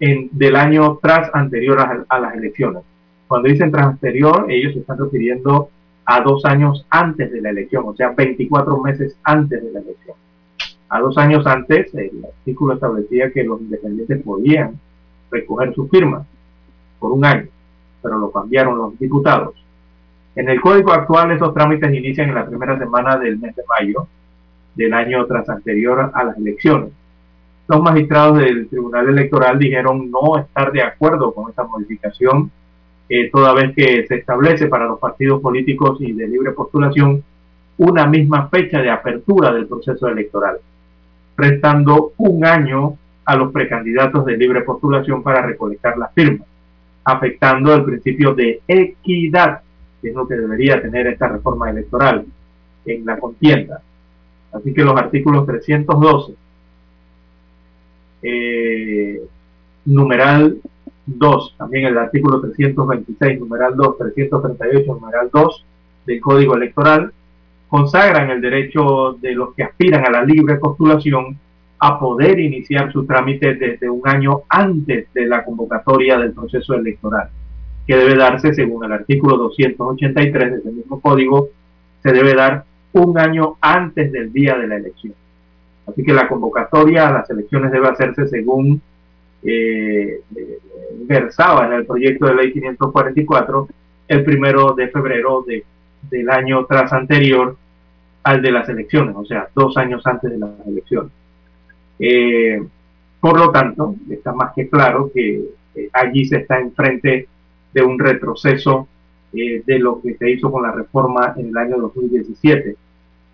en, 0.00 0.28
del 0.32 0.56
año 0.56 0.98
tras 1.02 1.34
anterior 1.34 1.78
a, 2.08 2.18
las 2.18 2.34
elecciones. 2.34 2.82
Cuando 3.28 3.48
dicen 3.48 3.70
tras 3.70 3.86
anterior, 3.86 4.46
ellos 4.48 4.74
se 4.74 4.80
están 4.80 4.98
refiriendo 4.98 5.70
a 6.04 6.20
dos 6.20 6.44
años 6.44 6.86
antes 6.90 7.32
de 7.32 7.40
la 7.40 7.50
elección, 7.50 7.84
o 7.86 7.94
sea, 7.94 8.10
24 8.10 8.78
meses 8.82 9.16
antes 9.22 9.62
de 9.62 9.72
la 9.72 9.80
elección. 9.80 10.16
A 10.92 11.00
dos 11.00 11.16
años 11.16 11.46
antes, 11.46 11.94
el 11.94 12.22
artículo 12.22 12.74
establecía 12.74 13.30
que 13.30 13.44
los 13.44 13.60
independientes 13.62 14.22
podían 14.22 14.78
recoger 15.30 15.74
sus 15.74 15.88
firmas 15.88 16.26
por 16.98 17.12
un 17.12 17.24
año 17.24 17.48
pero 18.02 18.18
lo 18.18 18.30
cambiaron 18.30 18.76
los 18.76 18.98
diputados. 18.98 19.54
En 20.34 20.48
el 20.48 20.60
código 20.60 20.92
actual 20.92 21.30
esos 21.30 21.54
trámites 21.54 21.94
inician 21.94 22.30
en 22.30 22.34
la 22.34 22.46
primera 22.46 22.78
semana 22.78 23.16
del 23.16 23.38
mes 23.38 23.54
de 23.54 23.62
mayo 23.68 24.08
del 24.74 24.92
año 24.92 25.24
tras 25.26 25.48
anterior 25.48 26.10
a 26.12 26.24
las 26.24 26.36
elecciones. 26.36 26.90
Los 27.68 27.80
magistrados 27.80 28.38
del 28.38 28.68
Tribunal 28.68 29.08
Electoral 29.08 29.58
dijeron 29.58 30.10
no 30.10 30.38
estar 30.38 30.72
de 30.72 30.82
acuerdo 30.82 31.32
con 31.32 31.48
esta 31.48 31.62
modificación, 31.64 32.50
eh, 33.08 33.30
toda 33.30 33.54
vez 33.54 33.74
que 33.74 34.06
se 34.06 34.16
establece 34.16 34.66
para 34.66 34.86
los 34.86 34.98
partidos 34.98 35.40
políticos 35.40 35.98
y 36.00 36.12
de 36.12 36.26
libre 36.26 36.52
postulación 36.52 37.22
una 37.76 38.06
misma 38.06 38.48
fecha 38.48 38.80
de 38.80 38.90
apertura 38.90 39.52
del 39.52 39.66
proceso 39.66 40.08
electoral, 40.08 40.58
restando 41.36 42.12
un 42.18 42.44
año 42.44 42.96
a 43.24 43.36
los 43.36 43.52
precandidatos 43.52 44.24
de 44.26 44.36
libre 44.36 44.62
postulación 44.62 45.22
para 45.22 45.42
recolectar 45.42 45.96
las 45.96 46.12
firmas 46.12 46.46
afectando 47.04 47.74
el 47.74 47.84
principio 47.84 48.34
de 48.34 48.62
equidad, 48.66 49.60
que 50.00 50.08
es 50.08 50.14
lo 50.14 50.26
que 50.26 50.34
debería 50.34 50.80
tener 50.80 51.06
esta 51.06 51.28
reforma 51.28 51.70
electoral 51.70 52.24
en 52.84 53.04
la 53.04 53.18
contienda. 53.18 53.80
Así 54.52 54.72
que 54.72 54.84
los 54.84 54.96
artículos 54.96 55.46
312, 55.46 56.34
eh, 58.22 59.22
numeral 59.86 60.58
2, 61.06 61.54
también 61.58 61.86
el 61.86 61.98
artículo 61.98 62.40
326, 62.40 63.40
numeral 63.40 63.76
2, 63.76 63.98
338, 63.98 64.94
numeral 64.94 65.30
2 65.32 65.64
del 66.06 66.20
Código 66.20 66.54
Electoral, 66.54 67.12
consagran 67.72 68.28
el 68.28 68.42
derecho 68.42 69.16
de 69.18 69.32
los 69.32 69.54
que 69.54 69.62
aspiran 69.62 70.04
a 70.04 70.10
la 70.10 70.22
libre 70.22 70.56
postulación 70.56 71.38
a 71.78 71.98
poder 71.98 72.38
iniciar 72.38 72.92
su 72.92 73.06
trámite 73.06 73.54
desde 73.54 73.88
un 73.88 74.06
año 74.06 74.42
antes 74.50 75.10
de 75.14 75.24
la 75.24 75.42
convocatoria 75.42 76.18
del 76.18 76.32
proceso 76.32 76.74
electoral, 76.74 77.30
que 77.86 77.96
debe 77.96 78.14
darse 78.14 78.52
según 78.52 78.84
el 78.84 78.92
artículo 78.92 79.38
283 79.38 80.62
de 80.62 80.70
mismo 80.70 81.00
código, 81.00 81.48
se 82.02 82.12
debe 82.12 82.34
dar 82.34 82.66
un 82.92 83.18
año 83.18 83.56
antes 83.62 84.12
del 84.12 84.30
día 84.34 84.58
de 84.58 84.66
la 84.66 84.76
elección. 84.76 85.14
Así 85.86 86.04
que 86.04 86.12
la 86.12 86.28
convocatoria 86.28 87.08
a 87.08 87.12
las 87.12 87.30
elecciones 87.30 87.72
debe 87.72 87.88
hacerse 87.88 88.28
según 88.28 88.82
eh, 89.42 90.20
versaba 91.06 91.68
en 91.68 91.72
el 91.72 91.86
proyecto 91.86 92.26
de 92.26 92.34
ley 92.34 92.52
544 92.52 93.68
el 94.08 94.24
primero 94.24 94.74
de 94.74 94.88
febrero 94.88 95.42
de, 95.46 95.64
del 96.10 96.30
año 96.30 96.64
tras 96.66 96.92
anterior 96.92 97.56
al 98.22 98.40
de 98.42 98.52
las 98.52 98.68
elecciones, 98.68 99.16
o 99.16 99.24
sea, 99.24 99.48
dos 99.54 99.76
años 99.76 100.06
antes 100.06 100.30
de 100.30 100.38
las 100.38 100.50
elecciones. 100.66 101.10
Eh, 101.98 102.62
por 103.20 103.38
lo 103.38 103.50
tanto, 103.50 103.94
está 104.10 104.32
más 104.32 104.52
que 104.54 104.68
claro 104.68 105.10
que 105.12 105.44
eh, 105.74 105.88
allí 105.92 106.24
se 106.24 106.38
está 106.38 106.58
enfrente 106.58 107.28
de 107.72 107.82
un 107.82 107.98
retroceso 107.98 108.88
eh, 109.32 109.62
de 109.64 109.78
lo 109.78 110.00
que 110.02 110.14
se 110.16 110.30
hizo 110.30 110.50
con 110.50 110.62
la 110.62 110.72
reforma 110.72 111.34
en 111.36 111.48
el 111.48 111.56
año 111.56 111.78
2017. 111.78 112.76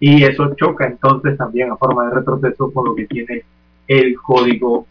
Y 0.00 0.22
eso 0.22 0.54
choca 0.54 0.86
entonces 0.86 1.36
también 1.36 1.70
a 1.70 1.76
forma 1.76 2.06
de 2.06 2.16
retroceso 2.16 2.72
con 2.72 2.84
lo 2.84 2.94
que 2.94 3.06
tiene 3.06 3.42
el 3.86 4.16
código 4.20 4.86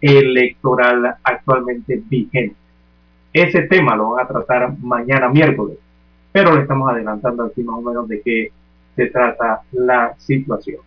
electoral 0.00 1.14
actualmente 1.22 2.02
vigente. 2.08 2.56
Ese 3.32 3.62
tema 3.62 3.94
lo 3.96 4.10
van 4.10 4.24
a 4.24 4.28
tratar 4.28 4.76
mañana 4.80 5.28
miércoles, 5.28 5.78
pero 6.32 6.54
le 6.54 6.62
estamos 6.62 6.90
adelantando 6.90 7.44
aquí 7.44 7.62
más 7.62 7.76
o 7.78 7.82
menos 7.82 8.08
de 8.08 8.20
qué 8.22 8.52
se 8.96 9.06
trata 9.06 9.62
la 9.72 10.14
situación. 10.18 10.80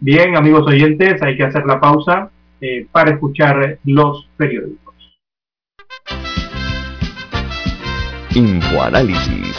Bien, 0.00 0.36
amigos 0.36 0.66
oyentes, 0.66 1.22
hay 1.22 1.36
que 1.36 1.44
hacer 1.44 1.64
la 1.64 1.80
pausa 1.80 2.30
eh, 2.60 2.86
para 2.90 3.12
escuchar 3.12 3.78
los 3.84 4.28
periódicos. 4.36 4.94
Infoanálisis, 8.34 9.56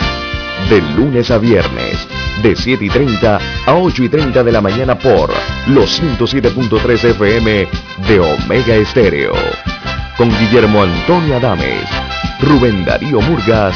de 0.70 0.82
lunes 0.98 1.30
a 1.30 1.38
viernes, 1.38 2.08
de 2.42 2.56
7 2.56 2.86
y 2.86 2.90
30 2.90 3.40
a 3.68 3.76
8 3.76 4.04
y 4.04 4.10
30 4.10 4.44
de 4.44 4.52
la 4.52 4.62
mañana 4.62 4.98
por 4.98 5.30
los 5.68 6.02
107.3 6.02 7.10
FM 7.12 7.68
de 8.08 8.20
Omega 8.20 8.76
Estéreo. 8.76 9.34
Con 10.18 10.30
Guillermo 10.30 10.84
Antonio 10.84 11.38
Adames, 11.38 11.88
Rubén 12.42 12.84
Darío 12.86 13.22
Murgas 13.22 13.76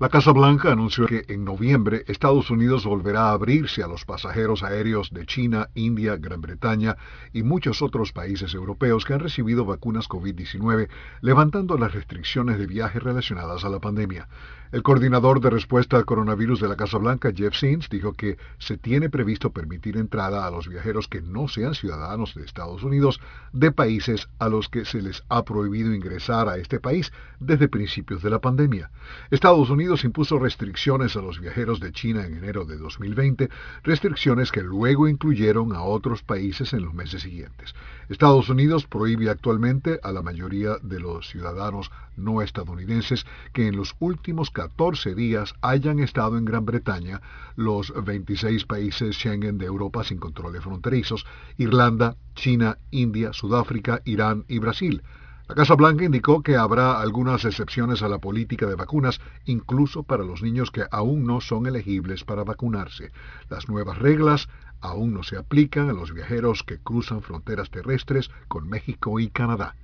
La 0.00 0.08
Casa 0.08 0.32
Blanca 0.32 0.72
anunció 0.72 1.06
que 1.06 1.26
en 1.28 1.44
noviembre 1.44 2.04
Estados 2.08 2.48
Unidos 2.48 2.86
volverá 2.86 3.24
a 3.24 3.32
abrirse 3.32 3.82
a 3.82 3.86
los 3.86 4.06
pasajeros 4.06 4.62
aéreos 4.62 5.10
de 5.10 5.26
China, 5.26 5.68
India, 5.74 6.16
Gran 6.16 6.40
Bretaña 6.40 6.96
y 7.34 7.42
muchos 7.42 7.82
otros 7.82 8.10
países 8.10 8.54
europeos 8.54 9.04
que 9.04 9.12
han 9.12 9.20
recibido 9.20 9.66
vacunas 9.66 10.08
COVID-19, 10.08 10.88
levantando 11.20 11.76
las 11.76 11.92
restricciones 11.92 12.58
de 12.58 12.66
viaje 12.66 12.98
relacionadas 12.98 13.62
a 13.66 13.68
la 13.68 13.78
pandemia. 13.78 14.26
El 14.72 14.84
coordinador 14.84 15.40
de 15.40 15.50
respuesta 15.50 15.96
al 15.96 16.04
coronavirus 16.04 16.60
de 16.60 16.68
la 16.68 16.76
Casa 16.76 16.96
Blanca, 16.96 17.32
Jeff 17.34 17.56
Sims, 17.56 17.88
dijo 17.88 18.12
que 18.12 18.38
se 18.58 18.76
tiene 18.76 19.10
previsto 19.10 19.50
permitir 19.50 19.96
entrada 19.96 20.46
a 20.46 20.50
los 20.52 20.68
viajeros 20.68 21.08
que 21.08 21.20
no 21.20 21.48
sean 21.48 21.74
ciudadanos 21.74 22.36
de 22.36 22.44
Estados 22.44 22.84
Unidos 22.84 23.20
de 23.52 23.72
países 23.72 24.28
a 24.38 24.48
los 24.48 24.68
que 24.68 24.84
se 24.84 25.02
les 25.02 25.24
ha 25.28 25.44
prohibido 25.44 25.92
ingresar 25.92 26.48
a 26.48 26.56
este 26.56 26.78
país 26.78 27.12
desde 27.40 27.66
principios 27.66 28.22
de 28.22 28.30
la 28.30 28.38
pandemia. 28.38 28.92
Estados 29.32 29.70
Unidos 29.70 30.04
impuso 30.04 30.38
restricciones 30.38 31.16
a 31.16 31.20
los 31.20 31.40
viajeros 31.40 31.80
de 31.80 31.90
China 31.90 32.24
en 32.24 32.36
enero 32.36 32.64
de 32.64 32.78
2020, 32.78 33.50
restricciones 33.82 34.52
que 34.52 34.62
luego 34.62 35.08
incluyeron 35.08 35.72
a 35.72 35.82
otros 35.82 36.22
países 36.22 36.72
en 36.74 36.84
los 36.84 36.94
meses 36.94 37.22
siguientes. 37.22 37.74
Estados 38.10 38.48
Unidos 38.48 38.88
prohíbe 38.88 39.30
actualmente 39.30 40.00
a 40.02 40.10
la 40.10 40.20
mayoría 40.20 40.78
de 40.82 40.98
los 40.98 41.28
ciudadanos 41.28 41.92
no 42.16 42.42
estadounidenses 42.42 43.24
que 43.52 43.68
en 43.68 43.76
los 43.76 43.94
últimos 44.00 44.50
14 44.50 45.14
días 45.14 45.54
hayan 45.60 46.00
estado 46.00 46.36
en 46.36 46.44
Gran 46.44 46.66
Bretaña, 46.66 47.22
los 47.54 47.94
26 48.04 48.64
países 48.64 49.14
Schengen 49.14 49.58
de 49.58 49.66
Europa 49.66 50.02
sin 50.02 50.18
controles 50.18 50.64
fronterizos, 50.64 51.24
Irlanda, 51.56 52.16
China, 52.34 52.78
India, 52.90 53.32
Sudáfrica, 53.32 54.02
Irán 54.04 54.44
y 54.48 54.58
Brasil. 54.58 55.04
La 55.46 55.54
Casa 55.54 55.76
Blanca 55.76 56.04
indicó 56.04 56.42
que 56.42 56.56
habrá 56.56 57.00
algunas 57.00 57.44
excepciones 57.44 58.02
a 58.02 58.08
la 58.08 58.18
política 58.18 58.66
de 58.66 58.74
vacunas, 58.74 59.20
incluso 59.46 60.02
para 60.02 60.24
los 60.24 60.42
niños 60.42 60.72
que 60.72 60.84
aún 60.90 61.26
no 61.26 61.40
son 61.40 61.66
elegibles 61.66 62.24
para 62.24 62.42
vacunarse. 62.42 63.12
Las 63.48 63.68
nuevas 63.68 63.98
reglas 63.98 64.48
aún 64.80 65.14
no 65.14 65.22
se 65.22 65.36
aplican 65.36 65.90
a 65.90 65.92
los 65.92 66.12
viajeros 66.12 66.62
que 66.62 66.78
cruzan 66.78 67.22
fronteras 67.22 67.70
terrestres 67.70 68.30
con 68.48 68.68
México 68.68 69.20
y 69.20 69.28
Canadá. 69.28 69.76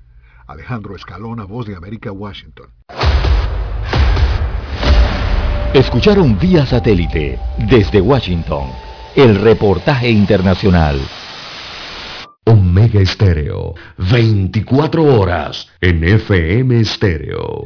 Alejandro 0.46 0.94
Escalona, 0.94 1.44
Voz 1.44 1.66
de 1.66 1.76
América, 1.76 2.12
Washington. 2.12 2.70
Escucharon 5.74 6.38
vía 6.38 6.64
satélite 6.64 7.38
desde 7.68 8.00
Washington 8.00 8.70
el 9.14 9.36
reportaje 9.36 10.10
internacional. 10.10 11.00
Omega 12.44 13.00
Estéreo, 13.00 13.74
24 13.98 15.02
horas 15.02 15.68
en 15.80 16.04
FM 16.04 16.80
Estéreo. 16.80 17.64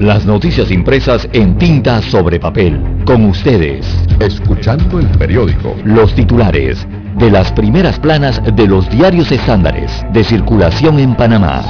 Las 0.00 0.26
noticias 0.26 0.70
impresas 0.70 1.26
en 1.32 1.56
tinta 1.56 2.02
sobre 2.02 2.38
papel. 2.38 2.78
Con 3.06 3.24
ustedes. 3.24 3.86
Escuchando 4.20 4.98
el 4.98 5.08
periódico. 5.16 5.74
Los 5.84 6.14
titulares 6.14 6.86
de 7.16 7.30
las 7.30 7.50
primeras 7.52 7.98
planas 7.98 8.42
de 8.54 8.66
los 8.66 8.90
diarios 8.90 9.32
estándares 9.32 10.04
de 10.12 10.22
circulación 10.22 10.98
en 10.98 11.16
Panamá. 11.16 11.62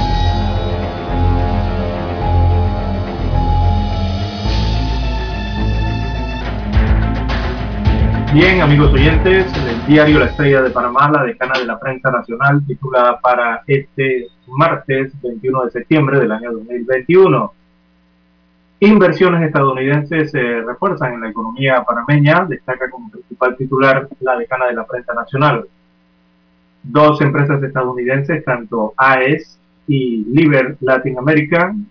Bien, 8.33 8.59
amigos 8.59 8.91
oyentes, 8.91 9.45
el 9.69 9.85
diario 9.87 10.19
La 10.19 10.25
Estrella 10.25 10.63
de 10.63 10.69
Panamá, 10.71 11.09
la 11.09 11.23
decana 11.23 11.57
de 11.57 11.65
la 11.65 11.79
prensa 11.79 12.11
nacional, 12.11 12.61
titula 12.67 13.17
para 13.21 13.63
este 13.67 14.27
martes 14.47 15.13
21 15.21 15.63
de 15.63 15.71
septiembre 15.71 16.19
del 16.19 16.33
año 16.33 16.51
2021. 16.51 17.56
Inversiones 18.79 19.47
estadounidenses 19.47 20.29
se 20.29 20.61
refuerzan 20.61 21.15
en 21.15 21.21
la 21.21 21.29
economía 21.29 21.83
panameña, 21.83 22.45
destaca 22.45 22.89
como 22.91 23.09
principal 23.09 23.57
titular 23.57 24.07
la 24.19 24.37
decana 24.37 24.67
de 24.67 24.73
la 24.73 24.85
prensa 24.85 25.15
nacional. 25.15 25.65
Dos 26.83 27.19
empresas 27.21 27.61
estadounidenses, 27.63 28.45
tanto 28.45 28.93
AES 28.95 29.59
y 29.87 30.25
Liber 30.25 30.77
Latin 30.81 31.17
American, 31.17 31.87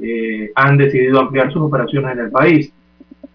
eh, 0.00 0.50
han 0.56 0.76
decidido 0.76 1.20
ampliar 1.20 1.52
sus 1.52 1.62
operaciones 1.62 2.12
en 2.14 2.24
el 2.24 2.30
país. 2.32 2.72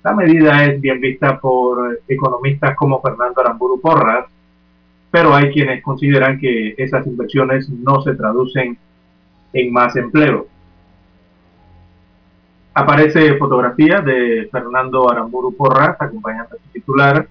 La 0.04 0.14
medida 0.14 0.66
es 0.66 0.82
bien 0.82 1.00
vista 1.00 1.40
por 1.40 2.02
economistas 2.06 2.76
como 2.76 3.02
Fernando 3.02 3.40
Aramburu 3.40 3.80
Porras, 3.80 4.26
pero 5.10 5.34
hay 5.34 5.54
quienes 5.54 5.82
consideran 5.82 6.38
que 6.38 6.76
esas 6.78 7.08
inversiones 7.08 7.70
no 7.70 8.02
se 8.02 8.14
traducen 8.16 8.78
en 9.54 9.72
más 9.72 9.96
empleo. 9.96 10.48
Aparece 12.76 13.38
fotografía 13.38 14.02
de 14.02 14.50
Fernando 14.52 15.10
Aramburu 15.10 15.56
Porras, 15.56 15.96
acompañante 16.00 16.56
su 16.58 16.70
titular. 16.72 17.28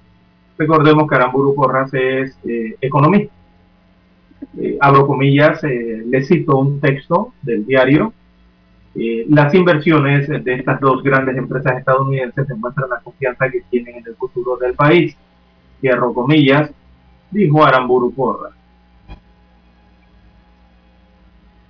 Recordemos 0.57 1.09
que 1.09 1.14
Aramburu 1.16 1.55
Porras 1.55 1.93
es 1.95 2.38
eh, 2.45 2.76
economista. 2.80 3.34
Eh, 4.57 4.78
abro 4.80 5.07
comillas, 5.07 5.62
eh, 5.64 6.05
le 6.07 6.22
cito 6.24 6.59
un 6.59 6.80
texto 6.80 7.34
del 7.43 7.66
diario. 7.66 8.12
las 8.95 9.53
inversiones 9.55 10.28
de 10.28 10.55
estas 10.55 10.78
dos 10.80 11.03
grandes 11.03 11.36
empresas 11.36 11.78
estadounidenses 11.78 12.47
demuestran 12.47 12.90
la 12.90 13.01
confianza 13.01 13.51
que 13.51 13.62
tienen 13.70 13.97
en 13.97 14.07
el 14.07 14.14
futuro 14.16 14.57
del 14.59 14.74
país. 14.74 15.16
Cierro 15.80 16.14
comillas, 16.14 16.70
dijo 17.30 17.64
Aramburu 17.64 18.12
Porras. 18.14 18.53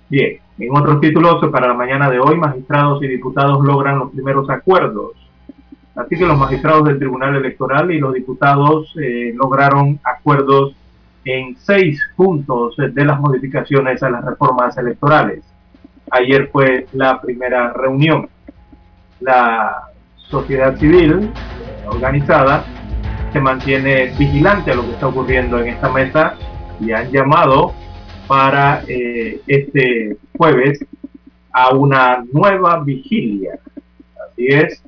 Bien, 0.09 0.42
en 0.59 0.75
otros 0.75 1.01
títulos, 1.01 1.43
para 1.51 1.67
la 1.67 1.73
mañana 1.73 2.09
de 2.09 2.19
hoy, 2.19 2.37
magistrados 2.37 3.01
y 3.03 3.07
diputados 3.07 3.63
logran 3.63 3.99
los 3.99 4.11
primeros 4.11 4.49
acuerdos. 4.49 5.13
Así 5.95 6.17
que 6.17 6.25
los 6.25 6.37
magistrados 6.37 6.85
del 6.85 6.99
Tribunal 6.99 7.35
Electoral 7.35 7.91
y 7.91 7.99
los 7.99 8.13
diputados 8.13 8.93
eh, 9.01 9.33
lograron 9.35 9.99
acuerdos 10.03 10.75
en 11.25 11.55
seis 11.57 12.01
puntos 12.15 12.75
de 12.77 13.05
las 13.05 13.19
modificaciones 13.19 14.01
a 14.03 14.09
las 14.09 14.25
reformas 14.25 14.77
electorales. 14.77 15.43
Ayer 16.11 16.49
fue 16.51 16.87
la 16.93 17.21
primera 17.21 17.73
reunión. 17.73 18.29
La 19.19 19.83
sociedad 20.15 20.75
civil 20.77 21.31
organizada 21.87 22.65
se 23.31 23.39
mantiene 23.39 24.13
vigilante 24.17 24.71
a 24.71 24.75
lo 24.75 24.83
que 24.83 24.91
está 24.91 25.07
ocurriendo 25.07 25.59
en 25.59 25.69
esta 25.69 25.91
mesa 25.91 26.35
y 26.79 26.91
han 26.91 27.11
llamado 27.11 27.73
para 28.33 28.83
eh, 28.87 29.41
este 29.45 30.17
jueves 30.35 30.83
a 31.51 31.69
una 31.75 32.25
nueva 32.31 32.83
vigilia. 32.83 33.59
Así 34.27 34.47
es, 34.47 34.81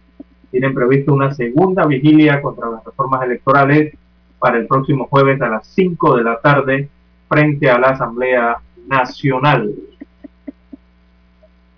tienen 0.50 0.74
previsto 0.74 1.14
una 1.14 1.32
segunda 1.32 1.86
vigilia 1.86 2.41
contra 2.41 2.72
las 2.72 2.84
reformas 2.84 3.22
electorales 3.22 3.93
para 4.39 4.58
el 4.58 4.66
próximo 4.66 5.06
jueves 5.06 5.39
a 5.43 5.50
las 5.50 5.68
5 5.68 6.18
de 6.18 6.24
la 6.24 6.39
tarde 6.39 6.89
frente 7.30 7.70
a 7.70 7.78
la 7.78 7.89
Asamblea 7.89 8.58
Nacional. 8.88 9.72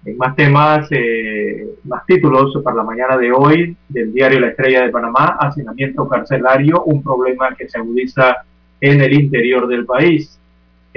En 0.06 0.18
más 0.18 0.38
temas, 0.38 0.88
eh, 0.92 1.68
más 1.84 2.06
títulos 2.06 2.58
para 2.64 2.78
la 2.78 2.84
mañana 2.84 3.18
de 3.18 3.34
hoy 3.34 3.76
del 3.90 4.14
diario 4.14 4.40
La 4.40 4.52
Estrella 4.52 4.84
de 4.84 4.90
Panamá, 4.90 5.36
hacinamiento 5.38 6.08
carcelario, 6.08 6.84
un 6.84 7.04
problema 7.04 7.54
que 7.56 7.68
se 7.68 7.78
agudiza 7.78 8.38
en 8.80 9.02
el 9.02 9.12
interior 9.12 9.68
del 9.68 9.86
país 9.86 10.38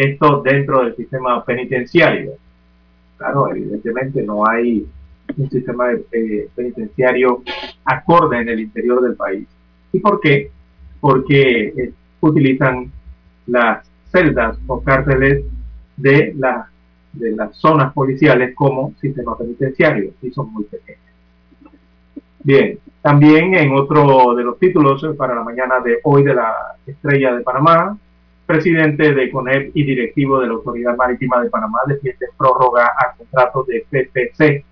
esto 0.01 0.43
dentro 0.43 0.83
del 0.85 0.97
sistema 0.97 1.45
penitenciario. 1.45 2.33
Claro, 3.17 3.51
evidentemente 3.51 4.23
no 4.23 4.47
hay 4.49 4.87
un 5.37 5.51
sistema 5.51 5.93
eh, 5.93 6.49
penitenciario 6.55 7.43
acorde 7.85 8.41
en 8.41 8.49
el 8.49 8.61
interior 8.61 9.03
del 9.03 9.15
país. 9.15 9.47
¿Y 9.93 10.01
por 10.01 10.21
qué? 10.21 10.51
Porque 11.01 11.63
eh, 11.77 11.93
utilizan 12.21 12.91
las 13.47 13.87
celdas 14.11 14.59
o 14.67 14.83
cárceles 14.83 15.45
de, 15.97 16.35
de 17.13 17.31
las 17.37 17.57
zonas 17.57 17.93
policiales 17.93 18.55
como 18.55 18.95
sistema 19.01 19.37
penitenciario 19.37 20.13
y 20.23 20.31
son 20.31 20.53
muy 20.53 20.65
pequeños. 20.65 21.01
Bien, 22.43 22.79
también 23.03 23.55
en 23.55 23.73
otro 23.73 24.35
de 24.35 24.45
los 24.45 24.59
títulos 24.59 25.05
para 25.17 25.35
la 25.35 25.43
mañana 25.43 25.81
de 25.81 25.99
hoy 26.05 26.23
de 26.23 26.35
la 26.35 26.55
Estrella 26.87 27.35
de 27.35 27.43
Panamá, 27.43 27.99
presidente 28.51 29.15
de 29.15 29.31
CONEP 29.31 29.71
y 29.75 29.85
directivo 29.85 30.41
de 30.41 30.49
la 30.49 30.55
Autoridad 30.55 30.97
Marítima 30.97 31.41
de 31.41 31.51
Panamá 31.51 31.79
defiende 31.87 32.27
prórroga 32.37 32.87
a 32.87 33.15
contratos 33.17 33.65
de 33.69 33.87
PPC. 33.89 34.65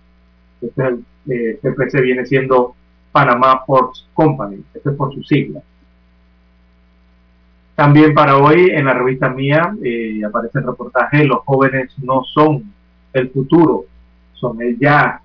Este 0.60 0.82
eh, 1.28 1.60
PPC 1.62 2.00
viene 2.02 2.26
siendo 2.26 2.74
Panamá 3.12 3.64
Ports 3.64 4.08
Company, 4.14 4.64
este 4.74 4.90
es 4.90 4.96
por 4.96 5.14
su 5.14 5.22
sigla. 5.22 5.60
También 7.76 8.14
para 8.14 8.38
hoy 8.38 8.70
en 8.70 8.86
la 8.86 8.94
revista 8.94 9.28
mía 9.28 9.72
eh, 9.84 10.22
aparece 10.26 10.58
el 10.58 10.66
reportaje, 10.66 11.24
los 11.24 11.44
jóvenes 11.44 11.96
no 12.02 12.24
son 12.24 12.72
el 13.12 13.30
futuro, 13.30 13.84
son 14.32 14.60
el 14.60 14.76
ya. 14.76 15.20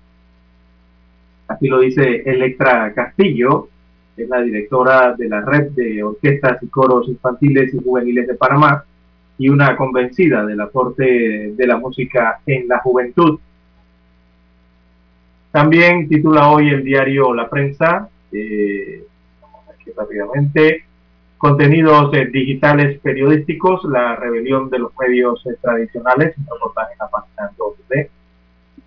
Así 1.48 1.66
lo 1.66 1.80
dice 1.80 2.22
Electra 2.24 2.92
Castillo, 2.94 3.68
es 4.16 4.28
la 4.28 4.40
directora 4.42 5.14
de 5.14 5.28
la 5.28 5.40
red 5.40 5.70
de 5.72 6.02
orquestas 6.02 6.62
y 6.62 6.68
coros 6.68 7.08
infantiles 7.08 7.74
y 7.74 7.82
juveniles 7.82 8.26
de 8.26 8.34
Panamá 8.34 8.84
y 9.38 9.48
una 9.48 9.76
convencida 9.76 10.44
del 10.44 10.60
aporte 10.60 11.52
de 11.54 11.66
la 11.66 11.76
música 11.76 12.40
en 12.46 12.68
la 12.68 12.78
juventud. 12.78 13.38
También 15.50 16.08
titula 16.08 16.50
hoy 16.50 16.68
el 16.68 16.84
diario 16.84 17.34
La 17.34 17.48
Prensa, 17.48 18.08
eh, 18.32 19.04
aquí 19.72 19.90
rápidamente, 19.96 20.84
contenidos 21.44 22.08
eh, 22.14 22.24
digitales 22.32 22.98
periodísticos, 23.00 23.84
la 23.84 24.16
rebelión 24.16 24.70
de 24.70 24.78
los 24.78 24.92
medios 24.98 25.44
eh, 25.46 25.50
tradicionales, 25.60 26.34
un 26.38 26.46
reportaje 26.46 26.92
en 26.92 26.98
la 26.98 27.08
página 27.08 27.50
2B. 27.58 28.08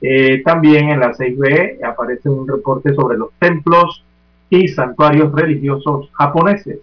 Eh, 0.02 0.42
también 0.44 0.90
en 0.90 1.00
la 1.00 1.14
6B 1.14 1.84
aparece 1.84 2.28
un 2.30 2.48
reporte 2.48 2.96
sobre 2.96 3.16
los 3.16 3.30
templos 3.38 4.04
y 4.50 4.68
santuarios 4.68 5.32
religiosos 5.34 6.10
japoneses, 6.14 6.80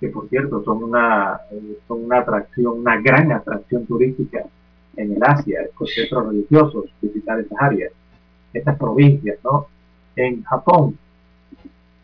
que 0.00 0.08
por 0.08 0.28
cierto 0.28 0.62
son 0.64 0.82
una, 0.84 1.40
eh, 1.50 1.78
son 1.88 2.04
una 2.04 2.18
atracción, 2.18 2.80
una 2.80 3.00
gran 3.00 3.32
atracción 3.32 3.86
turística 3.86 4.44
en 4.96 5.12
el 5.12 5.22
Asia, 5.22 5.60
los 5.78 5.92
centros 5.92 6.26
religiosos, 6.28 6.84
visitar 7.00 7.40
esas 7.40 7.58
áreas, 7.60 7.92
estas 8.52 8.78
provincias, 8.78 9.38
¿no? 9.42 9.66
En 10.14 10.42
Japón. 10.44 10.96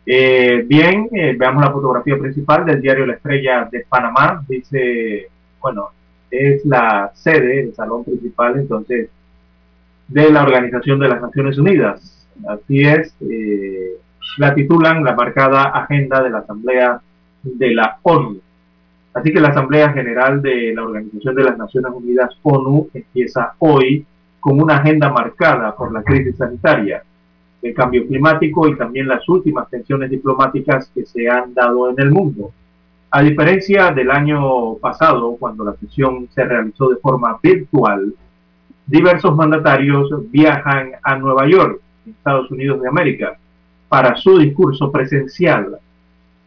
Eh, 0.05 0.65
bien, 0.67 1.07
eh, 1.11 1.35
veamos 1.37 1.63
la 1.63 1.71
fotografía 1.71 2.17
principal 2.17 2.65
del 2.65 2.81
diario 2.81 3.05
La 3.05 3.13
Estrella 3.13 3.69
de 3.71 3.85
Panamá. 3.87 4.43
Dice, 4.47 5.29
bueno, 5.61 5.89
es 6.29 6.65
la 6.65 7.11
sede, 7.13 7.61
el 7.61 7.75
salón 7.75 8.03
principal, 8.03 8.57
entonces, 8.57 9.09
de 10.07 10.29
la 10.31 10.43
Organización 10.43 10.99
de 10.99 11.07
las 11.07 11.21
Naciones 11.21 11.57
Unidas. 11.57 12.20
Así 12.47 12.81
es, 12.81 13.15
eh, 13.21 13.97
la 14.37 14.53
titulan 14.55 15.03
la 15.03 15.15
marcada 15.15 15.63
agenda 15.63 16.21
de 16.23 16.29
la 16.29 16.39
Asamblea 16.39 17.01
de 17.43 17.73
la 17.73 17.97
ONU. 18.01 18.39
Así 19.13 19.33
que 19.33 19.41
la 19.41 19.49
Asamblea 19.49 19.91
General 19.91 20.41
de 20.41 20.73
la 20.73 20.83
Organización 20.83 21.35
de 21.35 21.43
las 21.43 21.57
Naciones 21.57 21.91
Unidas, 21.93 22.29
ONU, 22.43 22.89
empieza 22.93 23.53
hoy 23.59 24.05
con 24.39 24.61
una 24.61 24.77
agenda 24.77 25.09
marcada 25.09 25.75
por 25.75 25.91
la 25.91 26.01
crisis 26.01 26.37
sanitaria, 26.37 27.03
el 27.61 27.73
cambio 27.73 28.07
climático 28.07 28.67
y 28.67 28.75
también 28.75 29.07
las 29.07 29.27
últimas 29.29 29.69
tensiones 29.69 30.09
diplomáticas 30.09 30.89
que 30.95 31.05
se 31.05 31.29
han 31.29 31.53
dado 31.53 31.89
en 31.89 31.99
el 31.99 32.09
mundo. 32.09 32.51
A 33.11 33.21
diferencia 33.21 33.91
del 33.91 34.09
año 34.09 34.75
pasado, 34.75 35.35
cuando 35.37 35.65
la 35.65 35.73
sesión 35.73 36.29
se 36.33 36.45
realizó 36.45 36.89
de 36.89 36.95
forma 36.95 37.37
virtual, 37.43 38.13
diversos 38.87 39.35
mandatarios 39.35 40.09
viajan 40.31 40.93
a 41.03 41.17
Nueva 41.17 41.45
York 41.47 41.80
Estados 42.05 42.51
Unidos 42.51 42.81
de 42.81 42.87
América 42.87 43.37
para 43.87 44.15
su 44.15 44.37
discurso 44.37 44.91
presencial. 44.91 45.79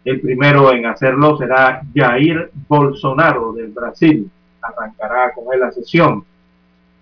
El 0.05 0.21
primero 0.21 0.73
en 0.73 0.87
hacerlo 0.87 1.37
será 1.37 1.83
Jair 1.95 2.51
Bolsonaro 2.69 3.53
del 3.53 3.73
Brasil. 3.73 4.31
Arrancará 4.61 5.33
con 5.33 5.53
él 5.53 5.61
la 5.61 5.73
sesión. 5.73 6.25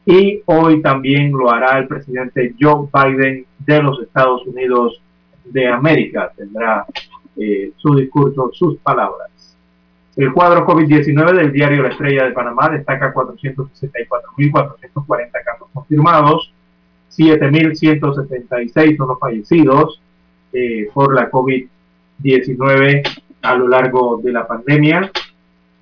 Y 0.05 0.43
hoy 0.47 0.83
también 0.83 1.33
lo 1.33 1.51
hará 1.51 1.79
el 1.79 1.87
presidente 1.87 2.55
Joe 2.61 2.89
Biden 2.93 3.47
de 3.59 3.83
los 3.83 4.03
Estados 4.03 4.45
Unidos 4.47 5.01
de 5.45 5.69
América. 5.69 6.33
Tendrá 6.37 6.85
eh, 7.37 7.73
su 7.77 7.95
discurso, 7.95 8.51
sus 8.53 8.79
palabras. 8.79 9.31
El 10.15 10.31
cuadro 10.33 10.67
COVID-19 10.67 11.35
del 11.35 11.53
diario 11.53 11.83
La 11.83 11.89
Estrella 11.89 12.25
de 12.25 12.33
Panamá 12.33 12.69
destaca 12.69 13.15
464.440 13.15 15.31
casos 15.45 15.69
confirmados, 15.73 16.52
7.176 17.17 18.97
son 18.97 19.09
los 19.09 19.19
fallecidos 19.19 20.01
eh, 20.53 20.89
por 20.93 21.15
la 21.15 21.31
COVID-19 21.31 23.03
a 23.43 23.55
lo 23.57 23.69
largo 23.69 24.21
de 24.23 24.33
la 24.33 24.47
pandemia. 24.47 25.11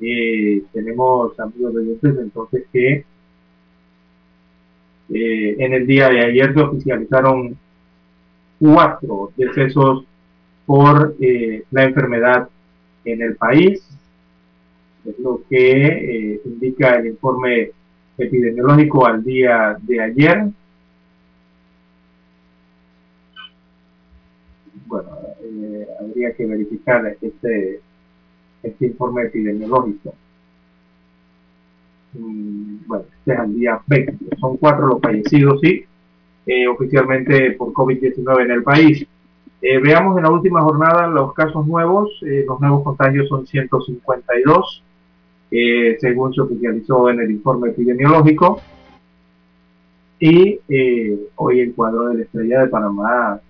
Eh, 0.00 0.62
tenemos 0.72 1.38
amigos 1.38 1.74
de 1.74 1.92
ustedes 1.92 2.18
entonces 2.18 2.64
que 2.72 3.04
eh, 5.12 5.56
en 5.58 5.72
el 5.74 5.86
día 5.86 6.08
de 6.08 6.20
ayer 6.20 6.54
se 6.54 6.60
oficializaron 6.60 7.56
cuatro 8.58 9.32
decesos 9.36 10.04
por 10.66 11.16
la 11.18 11.82
enfermedad 11.82 12.48
en 13.04 13.22
el 13.22 13.34
país, 13.34 13.82
es 15.04 15.18
lo 15.18 15.40
que 15.48 16.40
indica 16.44 16.96
el 16.96 17.06
informe 17.06 17.72
epidemiológico 18.18 19.04
al 19.06 19.24
día 19.24 19.76
de 19.82 20.00
ayer. 20.00 20.44
Bueno, 24.90 25.08
eh, 25.40 25.86
habría 26.00 26.34
que 26.34 26.44
verificar 26.44 27.16
este, 27.20 27.80
este 28.60 28.86
informe 28.86 29.22
epidemiológico. 29.22 30.12
Mm, 32.12 32.78
bueno, 32.88 33.04
este 33.18 33.32
es 33.32 33.38
el 33.38 33.54
día 33.54 33.80
20. 33.86 34.36
Son 34.40 34.56
cuatro 34.56 34.88
los 34.88 35.00
fallecidos, 35.00 35.60
sí, 35.60 35.84
eh, 36.44 36.66
oficialmente 36.66 37.52
por 37.52 37.72
COVID-19 37.72 38.42
en 38.42 38.50
el 38.50 38.62
país. 38.64 39.06
Eh, 39.62 39.78
veamos 39.78 40.16
en 40.16 40.24
la 40.24 40.30
última 40.30 40.60
jornada 40.60 41.06
los 41.06 41.34
casos 41.34 41.64
nuevos. 41.66 42.10
los 42.22 42.60
nuevos 42.60 42.82
contagios 42.82 43.28
son 43.28 43.46
152, 43.46 44.82
según 46.00 46.34
se 46.34 46.40
oficializó 46.40 47.10
en 47.10 47.20
el 47.20 47.30
informe 47.30 47.70
epidemiológico. 47.70 48.60
Y 50.18 50.58
hoy 51.36 51.60
el 51.60 51.74
cuadro 51.74 52.08
de 52.08 52.14
la 52.16 52.22
estrella 52.22 52.62
de 52.62 52.68
Panamá 52.68 53.40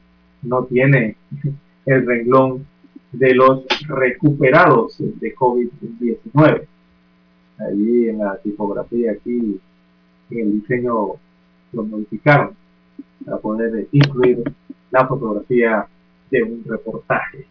no 0.42 0.64
tiene 0.64 1.16
el 1.86 2.06
renglón 2.06 2.66
de 3.12 3.34
los 3.34 3.64
recuperados 3.88 4.96
de 4.98 5.34
COVID-19. 5.34 6.66
Allí 7.58 8.08
en 8.08 8.18
la 8.18 8.36
tipografía, 8.38 9.12
aquí 9.12 9.60
en 10.30 10.38
el 10.38 10.60
diseño 10.60 11.14
lo 11.72 11.82
modificaron 11.82 12.54
para 13.24 13.38
poder 13.38 13.88
incluir 13.92 14.42
la 14.90 15.06
fotografía 15.06 15.86
de 16.30 16.42
un 16.42 16.64
reportaje. 16.64 17.46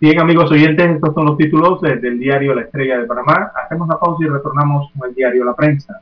Bien, 0.00 0.20
amigos 0.20 0.50
oyentes, 0.50 0.90
estos 0.90 1.14
son 1.14 1.26
los 1.26 1.38
títulos 1.38 1.80
del 1.80 2.18
diario 2.18 2.54
La 2.54 2.62
Estrella 2.62 2.98
de 2.98 3.06
Panamá. 3.06 3.50
Hacemos 3.64 3.88
la 3.88 3.98
pausa 3.98 4.24
y 4.24 4.28
retornamos 4.28 4.90
con 4.92 5.08
el 5.08 5.14
diario 5.14 5.44
La 5.44 5.54
Prensa. 5.54 6.00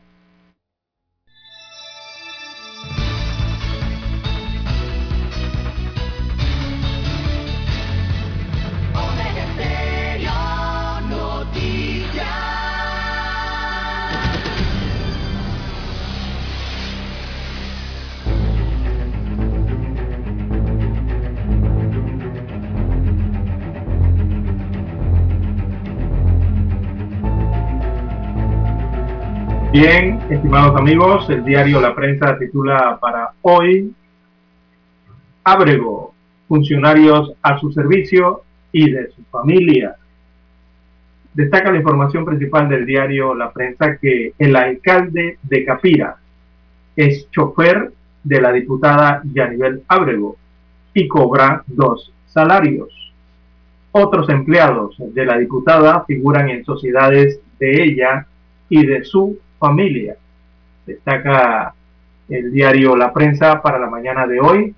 Bien, 29.73 30.21
estimados 30.29 30.79
amigos, 30.79 31.31
el 31.31 31.47
diario 31.47 31.81
La 31.81 31.95
Prensa 31.95 32.37
titula 32.39 32.99
para 33.01 33.31
hoy 33.41 33.91
Abrego, 35.45 36.13
funcionarios 36.47 37.33
a 37.41 37.59
su 37.59 37.73
servicio 37.73 38.43
y 38.71 38.91
de 38.91 39.11
su 39.13 39.23
familia. 39.31 39.97
Destaca 41.33 41.73
la 41.73 41.79
información 41.79 42.27
principal 42.27 42.69
del 42.69 42.85
diario 42.85 43.35
La 43.35 43.51
Prensa 43.51 43.97
que 43.97 44.35
el 44.39 44.57
alcalde 44.57 45.39
de 45.43 45.65
Capira 45.65 46.17
es 46.95 47.31
chofer 47.31 47.95
de 48.25 48.41
la 48.43 48.53
diputada 48.53 49.23
Yanibel 49.25 49.85
Abrego 49.89 50.37
y 50.93 51.09
cobra 51.09 51.65
dos 51.67 52.13
salarios. 52.27 53.15
Otros 53.91 54.29
empleados 54.29 54.97
de 54.99 55.25
la 55.25 55.39
diputada 55.39 56.05
figuran 56.05 56.51
en 56.51 56.63
sociedades 56.63 57.41
de 57.59 57.85
ella 57.85 58.27
y 58.69 58.85
de 58.85 59.03
su 59.05 59.39
familia. 59.63 60.17
Destaca 60.85 61.73
el 62.29 62.51
diario 62.53 62.97
La 62.97 63.13
Prensa 63.13 63.63
para 63.63 63.79
la 63.79 63.89
mañana 63.89 64.27
de 64.27 64.41
hoy. 64.41 64.75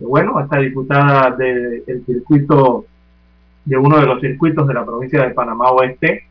bueno, 0.00 0.40
esta 0.40 0.58
diputada 0.58 1.30
del 1.30 2.02
circuito 2.06 2.86
de 3.66 3.76
uno 3.76 3.98
de 3.98 4.06
los 4.06 4.20
circuitos 4.20 4.66
de 4.66 4.74
la 4.74 4.84
provincia 4.84 5.22
de 5.22 5.34
Panamá 5.34 5.70
Oeste, 5.70 6.26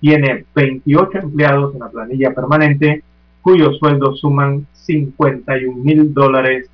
tiene 0.00 0.44
28 0.54 1.18
empleados 1.18 1.74
en 1.74 1.80
la 1.80 1.88
planilla 1.88 2.34
permanente 2.34 3.02
cuyos 3.42 3.78
sueldos 3.78 4.20
suman 4.20 4.66
51 4.72 5.84
mil 5.84 6.12
dólares 6.12 6.68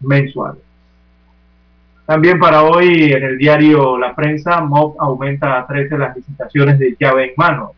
mensuales. 0.00 0.62
También 2.06 2.38
para 2.38 2.62
hoy 2.62 3.12
en 3.12 3.22
el 3.22 3.36
diario 3.36 3.98
La 3.98 4.14
Prensa, 4.14 4.62
MOB 4.62 4.96
aumenta 4.98 5.58
a 5.58 5.66
13 5.66 5.98
las 5.98 6.16
licitaciones 6.16 6.78
de 6.78 6.96
llave 6.98 7.26
en 7.26 7.32
mano. 7.36 7.72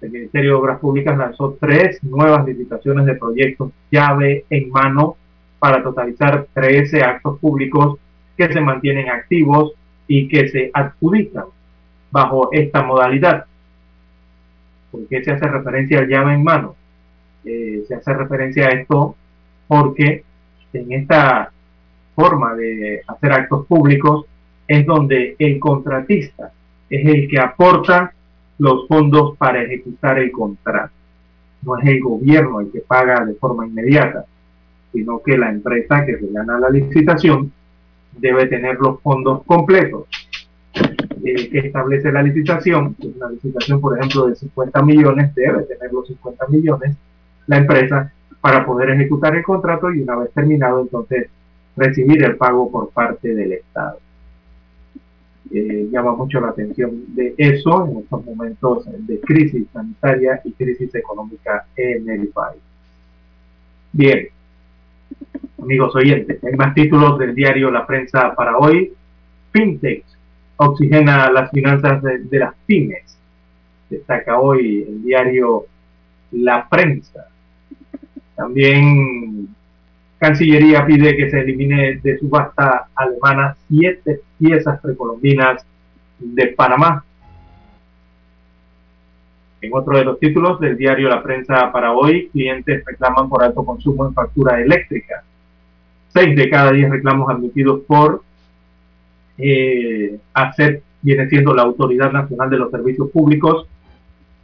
El 0.00 0.10
Ministerio 0.10 0.50
de 0.50 0.56
Obras 0.56 0.78
Públicas 0.78 1.16
lanzó 1.16 1.56
tres 1.60 2.02
nuevas 2.04 2.46
licitaciones 2.46 3.06
de 3.06 3.14
proyectos 3.14 3.72
llave 3.90 4.44
en 4.48 4.70
mano 4.70 5.16
para 5.58 5.82
totalizar 5.82 6.46
13 6.54 7.02
actos 7.02 7.38
públicos 7.40 7.98
que 8.36 8.52
se 8.52 8.60
mantienen 8.60 9.10
activos 9.10 9.72
y 10.06 10.28
que 10.28 10.48
se 10.48 10.70
adjudican 10.72 11.46
bajo 12.10 12.50
esta 12.52 12.82
modalidad. 12.82 13.44
¿Por 14.90 15.06
qué 15.08 15.22
se 15.24 15.32
hace 15.32 15.46
referencia 15.46 15.98
al 15.98 16.08
llave 16.08 16.34
en 16.34 16.44
mano? 16.44 16.76
Eh, 17.44 17.82
se 17.86 17.94
hace 17.94 18.14
referencia 18.14 18.68
a 18.68 18.70
esto 18.70 19.16
porque 19.66 20.24
en 20.72 20.92
esta 20.92 21.50
forma 22.14 22.54
de 22.54 23.02
hacer 23.06 23.32
actos 23.32 23.66
públicos 23.66 24.26
es 24.66 24.86
donde 24.86 25.34
el 25.38 25.58
contratista 25.58 26.52
es 26.88 27.06
el 27.06 27.28
que 27.28 27.38
aporta 27.38 28.12
los 28.58 28.86
fondos 28.86 29.36
para 29.36 29.62
ejecutar 29.62 30.18
el 30.18 30.30
contrato. 30.32 30.92
No 31.62 31.78
es 31.78 31.86
el 31.86 32.00
gobierno 32.00 32.60
el 32.60 32.70
que 32.70 32.80
paga 32.80 33.24
de 33.24 33.34
forma 33.34 33.66
inmediata, 33.66 34.24
sino 34.92 35.20
que 35.22 35.36
la 35.36 35.50
empresa 35.50 36.04
que 36.04 36.18
se 36.18 36.26
gana 36.32 36.58
la 36.58 36.70
licitación 36.70 37.52
debe 38.12 38.46
tener 38.46 38.78
los 38.80 39.00
fondos 39.00 39.42
completos. 39.44 40.04
El 41.22 41.50
que 41.50 41.58
establece 41.58 42.12
la 42.12 42.22
licitación, 42.22 42.96
una 43.16 43.30
licitación 43.30 43.80
por 43.80 43.98
ejemplo 43.98 44.28
de 44.28 44.36
50 44.36 44.82
millones, 44.82 45.34
debe 45.34 45.64
tener 45.64 45.92
los 45.92 46.06
50 46.06 46.46
millones 46.48 46.96
la 47.46 47.58
empresa 47.58 48.12
para 48.40 48.64
poder 48.64 48.90
ejecutar 48.90 49.34
el 49.34 49.42
contrato 49.42 49.92
y 49.92 50.02
una 50.02 50.16
vez 50.16 50.30
terminado 50.32 50.80
entonces 50.80 51.28
recibir 51.76 52.22
el 52.24 52.36
pago 52.36 52.70
por 52.70 52.90
parte 52.90 53.34
del 53.34 53.52
Estado. 53.52 53.98
Eh, 55.50 55.88
llama 55.90 56.14
mucho 56.14 56.40
la 56.40 56.48
atención 56.48 57.14
de 57.14 57.34
eso 57.38 57.86
en 57.86 57.98
estos 57.98 58.24
momentos 58.24 58.84
de 59.06 59.18
crisis 59.20 59.66
sanitaria 59.72 60.40
y 60.44 60.52
crisis 60.52 60.94
económica 60.94 61.66
en 61.74 62.08
el 62.10 62.28
país. 62.28 62.60
Bien, 63.92 64.28
amigos 65.62 65.96
oyentes, 65.96 66.44
hay 66.44 66.52
más 66.52 66.74
títulos 66.74 67.18
del 67.18 67.34
diario 67.34 67.70
La 67.70 67.86
Prensa 67.86 68.34
para 68.34 68.58
hoy. 68.58 68.92
Fintech 69.50 70.04
oxigena 70.56 71.30
las 71.30 71.50
finanzas 71.50 72.02
de, 72.02 72.18
de 72.18 72.38
las 72.38 72.54
pymes. 72.66 73.16
Destaca 73.88 74.38
hoy 74.38 74.84
el 74.86 75.02
diario 75.02 75.64
La 76.32 76.68
Prensa. 76.68 77.26
También 78.36 79.48
Cancillería 80.18 80.84
pide 80.84 81.16
que 81.16 81.30
se 81.30 81.40
elimine 81.40 82.00
de 82.02 82.18
subasta 82.18 82.88
alemana 82.94 83.56
siete 83.68 84.20
piezas 84.38 84.80
precolombinas 84.80 85.64
de 86.18 86.48
Panamá. 86.48 87.04
En 89.60 89.70
otro 89.74 89.96
de 89.96 90.04
los 90.04 90.18
títulos 90.18 90.58
del 90.60 90.76
diario 90.76 91.08
La 91.08 91.22
Prensa 91.22 91.70
para 91.70 91.92
hoy, 91.92 92.28
clientes 92.30 92.84
reclaman 92.84 93.28
por 93.28 93.44
alto 93.44 93.64
consumo 93.64 94.06
en 94.06 94.14
factura 94.14 94.60
eléctrica. 94.60 95.22
Seis 96.08 96.34
de 96.34 96.50
cada 96.50 96.72
diez 96.72 96.90
reclamos 96.90 97.30
admitidos 97.30 97.80
por 97.86 98.22
eh, 99.36 100.18
ACEP 100.34 100.82
viene 101.00 101.28
siendo 101.28 101.54
la 101.54 101.62
Autoridad 101.62 102.10
Nacional 102.10 102.50
de 102.50 102.58
los 102.58 102.70
Servicios 102.72 103.08
Públicos. 103.10 103.68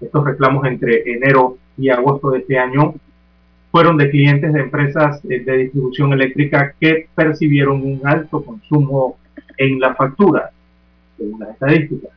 Estos 0.01 0.25
reclamos 0.25 0.65
entre 0.67 1.03
enero 1.13 1.59
y 1.77 1.89
agosto 1.89 2.31
de 2.31 2.39
este 2.41 2.59
año 2.59 2.95
fueron 3.75 3.97
de 3.97 4.09
clientes 4.09 4.53
de 4.53 4.61
empresas 4.61 5.21
eh, 5.25 5.41
de 5.41 5.57
distribución 5.57 6.13
eléctrica 6.13 6.77
que 6.79 7.09
percibieron 7.13 7.83
un 7.83 8.01
alto 8.05 8.45
consumo 8.45 9.19
en 9.57 9.81
la 9.81 9.97
factura, 9.97 10.53
según 11.19 11.41
las 11.41 11.49
estadísticas. 11.49 12.13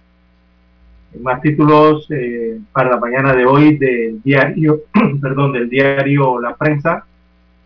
Más 1.19 1.41
títulos 1.41 2.05
eh, 2.11 2.59
para 2.71 2.91
la 2.91 2.97
mañana 2.97 3.33
de 3.33 3.47
hoy 3.47 3.75
del 3.75 4.21
diario, 4.21 4.81
perdón, 5.19 5.53
del 5.53 5.67
diario 5.67 6.39
La 6.39 6.55
Prensa, 6.55 7.07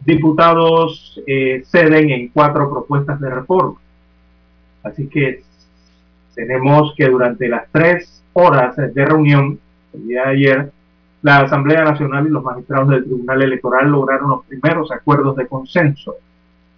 diputados 0.05 1.21
eh, 1.27 1.61
ceden 1.65 2.11
en 2.11 2.29
cuatro 2.29 2.71
propuestas 2.71 3.19
de 3.19 3.29
reforma. 3.29 3.77
Así 4.83 5.07
que 5.07 5.43
tenemos 6.33 6.93
que 6.95 7.09
durante 7.09 7.49
las 7.49 7.69
tres 7.73 8.23
horas 8.31 8.73
de 8.77 9.05
reunión, 9.05 9.59
el 9.91 10.07
día 10.07 10.21
de 10.27 10.29
ayer, 10.29 10.71
la 11.21 11.41
Asamblea 11.41 11.83
Nacional 11.83 12.25
y 12.25 12.31
los 12.31 12.43
magistrados 12.43 12.89
del 12.89 13.03
Tribunal 13.03 13.41
Electoral 13.43 13.91
lograron 13.91 14.29
los 14.31 14.45
primeros 14.45 14.91
acuerdos 14.91 15.35
de 15.35 15.47
consenso 15.47 16.15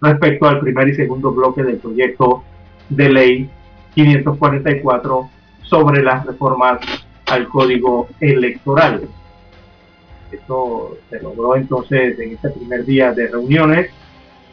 respecto 0.00 0.46
al 0.46 0.60
primer 0.60 0.88
y 0.88 0.94
segundo 0.94 1.32
bloque 1.32 1.62
del 1.62 1.78
proyecto 1.78 2.44
de 2.90 3.08
ley 3.08 3.50
544 3.94 5.30
sobre 5.62 6.02
las 6.02 6.26
reformas 6.26 6.80
al 7.30 7.48
Código 7.48 8.08
Electoral. 8.20 9.08
Esto 10.30 10.98
se 11.08 11.22
logró 11.22 11.56
entonces 11.56 12.18
en 12.18 12.32
este 12.32 12.50
primer 12.50 12.84
día 12.84 13.12
de 13.12 13.28
reuniones. 13.28 13.90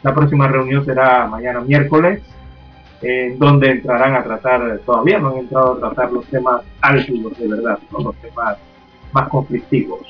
La 0.02 0.14
próxima 0.14 0.48
reunión 0.48 0.84
será 0.86 1.26
mañana 1.26 1.60
miércoles, 1.60 2.22
en 3.02 3.38
donde 3.38 3.70
entrarán 3.70 4.14
a 4.14 4.24
tratar, 4.24 4.78
todavía 4.86 5.18
no 5.18 5.30
han 5.30 5.38
entrado 5.38 5.74
a 5.74 5.78
tratar 5.80 6.12
los 6.12 6.24
temas 6.26 6.62
álgidos 6.80 7.38
de 7.38 7.48
verdad, 7.48 7.78
los 7.90 8.14
temas 8.16 8.56
más 9.12 9.28
conflictivos. 9.28 10.00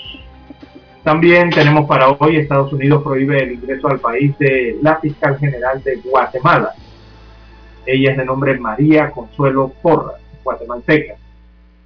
También 1.03 1.51
tenemos 1.51 1.87
para 1.87 2.11
hoy 2.11 2.37
Estados 2.37 2.73
Unidos 2.73 3.03
prohíbe 3.03 3.43
el 3.43 3.53
ingreso 3.53 3.89
al 3.89 3.99
país 3.99 4.37
de 4.39 4.79
la 4.83 4.97
fiscal 4.97 5.37
general 5.39 5.83
de 5.83 5.97
Guatemala. 5.97 6.73
Ella 7.85 8.13
es 8.13 8.17
de 8.17 8.25
nombre 8.25 8.59
María 8.59 9.11
Consuelo 9.11 9.73
Porra, 9.83 10.13
guatemalteca. 10.45 11.15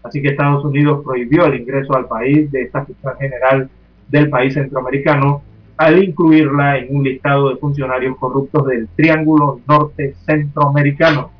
Así 0.02 0.20
que 0.20 0.28
Estados 0.28 0.64
Unidos 0.64 1.02
prohibió 1.04 1.46
el 1.46 1.60
ingreso 1.60 1.96
al 1.96 2.06
país 2.06 2.50
de 2.52 2.62
esta 2.62 2.84
fiscal 2.84 3.16
general 3.18 3.70
del 4.08 4.28
país 4.28 4.54
centroamericano 4.54 5.42
al 5.76 6.02
incluirla 6.02 6.78
en 6.78 6.96
un 6.96 7.04
listado 7.04 7.50
de 7.50 7.56
funcionarios 7.56 8.16
corruptos 8.18 8.66
del 8.66 8.88
Triángulo 8.96 9.60
Norte 9.66 10.14
Centroamericano. 10.24 11.30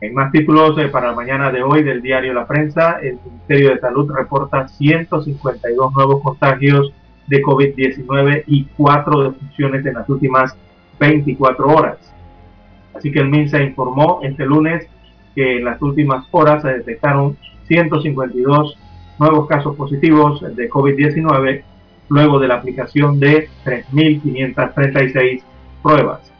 En 0.00 0.14
más 0.14 0.30
títulos 0.30 0.78
eh, 0.78 0.88
para 0.88 1.08
la 1.08 1.16
mañana 1.16 1.50
de 1.50 1.62
hoy 1.62 1.82
del 1.82 2.00
diario 2.00 2.32
La 2.32 2.46
Prensa, 2.46 3.00
el 3.02 3.18
Ministerio 3.24 3.70
de 3.70 3.80
Salud 3.80 4.08
reporta 4.12 4.68
152 4.68 5.92
nuevos 5.92 6.22
contagios 6.22 6.92
de 7.26 7.42
COVID-19 7.42 8.44
y 8.46 8.64
cuatro 8.76 9.24
defunciones 9.24 9.84
en 9.84 9.94
las 9.94 10.08
últimas 10.08 10.56
24 11.00 11.66
horas. 11.66 12.14
Así 12.94 13.10
que 13.10 13.18
el 13.18 13.28
MINSA 13.28 13.60
informó 13.60 14.20
este 14.22 14.46
lunes 14.46 14.86
que 15.34 15.56
en 15.56 15.64
las 15.64 15.82
últimas 15.82 16.24
horas 16.30 16.62
se 16.62 16.68
detectaron 16.68 17.36
152 17.66 18.78
nuevos 19.18 19.48
casos 19.48 19.74
positivos 19.76 20.40
de 20.54 20.70
COVID-19 20.70 21.62
luego 22.08 22.38
de 22.38 22.48
la 22.48 22.54
aplicación 22.54 23.18
de 23.18 23.48
3.536 23.64 25.42
pruebas. 25.82 26.32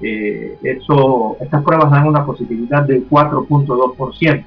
Eh, 0.00 0.58
eso, 0.62 1.36
estas 1.40 1.62
pruebas 1.62 1.90
dan 1.90 2.06
una 2.06 2.24
positividad 2.24 2.82
del 2.82 3.08
4.2% 3.08 4.44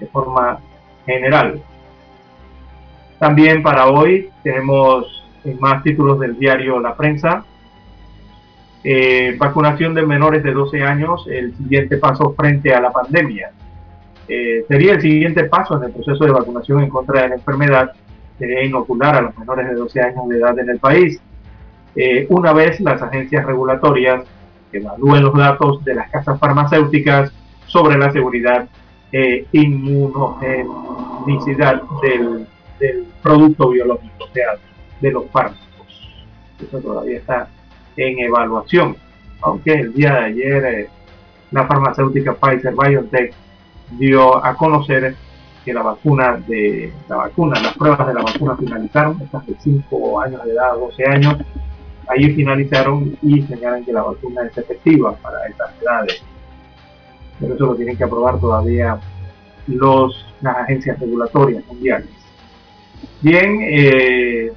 de 0.00 0.06
forma 0.06 0.58
general. 1.04 1.60
También 3.18 3.62
para 3.62 3.88
hoy 3.88 4.30
tenemos 4.42 5.24
más 5.58 5.82
títulos 5.82 6.20
del 6.20 6.38
diario 6.38 6.80
La 6.80 6.96
Prensa. 6.96 7.44
Eh, 8.84 9.34
vacunación 9.38 9.94
de 9.94 10.06
menores 10.06 10.42
de 10.42 10.52
12 10.52 10.82
años, 10.82 11.26
el 11.28 11.56
siguiente 11.56 11.96
paso 11.96 12.34
frente 12.36 12.72
a 12.74 12.80
la 12.80 12.92
pandemia. 12.92 13.50
Eh, 14.28 14.64
sería 14.68 14.94
el 14.94 15.00
siguiente 15.00 15.44
paso 15.44 15.76
en 15.76 15.84
el 15.84 15.92
proceso 15.92 16.24
de 16.24 16.32
vacunación 16.32 16.82
en 16.82 16.88
contra 16.88 17.22
de 17.22 17.28
la 17.30 17.34
enfermedad, 17.36 17.92
sería 18.38 18.62
inocular 18.64 19.16
a 19.16 19.20
los 19.22 19.38
menores 19.38 19.68
de 19.68 19.74
12 19.74 20.00
años 20.00 20.28
de 20.28 20.36
edad 20.36 20.58
en 20.58 20.70
el 20.70 20.78
país. 20.78 21.20
una 22.28 22.52
vez 22.52 22.78
las 22.80 23.00
agencias 23.00 23.46
regulatorias 23.46 24.26
evalúen 24.72 25.24
los 25.24 25.34
datos 25.34 25.84
de 25.84 25.94
las 25.94 26.10
casas 26.10 26.38
farmacéuticas 26.38 27.32
sobre 27.66 27.98
la 27.98 28.12
seguridad 28.12 28.68
e 29.12 29.46
inmunogenicidad 29.52 31.82
del, 32.02 32.46
producto 33.22 33.70
biológico, 33.70 34.24
o 34.24 34.28
sea, 34.32 34.58
de 35.00 35.10
los 35.10 35.24
fármacos. 35.30 35.66
Eso 36.60 36.78
todavía 36.80 37.16
está 37.16 37.48
en 37.96 38.18
evaluación, 38.18 38.98
aunque 39.40 39.72
el 39.72 39.94
día 39.94 40.12
de 40.12 40.26
ayer 40.26 40.62
eh, 40.64 40.90
la 41.50 41.66
farmacéutica 41.66 42.34
Pfizer 42.34 42.74
BioNTech 42.74 43.32
dio 43.92 44.44
a 44.44 44.54
conocer 44.54 45.16
que 45.64 45.72
la 45.72 45.80
vacuna 45.82 46.36
de 46.46 46.92
la 47.08 47.16
vacuna, 47.16 47.58
las 47.60 47.74
pruebas 47.76 48.06
de 48.06 48.14
la 48.14 48.22
vacuna 48.22 48.56
finalizaron, 48.56 49.20
estas 49.22 49.46
de 49.46 49.56
5 49.58 50.20
años 50.20 50.44
de 50.44 50.52
edad, 50.52 50.74
12 50.74 51.06
años, 51.06 51.36
ahí 52.08 52.34
finalizaron 52.34 53.16
y 53.22 53.42
señalan 53.42 53.84
que 53.84 53.92
la 53.92 54.02
vacuna 54.02 54.42
es 54.44 54.56
efectiva 54.56 55.16
para 55.16 55.46
estas 55.46 55.70
edades. 55.82 56.22
pero 57.38 57.54
eso 57.54 57.66
lo 57.66 57.74
tienen 57.74 57.96
que 57.96 58.04
aprobar 58.04 58.40
todavía 58.40 58.98
las 59.66 60.56
agencias 60.56 60.98
regulatorias 60.98 61.66
mundiales. 61.66 62.08
Bien, 63.20 63.58
eh, 63.62 64.52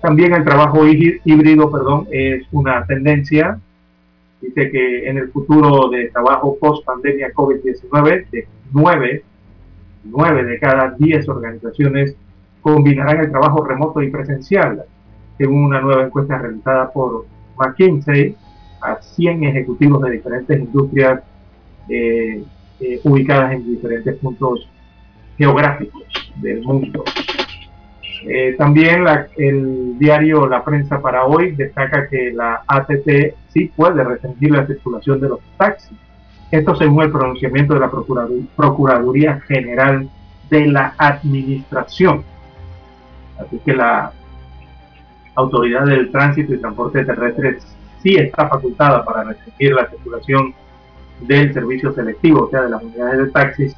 también 0.00 0.34
el 0.34 0.44
trabajo 0.44 0.86
híbrido 0.86 1.70
perdón, 1.70 2.08
es 2.10 2.46
una 2.52 2.86
tendencia. 2.86 3.58
Dice 4.40 4.70
que 4.70 5.08
en 5.08 5.18
el 5.18 5.30
futuro 5.30 5.88
de 5.88 6.08
trabajo 6.08 6.56
post 6.58 6.84
pandemia 6.84 7.32
COVID-19, 7.32 8.28
de 8.30 8.48
9, 8.72 9.22
9 10.04 10.44
de 10.44 10.58
cada 10.58 10.90
10 10.98 11.28
organizaciones 11.28 12.16
combinarán 12.60 13.20
el 13.20 13.30
trabajo 13.30 13.64
remoto 13.64 14.02
y 14.02 14.10
presencial, 14.10 14.84
según 15.38 15.64
una 15.64 15.80
nueva 15.80 16.04
encuesta 16.04 16.38
realizada 16.38 16.90
por 16.92 17.26
McKinsey 17.58 18.36
a 18.80 19.00
100 19.00 19.44
ejecutivos 19.44 20.02
de 20.02 20.10
diferentes 20.10 20.58
industrias 20.58 21.22
eh, 21.88 22.44
eh, 22.80 23.00
ubicadas 23.04 23.52
en 23.52 23.66
diferentes 23.66 24.16
puntos 24.16 24.68
geográficos 25.38 26.02
del 26.36 26.62
mundo. 26.62 27.04
Eh, 28.24 28.54
también 28.56 29.04
el 29.36 29.98
diario 29.98 30.46
La 30.46 30.64
Prensa 30.64 31.00
para 31.00 31.24
hoy 31.24 31.52
destaca 31.52 32.08
que 32.08 32.32
la 32.32 32.62
ATT 32.66 33.34
sí 33.48 33.72
puede 33.74 34.04
restringir 34.04 34.52
la 34.52 34.66
circulación 34.66 35.20
de 35.20 35.28
los 35.30 35.40
taxis. 35.56 35.98
Esto 36.50 36.76
según 36.76 37.02
el 37.02 37.10
pronunciamiento 37.10 37.74
de 37.74 37.80
la 37.80 37.90
Procuraduría 37.90 39.40
General 39.40 40.08
de 40.50 40.66
la 40.66 40.94
Administración. 40.98 42.24
Así 43.38 43.58
que 43.64 43.74
la 43.74 44.12
Autoridad 45.34 45.86
del 45.86 46.10
Tránsito 46.10 46.54
y 46.54 46.58
Transporte 46.58 47.04
Terrestre 47.04 47.58
sí 48.02 48.16
está 48.16 48.48
facultada 48.48 49.04
para 49.04 49.24
restringir 49.24 49.72
la 49.72 49.88
circulación 49.88 50.54
del 51.20 51.52
servicio 51.54 51.92
selectivo, 51.92 52.44
o 52.44 52.50
sea, 52.50 52.62
de 52.62 52.70
las 52.70 52.82
unidades 52.82 53.18
de 53.18 53.30
taxis 53.30 53.76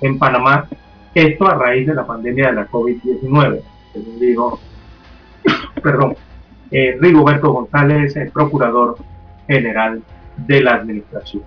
en 0.00 0.18
Panamá. 0.18 0.68
Esto 1.14 1.46
a 1.48 1.54
raíz 1.54 1.86
de 1.86 1.94
la 1.94 2.06
pandemia 2.06 2.48
de 2.48 2.52
la 2.54 2.68
COVID-19 2.68 3.62
según 3.92 4.18
digo, 4.18 4.60
perdón, 5.82 6.16
eh, 6.70 6.96
Rigoberto 7.00 7.52
González, 7.52 8.16
el 8.16 8.30
procurador 8.30 8.96
general 9.46 10.02
de 10.36 10.62
la 10.62 10.74
administración. 10.74 11.42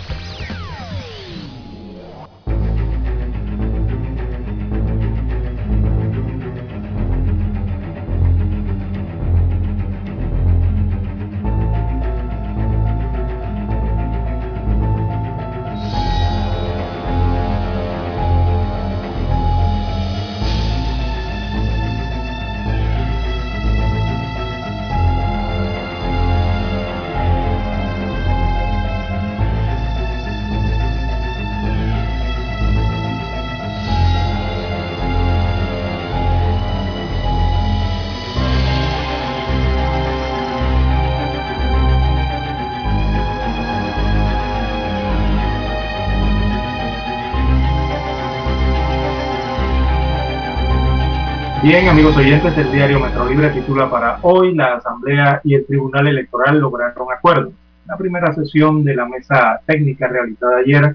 Bien, 51.66 51.88
amigos 51.88 52.16
oyentes, 52.16 52.56
el 52.56 52.70
diario 52.70 53.00
Metro 53.00 53.28
Libre 53.28 53.50
titula 53.50 53.90
para 53.90 54.20
hoy 54.22 54.54
la 54.54 54.74
Asamblea 54.74 55.40
y 55.42 55.56
el 55.56 55.66
Tribunal 55.66 56.06
Electoral 56.06 56.60
lograron 56.60 57.08
acuerdo. 57.12 57.50
La 57.88 57.96
primera 57.96 58.32
sesión 58.32 58.84
de 58.84 58.94
la 58.94 59.04
mesa 59.04 59.60
técnica 59.66 60.06
realizada 60.06 60.58
ayer 60.58 60.94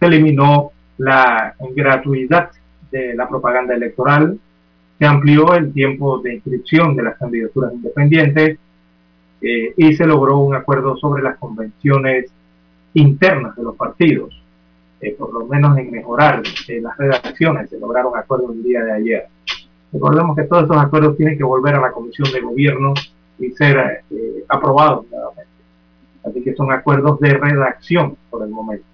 se 0.00 0.06
eliminó 0.06 0.72
la 0.98 1.54
gratuidad 1.76 2.50
de 2.90 3.14
la 3.14 3.28
propaganda 3.28 3.72
electoral, 3.72 4.36
se 4.98 5.06
amplió 5.06 5.54
el 5.54 5.72
tiempo 5.72 6.18
de 6.18 6.34
inscripción 6.34 6.96
de 6.96 7.04
las 7.04 7.16
candidaturas 7.16 7.72
independientes 7.72 8.58
eh, 9.42 9.74
y 9.76 9.94
se 9.94 10.06
logró 10.06 10.38
un 10.38 10.56
acuerdo 10.56 10.96
sobre 10.96 11.22
las 11.22 11.38
convenciones 11.38 12.32
internas 12.94 13.54
de 13.54 13.62
los 13.62 13.76
partidos, 13.76 14.42
eh, 15.00 15.14
por 15.16 15.32
lo 15.32 15.46
menos 15.46 15.78
en 15.78 15.88
mejorar 15.92 16.42
eh, 16.66 16.80
las 16.80 16.96
redacciones, 16.96 17.70
se 17.70 17.78
lograron 17.78 18.18
acuerdos 18.18 18.50
el 18.56 18.64
día 18.64 18.82
de 18.82 18.92
ayer. 18.92 19.28
Recordemos 19.92 20.36
que 20.36 20.44
todos 20.44 20.64
estos 20.64 20.76
acuerdos 20.76 21.16
tienen 21.16 21.36
que 21.36 21.44
volver 21.44 21.74
a 21.74 21.80
la 21.80 21.92
Comisión 21.92 22.30
de 22.32 22.40
Gobierno 22.40 22.94
y 23.38 23.50
ser 23.52 24.04
eh, 24.10 24.44
aprobados 24.48 25.06
nuevamente. 25.10 25.50
Así 26.24 26.42
que 26.42 26.54
son 26.54 26.70
acuerdos 26.70 27.18
de 27.20 27.34
redacción 27.34 28.16
por 28.28 28.42
el 28.44 28.50
momento. 28.50 28.84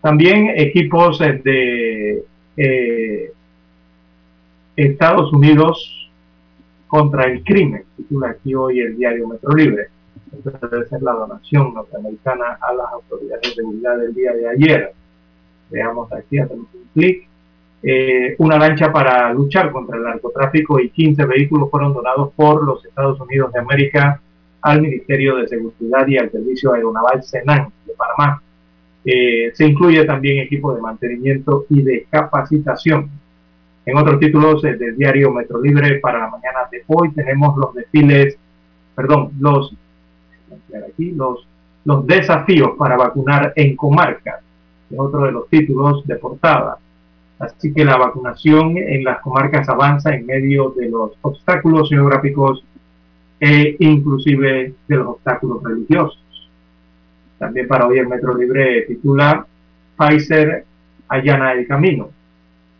También 0.00 0.52
equipos 0.54 1.20
eh, 1.20 1.40
de 1.42 2.24
eh, 2.56 3.32
Estados 4.76 5.32
Unidos 5.32 6.10
contra 6.86 7.24
el 7.24 7.42
crimen, 7.42 7.84
titula 7.96 8.30
aquí 8.30 8.54
hoy 8.54 8.80
el 8.80 8.96
diario 8.96 9.26
Metro 9.26 9.52
Libre. 9.52 9.88
Esta 10.36 10.66
debe 10.68 10.86
ser 10.88 11.02
la 11.02 11.12
donación 11.12 11.74
norteamericana 11.74 12.58
a 12.60 12.72
las 12.72 12.92
autoridades 12.92 13.42
de 13.42 13.54
seguridad 13.54 13.96
del 13.98 14.14
día 14.14 14.32
de 14.32 14.48
ayer. 14.48 14.92
Veamos 15.70 16.12
aquí, 16.12 16.38
hacemos 16.38 16.66
un 16.72 16.84
clic 16.92 17.26
eh, 17.86 18.34
una 18.38 18.56
lancha 18.56 18.90
para 18.90 19.30
luchar 19.34 19.70
contra 19.70 19.98
el 19.98 20.04
narcotráfico 20.04 20.80
y 20.80 20.88
15 20.88 21.26
vehículos 21.26 21.70
fueron 21.70 21.92
donados 21.92 22.32
por 22.34 22.64
los 22.64 22.82
Estados 22.82 23.20
Unidos 23.20 23.52
de 23.52 23.60
América 23.60 24.18
al 24.62 24.80
Ministerio 24.80 25.36
de 25.36 25.46
Seguridad 25.46 26.06
y 26.06 26.16
al 26.16 26.30
Servicio 26.30 26.72
Aeronaval 26.72 27.22
Senan 27.22 27.68
de 27.84 27.92
Panamá. 27.92 28.42
Eh, 29.04 29.52
se 29.52 29.66
incluye 29.66 30.02
también 30.06 30.38
equipo 30.38 30.74
de 30.74 30.80
mantenimiento 30.80 31.66
y 31.68 31.82
de 31.82 32.06
capacitación. 32.08 33.10
En 33.84 33.98
otros 33.98 34.18
títulos 34.18 34.62
del 34.62 34.96
diario 34.96 35.30
Metro 35.30 35.60
Libre 35.60 35.96
para 35.96 36.20
la 36.20 36.30
mañana 36.30 36.60
de 36.72 36.82
hoy 36.86 37.12
tenemos 37.12 37.54
los 37.58 37.74
desfiles, 37.74 38.38
perdón, 38.94 39.32
los, 39.38 39.76
los 41.84 42.06
desafíos 42.06 42.70
para 42.78 42.96
vacunar 42.96 43.52
en 43.56 43.76
comarcas. 43.76 44.40
Es 44.90 44.98
otro 44.98 45.26
de 45.26 45.32
los 45.32 45.50
títulos 45.50 46.06
de 46.06 46.16
portada. 46.16 46.78
Así 47.38 47.72
que 47.72 47.84
la 47.84 47.96
vacunación 47.96 48.76
en 48.76 49.04
las 49.04 49.20
comarcas 49.20 49.68
avanza 49.68 50.14
en 50.14 50.26
medio 50.26 50.70
de 50.70 50.88
los 50.88 51.12
obstáculos 51.22 51.88
geográficos 51.88 52.64
e 53.40 53.76
inclusive 53.80 54.74
de 54.86 54.96
los 54.96 55.08
obstáculos 55.08 55.62
religiosos. 55.62 56.20
También 57.38 57.66
para 57.66 57.86
hoy 57.86 57.98
el 57.98 58.08
Metro 58.08 58.36
Libre 58.36 58.82
titula 58.82 59.46
Pfizer 59.98 60.64
allana 61.08 61.52
el 61.52 61.66
camino. 61.66 62.10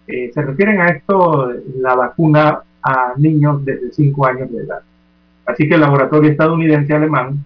Eh, 0.07 0.31
se 0.33 0.43
refieren 0.43 0.81
a 0.81 0.89
esto, 0.91 1.53
la 1.79 1.95
vacuna 1.95 2.63
a 2.83 3.15
niños 3.17 3.65
desde 3.65 3.93
5 3.93 4.27
años 4.27 4.53
de 4.53 4.63
edad. 4.63 4.81
Así 5.47 5.69
que 5.69 5.75
el 5.75 5.81
laboratorio 5.81 6.31
estadounidense 6.31 6.95
alemán, 6.95 7.45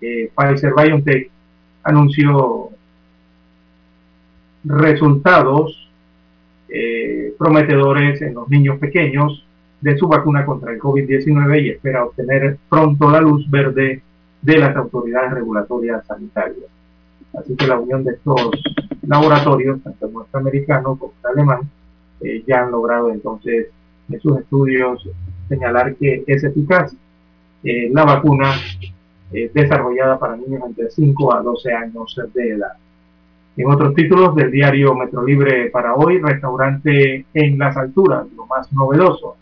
eh, 0.00 0.30
Pfizer 0.36 0.72
BioNTech, 0.74 1.30
anunció 1.82 2.70
resultados 4.64 5.89
eh, 6.70 7.34
prometedores 7.38 8.20
en 8.22 8.34
los 8.34 8.48
niños 8.48 8.78
pequeños 8.78 9.46
de 9.80 9.96
su 9.96 10.06
vacuna 10.06 10.44
contra 10.44 10.72
el 10.72 10.78
COVID-19 10.78 11.62
y 11.62 11.70
espera 11.70 12.04
obtener 12.04 12.58
pronto 12.68 13.10
la 13.10 13.20
luz 13.20 13.48
verde 13.50 14.02
de 14.42 14.58
las 14.58 14.76
autoridades 14.76 15.32
regulatorias 15.32 16.06
sanitarias. 16.06 16.66
Así 17.38 17.54
que 17.56 17.66
la 17.66 17.78
unión 17.78 18.04
de 18.04 18.12
estos 18.12 18.50
laboratorios, 19.06 19.82
tanto 19.82 20.06
el 20.06 20.12
norteamericano 20.12 20.96
como 20.96 21.12
el 21.24 21.30
alemán, 21.30 21.70
eh, 22.20 22.42
ya 22.46 22.62
han 22.62 22.70
logrado 22.70 23.10
entonces 23.10 23.68
en 24.10 24.20
sus 24.20 24.38
estudios 24.38 25.08
señalar 25.48 25.94
que 25.96 26.22
es 26.26 26.44
eficaz 26.44 26.94
eh, 27.64 27.90
la 27.92 28.04
vacuna 28.04 28.52
eh, 29.32 29.50
desarrollada 29.52 30.18
para 30.18 30.36
niños 30.36 30.62
entre 30.66 30.90
5 30.90 31.34
a 31.34 31.42
12 31.42 31.72
años 31.72 32.20
de 32.34 32.50
edad. 32.50 32.72
En 33.56 33.70
otros 33.70 33.94
títulos 33.94 34.34
del 34.36 34.50
diario 34.50 34.94
Metro 34.94 35.24
Libre 35.24 35.70
para 35.70 35.94
hoy, 35.94 36.18
restaurante 36.18 37.26
en 37.34 37.58
las 37.58 37.76
alturas, 37.76 38.26
lo 38.36 38.46
más 38.46 38.72
novedoso. 38.72 39.36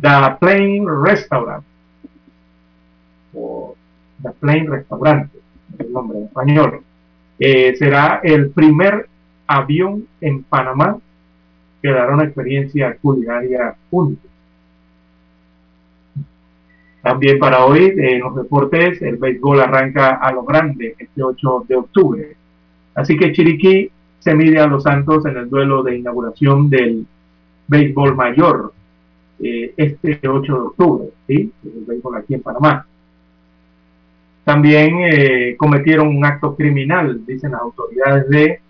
The 0.00 0.36
Plain 0.38 0.86
Restaurant, 1.04 1.64
o 3.34 3.74
The 4.22 4.30
Plain 4.40 4.70
Restaurante, 4.70 5.38
es 5.74 5.80
el 5.80 5.92
nombre 5.92 6.18
en 6.18 6.24
español, 6.24 6.80
eh, 7.38 7.74
será 7.76 8.20
el 8.22 8.50
primer 8.50 9.08
avión 9.46 10.06
en 10.20 10.44
Panamá 10.44 10.98
que 11.82 11.90
dará 11.90 12.14
una 12.14 12.24
experiencia 12.24 12.96
culinaria 13.00 13.74
única. 13.90 14.28
También 17.02 17.38
para 17.38 17.64
hoy, 17.64 17.94
en 17.96 18.20
los 18.20 18.34
deportes, 18.34 19.00
el 19.02 19.16
béisbol 19.16 19.60
arranca 19.60 20.16
a 20.16 20.32
lo 20.32 20.44
grande 20.44 20.94
este 20.98 21.22
8 21.22 21.64
de 21.68 21.76
octubre. 21.76 22.36
Así 22.98 23.16
que 23.16 23.30
Chiriquí 23.30 23.88
se 24.18 24.34
mide 24.34 24.58
a 24.58 24.66
los 24.66 24.82
Santos 24.82 25.24
en 25.24 25.36
el 25.36 25.48
duelo 25.48 25.84
de 25.84 25.96
inauguración 25.96 26.68
del 26.68 27.06
béisbol 27.68 28.16
mayor 28.16 28.72
eh, 29.38 29.72
este 29.76 30.18
8 30.28 30.52
de 30.52 30.60
octubre, 30.60 31.08
¿sí? 31.28 31.52
béisbol 31.62 32.16
aquí 32.16 32.34
en 32.34 32.42
Panamá. 32.42 32.84
También 34.42 34.98
eh, 35.04 35.54
cometieron 35.56 36.08
un 36.08 36.24
acto 36.24 36.56
criminal, 36.56 37.24
dicen 37.24 37.52
las 37.52 37.60
autoridades 37.60 38.28
de 38.30 38.60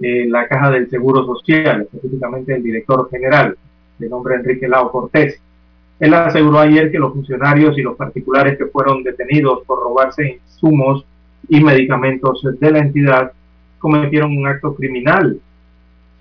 eh, 0.00 0.26
la 0.28 0.46
Caja 0.46 0.70
del 0.70 0.88
Seguro 0.88 1.26
Social, 1.26 1.82
específicamente 1.82 2.54
el 2.54 2.62
director 2.62 3.10
general, 3.10 3.58
de 3.98 4.08
nombre 4.08 4.36
Enrique 4.36 4.68
Lao 4.68 4.92
Cortés. 4.92 5.40
Él 5.98 6.14
aseguró 6.14 6.60
ayer 6.60 6.92
que 6.92 7.00
los 7.00 7.12
funcionarios 7.12 7.76
y 7.76 7.82
los 7.82 7.96
particulares 7.96 8.56
que 8.56 8.66
fueron 8.66 9.02
detenidos 9.02 9.64
por 9.66 9.82
robarse 9.82 10.40
insumos 10.44 11.04
y 11.48 11.60
medicamentos 11.60 12.46
de 12.60 12.70
la 12.70 12.78
entidad 12.78 13.32
cometieron 13.84 14.34
un 14.34 14.46
acto 14.46 14.74
criminal 14.74 15.38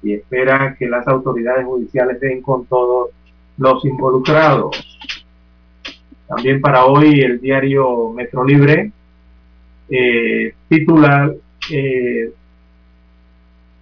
y 0.01 0.11
espera 0.15 0.75
que 0.77 0.85
las 0.85 1.07
autoridades 1.07 1.65
judiciales 1.65 2.19
den 2.19 2.41
con 2.41 2.65
todos 2.65 3.11
los 3.57 3.85
involucrados. 3.85 4.75
También 6.27 6.59
para 6.59 6.83
hoy 6.83 7.21
el 7.21 7.39
diario 7.39 8.11
Metro 8.11 8.43
Libre 8.43 8.91
eh, 9.89 10.53
titula 10.67 11.31
eh, 11.71 12.33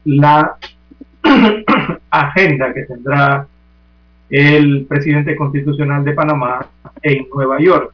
la 0.06 0.58
agenda 2.12 2.74
que 2.76 2.84
tendrá 2.84 3.48
el 4.30 4.86
presidente 4.86 5.36
constitucional 5.36 6.06
de 6.06 6.14
Panamá 6.14 6.68
en 7.02 7.26
Nueva 7.34 7.60
York. 7.60 7.92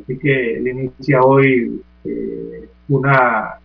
Así 0.00 0.16
que 0.16 0.58
él 0.58 0.68
inicia 0.68 1.22
hoy 1.22 1.82
eh, 2.04 2.68
una, 2.88 3.58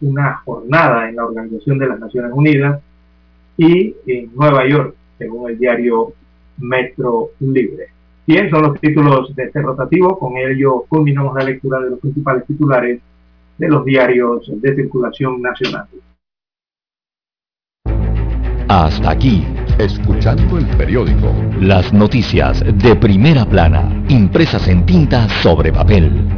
una 0.00 0.36
jornada 0.44 1.08
en 1.08 1.16
la 1.16 1.24
Organización 1.24 1.78
de 1.78 1.88
las 1.88 1.98
Naciones 1.98 2.30
Unidas 2.34 2.80
y 3.56 3.94
en 4.06 4.30
Nueva 4.34 4.66
York, 4.68 4.94
según 5.18 5.50
el 5.50 5.58
diario 5.58 6.12
Metro 6.58 7.30
Libre. 7.40 7.88
Bien, 8.26 8.50
son 8.50 8.62
los 8.62 8.80
títulos 8.80 9.34
de 9.34 9.44
este 9.44 9.62
rotativo. 9.62 10.18
Con 10.18 10.36
ello 10.36 10.84
culminamos 10.88 11.34
la 11.34 11.44
lectura 11.44 11.80
de 11.80 11.90
los 11.90 11.98
principales 11.98 12.44
titulares 12.46 13.00
de 13.56 13.68
los 13.68 13.84
diarios 13.84 14.50
de 14.60 14.76
circulación 14.76 15.40
nacional. 15.40 15.86
Hasta 18.68 19.10
aquí, 19.12 19.46
escuchando 19.78 20.58
el 20.58 20.66
periódico. 20.76 21.34
Las 21.58 21.90
noticias 21.92 22.62
de 22.62 22.94
primera 22.96 23.46
plana, 23.46 24.04
impresas 24.08 24.68
en 24.68 24.84
tinta 24.84 25.26
sobre 25.42 25.72
papel. 25.72 26.37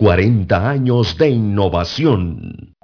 40 0.00 0.70
años 0.70 1.14
de 1.18 1.28
innovación. 1.28 2.74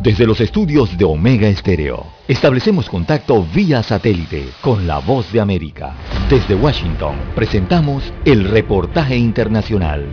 Desde 0.00 0.28
los 0.28 0.40
estudios 0.40 0.96
de 0.96 1.04
Omega 1.04 1.48
Estéreo, 1.48 2.06
establecemos 2.28 2.88
contacto 2.88 3.44
vía 3.52 3.82
satélite 3.82 4.50
con 4.60 4.86
la 4.86 5.00
voz 5.00 5.32
de 5.32 5.40
América. 5.40 5.96
Desde 6.30 6.54
Washington, 6.54 7.16
presentamos 7.34 8.12
el 8.24 8.44
reportaje 8.44 9.16
internacional. 9.16 10.06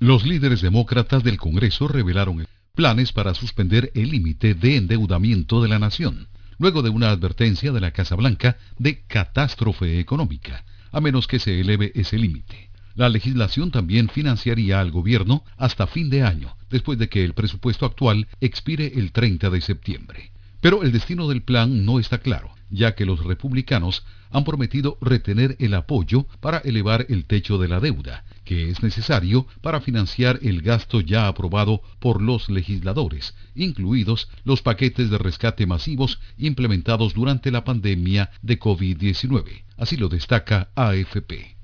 Los 0.00 0.26
líderes 0.26 0.60
demócratas 0.60 1.22
del 1.22 1.36
Congreso 1.36 1.86
revelaron 1.86 2.44
planes 2.74 3.12
para 3.12 3.32
suspender 3.34 3.92
el 3.94 4.10
límite 4.10 4.54
de 4.54 4.76
endeudamiento 4.76 5.62
de 5.62 5.68
la 5.68 5.78
nación, 5.78 6.26
luego 6.58 6.82
de 6.82 6.90
una 6.90 7.10
advertencia 7.10 7.72
de 7.72 7.80
la 7.80 7.92
Casa 7.92 8.14
Blanca 8.14 8.56
de 8.78 9.02
catástrofe 9.06 9.98
económica, 10.00 10.64
a 10.90 11.00
menos 11.00 11.26
que 11.26 11.38
se 11.38 11.60
eleve 11.60 11.92
ese 11.94 12.18
límite. 12.18 12.70
La 12.94 13.08
legislación 13.08 13.70
también 13.70 14.08
financiaría 14.08 14.80
al 14.80 14.90
gobierno 14.90 15.44
hasta 15.56 15.86
fin 15.86 16.10
de 16.10 16.22
año, 16.22 16.56
después 16.70 16.98
de 16.98 17.08
que 17.08 17.24
el 17.24 17.32
presupuesto 17.32 17.86
actual 17.86 18.28
expire 18.40 18.92
el 18.96 19.12
30 19.12 19.48
de 19.48 19.60
septiembre. 19.62 20.32
Pero 20.60 20.82
el 20.82 20.92
destino 20.92 21.26
del 21.28 21.42
plan 21.42 21.86
no 21.86 21.98
está 21.98 22.18
claro, 22.18 22.54
ya 22.70 22.94
que 22.94 23.06
los 23.06 23.24
republicanos 23.24 24.04
han 24.30 24.44
prometido 24.44 24.98
retener 25.00 25.56
el 25.58 25.74
apoyo 25.74 26.26
para 26.40 26.58
elevar 26.58 27.06
el 27.08 27.24
techo 27.24 27.58
de 27.58 27.68
la 27.68 27.80
deuda, 27.80 28.24
que 28.52 28.68
es 28.68 28.82
necesario 28.82 29.46
para 29.62 29.80
financiar 29.80 30.38
el 30.42 30.60
gasto 30.60 31.00
ya 31.00 31.26
aprobado 31.26 31.80
por 31.98 32.20
los 32.20 32.50
legisladores, 32.50 33.34
incluidos 33.54 34.28
los 34.44 34.60
paquetes 34.60 35.08
de 35.08 35.16
rescate 35.16 35.66
masivos 35.66 36.20
implementados 36.36 37.14
durante 37.14 37.50
la 37.50 37.64
pandemia 37.64 38.30
de 38.42 38.60
COVID-19. 38.60 39.64
Así 39.78 39.96
lo 39.96 40.10
destaca 40.10 40.68
AFP. 40.74 41.56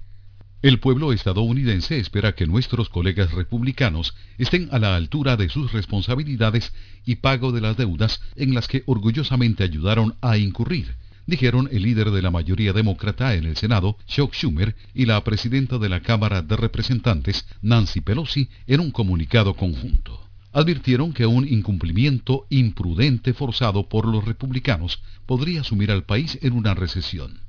El 0.63 0.81
pueblo 0.81 1.13
estadounidense 1.13 1.99
espera 1.99 2.35
que 2.35 2.47
nuestros 2.47 2.89
colegas 2.89 3.33
republicanos 3.33 4.15
estén 4.39 4.71
a 4.73 4.79
la 4.79 4.97
altura 4.97 5.37
de 5.37 5.51
sus 5.51 5.73
responsabilidades 5.73 6.73
y 7.05 7.17
pago 7.17 7.53
de 7.53 7.61
las 7.61 7.77
deudas 7.77 8.23
en 8.35 8.55
las 8.55 8.67
que 8.67 8.83
orgullosamente 8.87 9.63
ayudaron 9.63 10.17
a 10.23 10.39
incurrir, 10.39 10.97
dijeron 11.29 11.69
el 11.71 11.83
líder 11.83 12.11
de 12.11 12.23
la 12.23 12.31
mayoría 12.31 12.73
demócrata 12.73 13.35
en 13.35 13.45
el 13.45 13.57
Senado, 13.59 13.99
Chuck 14.07 14.33
Schumer, 14.33 14.75
y 14.95 15.05
la 15.05 15.23
presidenta 15.23 15.77
de 15.77 15.91
la 15.91 16.01
Cámara 16.01 16.41
de 16.41 16.57
Representantes, 16.57 17.47
Nancy 17.61 18.01
Pelosi, 18.01 18.49
en 18.67 18.81
un 18.81 18.91
comunicado 18.91 19.53
conjunto. 19.55 20.27
Advirtieron 20.55 21.13
que 21.13 21.27
un 21.27 21.47
incumplimiento 21.47 22.47
imprudente 22.49 23.35
forzado 23.35 23.91
por 23.91 24.09
los 24.09 24.25
republicanos 24.25 25.03
podría 25.27 25.63
sumir 25.63 25.91
al 25.91 26.05
país 26.05 26.39
en 26.41 26.55
una 26.55 26.73
recesión. 26.73 27.41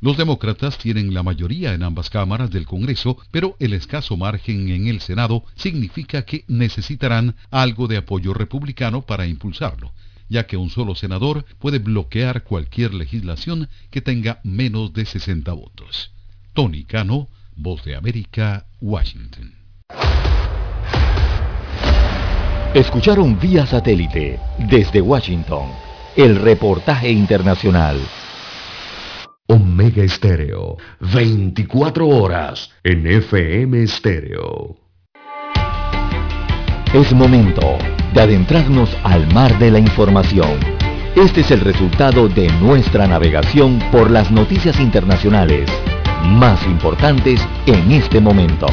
Los 0.00 0.16
demócratas 0.16 0.78
tienen 0.78 1.12
la 1.12 1.24
mayoría 1.24 1.74
en 1.74 1.82
ambas 1.82 2.10
cámaras 2.10 2.50
del 2.52 2.64
Congreso, 2.64 3.18
pero 3.32 3.56
el 3.58 3.72
escaso 3.72 4.16
margen 4.16 4.68
en 4.68 4.86
el 4.86 5.00
Senado 5.00 5.42
significa 5.56 6.22
que 6.22 6.44
necesitarán 6.46 7.34
algo 7.50 7.88
de 7.88 7.96
apoyo 7.96 8.32
republicano 8.34 9.02
para 9.02 9.26
impulsarlo, 9.26 9.92
ya 10.28 10.46
que 10.46 10.56
un 10.56 10.70
solo 10.70 10.94
senador 10.94 11.44
puede 11.58 11.78
bloquear 11.78 12.44
cualquier 12.44 12.94
legislación 12.94 13.68
que 13.90 14.00
tenga 14.00 14.40
menos 14.42 14.92
de 14.92 15.04
60 15.04 15.52
votos. 15.52 16.12
Tony 16.52 16.84
Cano, 16.84 17.28
Voz 17.54 17.84
de 17.84 17.96
América, 17.96 18.66
Washington. 18.80 19.54
Escucharon 22.74 23.38
vía 23.40 23.64
satélite 23.64 24.38
desde 24.58 25.00
Washington 25.00 25.70
el 26.16 26.36
reportaje 26.36 27.10
internacional. 27.10 27.98
Omega 29.48 30.02
Estéreo, 30.02 30.76
24 31.00 32.08
horas 32.08 32.70
en 32.82 33.06
FM 33.06 33.82
Estéreo. 33.82 34.85
Es 36.94 37.12
momento 37.12 37.78
de 38.14 38.20
adentrarnos 38.20 38.96
al 39.02 39.26
mar 39.34 39.58
de 39.58 39.70
la 39.70 39.78
información. 39.78 40.58
Este 41.16 41.40
es 41.40 41.50
el 41.50 41.60
resultado 41.60 42.28
de 42.28 42.48
nuestra 42.60 43.06
navegación 43.06 43.80
por 43.90 44.10
las 44.10 44.30
noticias 44.30 44.78
internacionales 44.80 45.68
más 46.28 46.64
importantes 46.66 47.46
en 47.66 47.90
este 47.90 48.20
momento. 48.20 48.66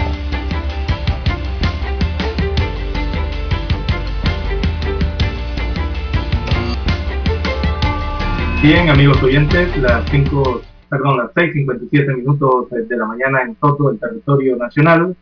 Bien, 8.62 8.90
amigos 8.90 9.22
oyentes, 9.22 9.76
las 9.78 10.10
5, 10.10 10.62
perdón, 10.88 11.18
las 11.18 11.34
6.57 11.34 12.16
minutos 12.16 12.70
de 12.70 12.96
la 12.96 13.06
mañana 13.06 13.42
en 13.42 13.56
todo 13.56 13.92
el 13.92 14.00
territorio 14.00 14.56
nacional. 14.56 15.16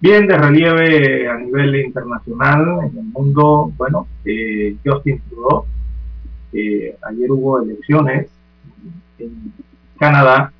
Bien, 0.00 0.28
de 0.28 0.38
relieve 0.38 1.28
a 1.28 1.36
nivel 1.38 1.74
internacional, 1.74 2.84
en 2.84 2.98
el 2.98 3.04
mundo, 3.06 3.72
bueno, 3.76 4.06
eh, 4.24 4.76
Justin 4.84 5.20
Trudeau, 5.28 5.64
eh, 6.52 6.96
ayer 7.02 7.32
hubo 7.32 7.60
elecciones 7.60 8.28
en 9.18 9.52
Canadá. 9.98 10.52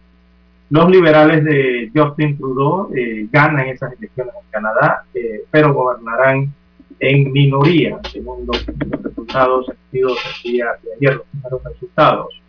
Los 0.70 0.90
liberales 0.90 1.44
de 1.44 1.88
Justin 1.94 2.36
Trudeau 2.36 2.90
eh, 2.96 3.28
ganan 3.30 3.68
esas 3.68 3.92
elecciones 3.92 4.34
en 4.34 4.50
Canadá, 4.50 5.04
pero 5.52 5.72
gobernarán 5.72 6.52
en 6.98 7.30
minoría, 7.30 8.00
según 8.10 8.44
los, 8.44 8.66
resultados 9.02 9.68
emitidos 9.68 10.18
el 10.44 10.50
día 10.50 10.66
de 10.82 10.94
ayer, 10.94 11.16
los 11.18 11.26
primeros 11.28 11.62
resultados. 11.62 12.42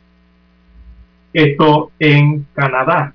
Esto 1.34 1.91
en 1.99 2.48
Canadá. 2.53 3.14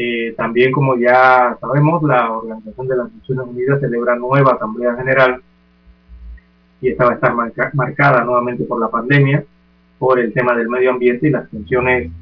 Eh, 0.00 0.32
también, 0.36 0.70
como 0.70 0.96
ya 0.96 1.58
sabemos, 1.60 2.00
la 2.04 2.30
Organización 2.30 2.86
de 2.86 2.96
las 2.96 3.12
Naciones 3.12 3.46
Unidas 3.48 3.80
celebra 3.80 4.14
nueva 4.14 4.52
Asamblea 4.52 4.94
General 4.94 5.42
y 6.80 6.90
esta 6.90 7.04
va 7.04 7.10
a 7.10 7.48
estar 7.48 7.74
marcada 7.74 8.22
nuevamente 8.22 8.62
por 8.62 8.78
la 8.78 8.88
pandemia, 8.88 9.42
por 9.98 10.20
el 10.20 10.32
tema 10.32 10.54
del 10.54 10.68
medio 10.68 10.92
ambiente 10.92 11.26
y 11.26 11.30
las 11.30 11.50
tensiones 11.50 12.12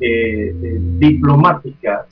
eh, 0.00 0.56
eh, 0.62 0.78
diplomáticas 0.80 2.06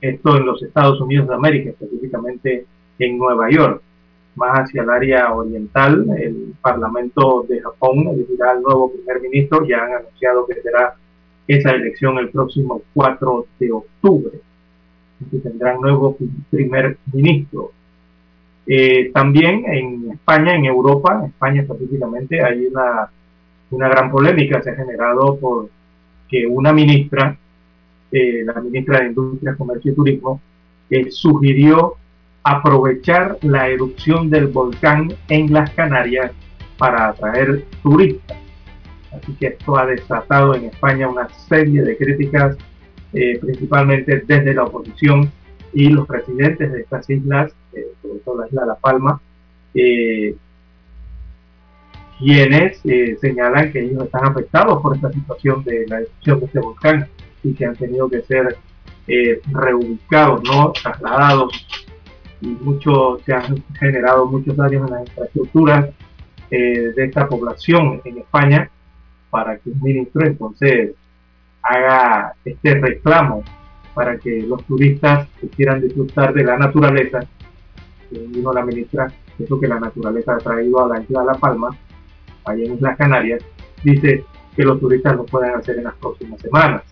esto 0.00 0.36
en 0.36 0.46
los 0.46 0.62
Estados 0.62 1.00
Unidos 1.00 1.26
de 1.26 1.34
América, 1.34 1.70
específicamente 1.70 2.64
en 3.00 3.18
Nueva 3.18 3.50
York. 3.50 3.82
Más 4.36 4.60
hacia 4.60 4.82
el 4.82 4.90
área 4.90 5.34
oriental, 5.34 6.06
el 6.16 6.54
Parlamento 6.62 7.44
de 7.48 7.60
Japón 7.60 8.06
elegirá 8.06 8.52
al 8.52 8.62
nuevo 8.62 8.92
primer 8.92 9.20
ministro, 9.20 9.66
ya 9.66 9.82
han 9.82 9.94
anunciado 9.94 10.46
que 10.46 10.62
será 10.62 10.94
esa 11.56 11.70
elección 11.70 12.18
el 12.18 12.30
próximo 12.30 12.82
4 12.94 13.46
de 13.58 13.72
octubre, 13.72 14.40
que 15.30 15.38
tendrán 15.38 15.80
nuevo 15.80 16.16
primer 16.50 16.98
ministro. 17.12 17.72
Eh, 18.66 19.10
también 19.12 19.64
en 19.66 20.12
España, 20.12 20.54
en 20.54 20.64
Europa, 20.64 21.18
en 21.20 21.30
España 21.30 21.62
específicamente, 21.62 22.42
hay 22.42 22.66
una, 22.66 23.10
una 23.70 23.88
gran 23.88 24.10
polémica, 24.10 24.62
se 24.62 24.70
ha 24.70 24.74
generado 24.74 25.38
por 25.38 25.68
que 26.28 26.46
una 26.46 26.72
ministra 26.72 27.36
eh, 28.12 28.42
la 28.44 28.60
ministra 28.60 29.00
de 29.00 29.06
Industria, 29.06 29.54
Comercio 29.54 29.92
y 29.92 29.94
Turismo, 29.94 30.40
eh, 30.90 31.10
sugirió 31.10 31.94
aprovechar 32.42 33.38
la 33.42 33.68
erupción 33.68 34.30
del 34.30 34.48
volcán 34.48 35.12
en 35.28 35.52
las 35.52 35.70
Canarias 35.70 36.32
para 36.76 37.08
atraer 37.08 37.64
turistas. 37.82 38.36
Así 39.12 39.32
que 39.34 39.48
esto 39.48 39.76
ha 39.76 39.86
desatado 39.86 40.54
en 40.54 40.66
España 40.66 41.08
una 41.08 41.28
serie 41.28 41.82
de 41.82 41.96
críticas, 41.96 42.56
eh, 43.12 43.38
principalmente 43.40 44.22
desde 44.26 44.54
la 44.54 44.64
oposición 44.64 45.30
y 45.72 45.88
los 45.88 46.06
presidentes 46.06 46.72
de 46.72 46.80
estas 46.80 47.08
islas, 47.10 47.52
sobre 48.02 48.18
todo 48.20 48.40
la 48.40 48.46
isla 48.46 48.66
La 48.66 48.74
Palma, 48.76 49.20
quienes 52.18 52.82
señalan 53.20 53.72
que 53.72 53.80
ellos 53.80 54.04
están 54.04 54.26
afectados 54.26 54.82
por 54.82 54.94
esta 54.94 55.12
situación 55.12 55.64
de 55.64 55.86
la 55.88 56.00
erupción 56.00 56.40
de 56.40 56.46
este 56.46 56.60
volcán 56.60 57.08
y 57.42 57.54
que 57.54 57.64
han 57.64 57.76
tenido 57.76 58.08
que 58.08 58.22
ser 58.22 58.56
eh, 59.12 59.40
reubicados, 59.50 60.42
¿no? 60.44 60.72
trasladados 60.72 61.66
y 62.40 62.46
mucho, 62.46 63.18
se 63.26 63.32
han 63.32 63.62
generado 63.78 64.26
muchos 64.26 64.56
daños 64.56 64.86
en 64.86 64.94
las 64.94 65.08
infraestructuras 65.08 65.90
eh, 66.50 66.92
de 66.94 67.04
esta 67.04 67.28
población 67.28 68.00
en 68.04 68.18
España 68.18 68.70
para 69.30 69.58
que 69.58 69.70
un 69.70 69.80
ministro 69.82 70.26
entonces 70.26 70.92
haga 71.62 72.34
este 72.44 72.74
reclamo 72.74 73.42
para 73.94 74.18
que 74.18 74.42
los 74.42 74.64
turistas 74.64 75.28
que 75.40 75.48
quieran 75.48 75.80
disfrutar 75.80 76.32
de 76.32 76.44
la 76.44 76.56
naturaleza, 76.56 77.20
vino 78.10 78.52
la 78.52 78.64
ministra, 78.64 79.12
eso 79.38 79.58
que 79.60 79.68
la 79.68 79.80
naturaleza 79.80 80.34
ha 80.34 80.38
traído 80.38 80.84
a 80.84 80.88
la 80.88 81.02
isla 81.02 81.20
de 81.20 81.26
La 81.26 81.34
Palma, 81.34 81.76
allá 82.44 82.64
en 82.64 82.74
Islas 82.74 82.96
Canarias, 82.96 83.44
dice 83.82 84.24
que 84.56 84.62
los 84.62 84.80
turistas 84.80 85.16
lo 85.16 85.26
pueden 85.26 85.54
hacer 85.54 85.78
en 85.78 85.84
las 85.84 85.94
próximas 85.94 86.40
semanas. 86.40 86.82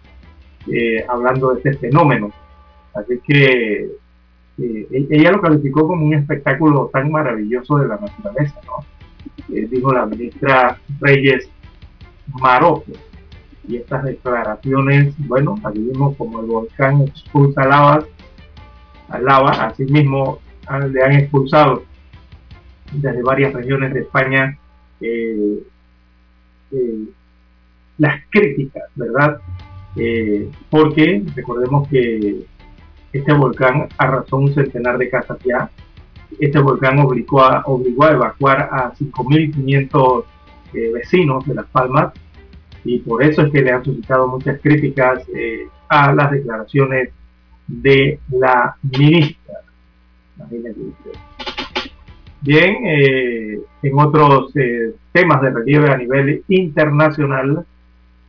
Eh, 0.70 1.05
hablando 1.09 1.55
de 1.55 1.60
este 1.60 1.78
fenómeno. 1.78 2.31
Así 2.94 3.19
que 3.27 3.90
eh, 4.59 4.89
e-, 4.90 5.06
ella 5.10 5.32
lo 5.32 5.40
calificó 5.40 5.86
como 5.86 6.05
un 6.05 6.15
espectáculo 6.15 6.90
tan 6.93 7.10
maravilloso 7.10 7.77
de 7.78 7.89
la 7.89 7.97
naturaleza, 7.97 8.60
¿no? 8.66 9.55
Eh, 9.55 9.66
dijo 9.70 9.93
la 9.93 10.05
ministra 10.05 10.78
Reyes 11.01 11.48
Maroto. 12.33 12.93
Y 13.67 13.77
estas 13.77 14.05
declaraciones, 14.05 15.15
bueno, 15.19 15.57
aquí 15.65 15.79
vimos 15.79 16.17
como 16.17 16.41
el 16.41 16.47
volcán 16.47 17.03
expulsa 17.03 17.67
lavas, 17.67 18.07
lava, 19.21 19.51
así 19.67 19.85
mismo 19.85 20.39
le 20.91 21.03
han 21.03 21.13
expulsado 21.13 21.85
desde 22.93 23.23
varias 23.23 23.53
regiones 23.53 23.93
de 23.93 24.01
España 24.01 24.59
las 27.99 28.23
críticas, 28.31 28.85
¿verdad? 28.95 29.41
Eh, 29.97 30.51
porque 30.71 31.25
recordemos 31.35 31.89
que 31.89 32.47
este 33.13 33.33
volcán 33.33 33.89
arrasó 33.97 34.37
un 34.37 34.55
centenar 34.55 34.99
de 34.99 35.11
casas 35.11 35.39
ya. 35.45 35.71
Este 36.39 36.59
volcán 36.59 36.99
obligó 36.99 37.43
a, 37.43 37.63
obligó 37.67 38.05
a 38.05 38.13
evacuar 38.13 38.69
a 38.71 38.93
5.500 38.95 40.25
eh, 40.74 40.90
vecinos 40.93 41.47
de 41.47 41.55
Las 41.55 41.66
Palmas 41.66 42.12
y 42.85 42.99
por 43.01 43.23
eso 43.23 43.43
es 43.43 43.53
que 43.53 43.62
le 43.62 43.73
han 43.73 43.85
suscitado 43.85 44.28
muchas 44.28 44.61
críticas 44.61 45.23
eh, 45.35 45.66
a 45.89 46.12
las 46.12 46.31
declaraciones 46.31 47.11
de 47.66 48.19
la 48.31 48.77
ministra. 48.82 49.55
Bien, 52.40 52.77
en 52.85 53.99
otros 53.99 54.53
temas 55.12 55.43
de 55.43 55.51
relieve 55.51 55.90
a 55.90 55.97
nivel 55.97 56.45
internacional, 56.49 57.66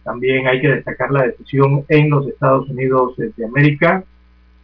también 0.10 0.48
hay 0.48 0.60
que 0.60 0.70
destacar 0.70 1.12
la 1.12 1.28
decisión 1.28 1.86
en 1.88 2.10
los 2.10 2.28
Estados 2.28 2.68
Unidos 2.68 3.14
de 3.16 3.46
América. 3.46 4.04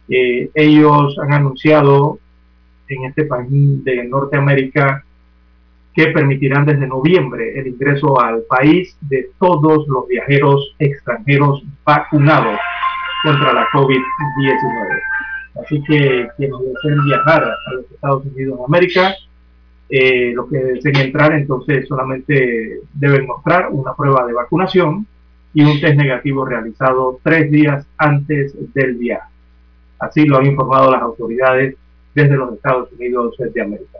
Eh, 0.08 0.50
ellos 0.54 1.16
han 1.20 1.32
anunciado 1.32 2.18
en 2.88 3.04
este 3.04 3.26
país 3.26 3.84
de 3.84 4.08
Norteamérica 4.08 5.04
que 5.96 6.08
permitirán 6.08 6.66
desde 6.66 6.86
noviembre 6.86 7.58
el 7.58 7.68
ingreso 7.68 8.20
al 8.20 8.42
país 8.42 8.96
de 9.00 9.30
todos 9.40 9.88
los 9.88 10.06
viajeros 10.06 10.74
extranjeros 10.78 11.64
vacunados 11.84 12.58
contra 13.24 13.54
la 13.54 13.66
COVID-19. 13.72 15.00
Así 15.64 15.82
que 15.84 16.28
quienes 16.36 16.58
deseen 16.60 17.02
viajar 17.06 17.44
a 17.44 17.72
los 17.72 17.90
Estados 17.90 18.26
Unidos 18.26 18.58
de 18.58 18.64
América 18.64 19.14
Eh, 19.88 20.32
los 20.34 20.50
que 20.50 20.58
deseen 20.58 20.96
entrar 20.96 21.32
entonces 21.32 21.86
solamente 21.86 22.80
deben 22.92 23.24
mostrar 23.24 23.68
una 23.70 23.94
prueba 23.94 24.26
de 24.26 24.32
vacunación 24.32 25.06
y 25.54 25.62
un 25.62 25.80
test 25.80 25.96
negativo 25.96 26.44
realizado 26.44 27.20
tres 27.22 27.52
días 27.52 27.86
antes 27.96 28.52
del 28.74 28.96
viaje. 28.96 29.30
Así 30.00 30.24
lo 30.26 30.38
han 30.38 30.46
informado 30.46 30.90
las 30.90 31.02
autoridades 31.02 31.76
desde 32.16 32.36
los 32.36 32.54
Estados 32.54 32.90
Unidos 32.98 33.36
de 33.38 33.62
América. 33.62 33.95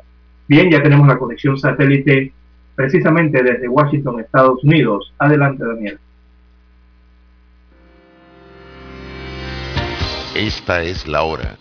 Bien, 0.48 0.70
ya 0.70 0.82
tenemos 0.82 1.06
la 1.09 1.18
conexión 1.18 1.59
satélite 1.59 2.32
precisamente 2.74 3.43
desde 3.43 3.68
Washington, 3.68 4.20
Estados 4.20 4.62
Unidos. 4.62 5.12
Adelante, 5.18 5.64
Daniel. 5.64 5.98
Esta 10.35 10.82
es 10.82 11.09
la 11.09 11.23
hora. 11.23 11.56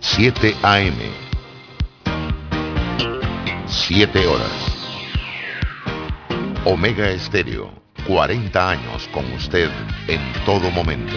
7 0.00 0.54
AM. 0.62 0.94
7 3.66 4.26
horas. 4.26 4.72
Omega 6.64 7.10
Estéreo, 7.10 7.70
40 8.06 8.70
años 8.70 9.08
con 9.12 9.24
usted 9.32 9.70
en 10.06 10.20
todo 10.44 10.70
momento. 10.70 11.16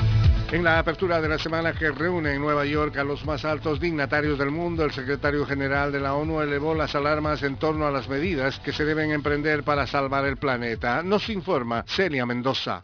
En 0.51 0.65
la 0.65 0.79
apertura 0.79 1.21
de 1.21 1.29
la 1.29 1.39
semana 1.39 1.71
que 1.71 1.91
reúne 1.91 2.33
en 2.33 2.41
Nueva 2.41 2.65
York 2.65 2.97
a 2.97 3.05
los 3.05 3.23
más 3.23 3.45
altos 3.45 3.79
dignatarios 3.79 4.37
del 4.37 4.51
mundo, 4.51 4.83
el 4.83 4.91
secretario 4.91 5.45
general 5.45 5.93
de 5.93 6.01
la 6.01 6.13
ONU 6.13 6.41
elevó 6.41 6.75
las 6.75 6.93
alarmas 6.93 7.41
en 7.43 7.55
torno 7.55 7.87
a 7.87 7.91
las 7.91 8.09
medidas 8.09 8.59
que 8.59 8.73
se 8.73 8.83
deben 8.83 9.11
emprender 9.11 9.63
para 9.63 9.87
salvar 9.87 10.25
el 10.25 10.35
planeta. 10.35 11.03
Nos 11.03 11.29
informa 11.29 11.85
Celia 11.87 12.25
Mendoza. 12.25 12.81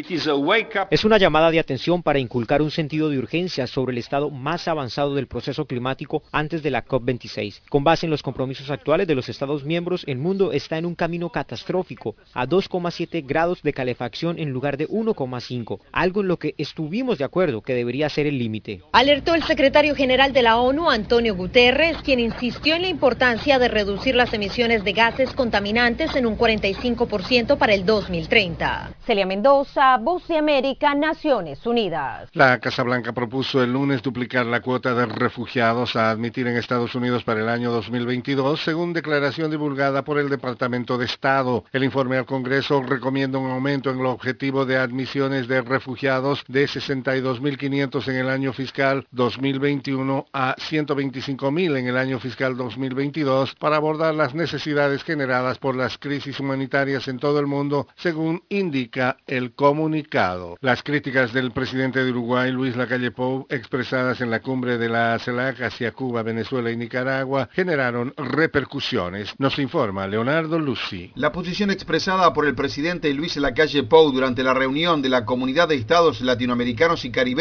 Es 0.89 1.03
una 1.03 1.17
llamada 1.17 1.51
de 1.51 1.59
atención 1.59 2.01
para 2.01 2.19
inculcar 2.19 2.61
un 2.61 2.71
sentido 2.71 3.09
de 3.09 3.19
urgencia 3.19 3.67
sobre 3.67 3.91
el 3.91 3.97
estado 3.97 4.29
más 4.29 4.69
avanzado 4.69 5.13
del 5.13 5.27
proceso 5.27 5.65
climático 5.65 6.23
antes 6.31 6.63
de 6.63 6.71
la 6.71 6.85
COP26. 6.85 7.63
Con 7.67 7.83
base 7.83 8.05
en 8.05 8.11
los 8.11 8.23
compromisos 8.23 8.69
actuales 8.69 9.09
de 9.09 9.15
los 9.15 9.27
Estados 9.27 9.65
miembros, 9.65 10.05
el 10.07 10.19
mundo 10.19 10.53
está 10.53 10.77
en 10.77 10.85
un 10.85 10.95
camino 10.95 11.31
catastrófico 11.31 12.15
a 12.33 12.47
2,7 12.47 13.27
grados 13.27 13.61
de 13.61 13.73
calefacción 13.73 14.39
en 14.39 14.51
lugar 14.51 14.77
de 14.77 14.87
1,5, 14.87 15.81
algo 15.91 16.21
en 16.21 16.29
lo 16.29 16.39
que 16.39 16.55
estuvimos 16.57 17.17
de 17.17 17.25
acuerdo 17.25 17.56
que 17.61 17.73
debería 17.73 18.09
ser 18.09 18.27
el 18.27 18.37
límite. 18.37 18.81
Alertó 18.91 19.35
el 19.35 19.43
secretario 19.43 19.95
general 19.95 20.33
de 20.33 20.41
la 20.41 20.57
ONU, 20.57 20.89
Antonio 20.89 21.35
Guterres, 21.35 21.97
quien 22.03 22.19
insistió 22.19 22.75
en 22.75 22.83
la 22.83 22.87
importancia 22.87 23.59
de 23.59 23.67
reducir 23.67 24.15
las 24.15 24.33
emisiones 24.33 24.83
de 24.83 24.93
gases 24.93 25.33
contaminantes 25.33 26.15
en 26.15 26.25
un 26.25 26.37
45% 26.37 27.57
para 27.57 27.73
el 27.73 27.85
2030. 27.85 28.91
Celia 29.05 29.25
Mendoza, 29.25 29.97
Voz 29.97 30.27
de 30.27 30.37
América, 30.37 30.93
Naciones 30.93 31.65
Unidas. 31.65 32.29
La 32.33 32.59
Casa 32.59 32.83
Blanca 32.83 33.13
propuso 33.13 33.63
el 33.63 33.73
lunes 33.73 34.01
duplicar 34.01 34.45
la 34.45 34.61
cuota 34.61 34.93
de 34.93 35.05
refugiados 35.05 35.95
a 35.95 36.11
admitir 36.11 36.47
en 36.47 36.57
Estados 36.57 36.95
Unidos 36.95 37.23
para 37.23 37.41
el 37.41 37.49
año 37.49 37.71
2022, 37.71 38.61
según 38.61 38.93
declaración 38.93 39.51
divulgada 39.51 40.03
por 40.03 40.19
el 40.19 40.29
Departamento 40.29 40.97
de 40.97 41.05
Estado. 41.05 41.65
El 41.71 41.83
informe 41.83 42.17
al 42.17 42.25
Congreso 42.25 42.81
recomienda 42.81 43.39
un 43.39 43.51
aumento 43.51 43.89
en 43.89 43.99
el 43.99 44.05
objetivo 44.05 44.65
de 44.65 44.77
admisiones 44.77 45.47
de 45.47 45.61
refugiados 45.61 46.43
de 46.47 46.67
62 46.67 47.41
1.500 47.47 48.07
en 48.09 48.15
el 48.17 48.29
año 48.29 48.51
fiscal 48.51 49.07
2021 49.11 50.25
a 50.33 50.55
125.000 50.57 51.77
en 51.77 51.87
el 51.87 51.97
año 51.97 52.19
fiscal 52.19 52.57
2022 52.57 53.55
para 53.55 53.77
abordar 53.77 54.13
las 54.15 54.35
necesidades 54.35 55.03
generadas 55.03 55.57
por 55.57 55.75
las 55.75 55.97
crisis 55.97 56.39
humanitarias 56.39 57.07
en 57.07 57.19
todo 57.19 57.39
el 57.39 57.47
mundo, 57.47 57.87
según 57.95 58.43
indica 58.49 59.17
el 59.27 59.53
comunicado. 59.53 60.57
Las 60.61 60.83
críticas 60.83 61.31
del 61.31 61.51
presidente 61.51 62.03
de 62.03 62.11
Uruguay, 62.11 62.51
Luis 62.51 62.75
Lacalle 62.75 63.11
Pou, 63.11 63.47
expresadas 63.49 64.19
en 64.21 64.29
la 64.29 64.41
cumbre 64.41 64.77
de 64.77 64.89
la 64.89 65.17
CELAC 65.19 65.61
hacia 65.61 65.93
Cuba, 65.93 66.23
Venezuela 66.23 66.71
y 66.71 66.77
Nicaragua, 66.77 67.49
generaron 67.53 68.13
repercusiones. 68.17 69.33
Nos 69.37 69.57
informa 69.59 70.07
Leonardo 70.07 70.59
Lucy. 70.59 71.11
La 71.15 71.31
posición 71.31 71.71
expresada 71.71 72.33
por 72.33 72.45
el 72.45 72.55
presidente 72.55 73.13
Luis 73.13 73.37
Lacalle 73.37 73.83
Pou 73.83 74.11
durante 74.11 74.43
la 74.43 74.53
reunión 74.53 75.01
de 75.01 75.09
la 75.09 75.25
Comunidad 75.25 75.69
de 75.69 75.75
Estados 75.75 76.21
Latinoamericanos 76.21 77.05
y 77.05 77.11
Caribeños 77.11 77.36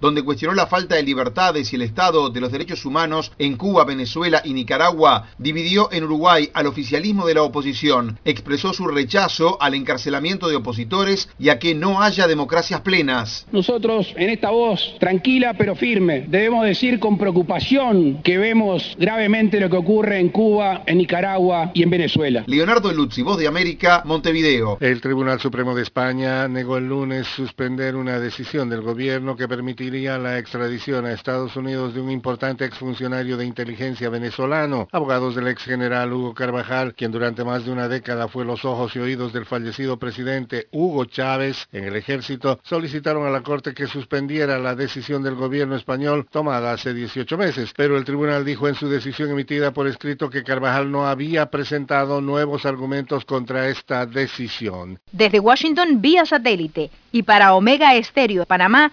donde 0.00 0.24
cuestionó 0.24 0.54
la 0.54 0.66
falta 0.66 0.96
de 0.96 1.04
libertades 1.04 1.72
y 1.72 1.76
el 1.76 1.82
estado 1.82 2.30
de 2.30 2.40
los 2.40 2.50
derechos 2.50 2.84
humanos 2.84 3.30
en 3.38 3.56
Cuba, 3.56 3.84
Venezuela 3.84 4.42
y 4.44 4.52
Nicaragua, 4.52 5.28
dividió 5.38 5.88
en 5.92 6.02
Uruguay 6.02 6.50
al 6.52 6.66
oficialismo 6.66 7.26
de 7.26 7.34
la 7.34 7.42
oposición, 7.42 8.18
expresó 8.24 8.72
su 8.72 8.88
rechazo 8.88 9.56
al 9.60 9.74
encarcelamiento 9.74 10.48
de 10.48 10.56
opositores 10.56 11.28
y 11.38 11.50
a 11.50 11.60
que 11.60 11.76
no 11.76 12.02
haya 12.02 12.26
democracias 12.26 12.80
plenas. 12.80 13.46
Nosotros, 13.52 14.12
en 14.16 14.30
esta 14.30 14.50
voz 14.50 14.96
tranquila 14.98 15.54
pero 15.56 15.76
firme, 15.76 16.26
debemos 16.26 16.64
decir 16.64 16.98
con 16.98 17.16
preocupación 17.16 18.22
que 18.24 18.38
vemos 18.38 18.96
gravemente 18.98 19.60
lo 19.60 19.70
que 19.70 19.76
ocurre 19.76 20.18
en 20.18 20.30
Cuba, 20.30 20.82
en 20.86 20.98
Nicaragua 20.98 21.70
y 21.72 21.84
en 21.84 21.90
Venezuela. 21.90 22.42
Leonardo 22.48 22.92
Luzzi, 22.92 23.22
Voz 23.22 23.38
de 23.38 23.46
América, 23.46 24.02
Montevideo. 24.04 24.78
El 24.80 25.00
Tribunal 25.00 25.38
Supremo 25.38 25.74
de 25.76 25.82
España 25.82 26.48
negó 26.48 26.78
el 26.78 26.88
lunes 26.88 27.28
suspender 27.28 27.94
una 27.94 28.18
decisión 28.18 28.68
del 28.68 28.82
gobierno 28.82 29.35
que 29.36 29.48
permitiría 29.48 30.18
la 30.18 30.38
extradición 30.38 31.06
a 31.06 31.12
Estados 31.12 31.56
Unidos 31.56 31.94
de 31.94 32.00
un 32.00 32.10
importante 32.10 32.64
exfuncionario 32.64 33.36
de 33.36 33.44
inteligencia 33.44 34.08
venezolano. 34.08 34.88
Abogados 34.92 35.34
del 35.34 35.48
ex 35.48 35.62
general 35.64 36.12
Hugo 36.12 36.34
Carvajal, 36.34 36.94
quien 36.94 37.12
durante 37.12 37.44
más 37.44 37.64
de 37.64 37.72
una 37.72 37.88
década 37.88 38.28
fue 38.28 38.44
los 38.44 38.64
ojos 38.64 38.96
y 38.96 38.98
oídos 38.98 39.32
del 39.32 39.46
fallecido 39.46 39.98
presidente 39.98 40.68
Hugo 40.72 41.04
Chávez 41.04 41.68
en 41.72 41.84
el 41.84 41.96
ejército, 41.96 42.58
solicitaron 42.62 43.26
a 43.26 43.30
la 43.30 43.42
Corte 43.42 43.74
que 43.74 43.86
suspendiera 43.86 44.58
la 44.58 44.74
decisión 44.74 45.22
del 45.22 45.34
gobierno 45.34 45.76
español 45.76 46.26
tomada 46.30 46.72
hace 46.72 46.94
18 46.94 47.38
meses, 47.38 47.72
pero 47.76 47.96
el 47.96 48.04
tribunal 48.04 48.44
dijo 48.44 48.68
en 48.68 48.74
su 48.74 48.88
decisión 48.88 49.30
emitida 49.30 49.72
por 49.72 49.86
escrito 49.86 50.30
que 50.30 50.42
Carvajal 50.42 50.90
no 50.90 51.06
había 51.06 51.46
presentado 51.50 52.20
nuevos 52.20 52.66
argumentos 52.66 53.24
contra 53.24 53.68
esta 53.68 54.06
decisión. 54.06 54.98
Desde 55.12 55.40
Washington 55.40 56.00
vía 56.00 56.24
satélite 56.24 56.90
y 57.12 57.22
para 57.22 57.54
Omega 57.54 57.94
Estéreo 57.94 58.44
Panamá 58.44 58.92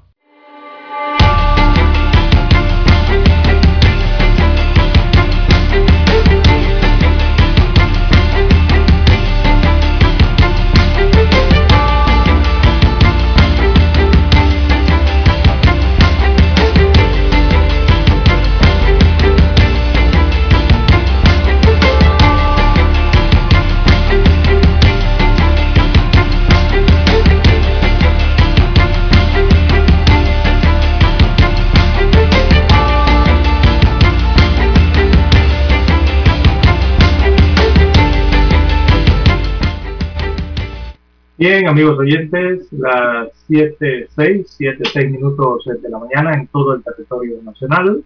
Bien, 41.41 41.67
amigos 41.67 41.97
oyentes, 41.97 42.71
las 42.71 43.29
7.6, 43.49 44.45
7.6 44.59 45.09
minutos 45.09 45.65
de 45.65 45.89
la 45.89 45.97
mañana 45.97 46.35
en 46.35 46.45
todo 46.45 46.75
el 46.75 46.83
territorio 46.83 47.41
nacional. 47.41 48.03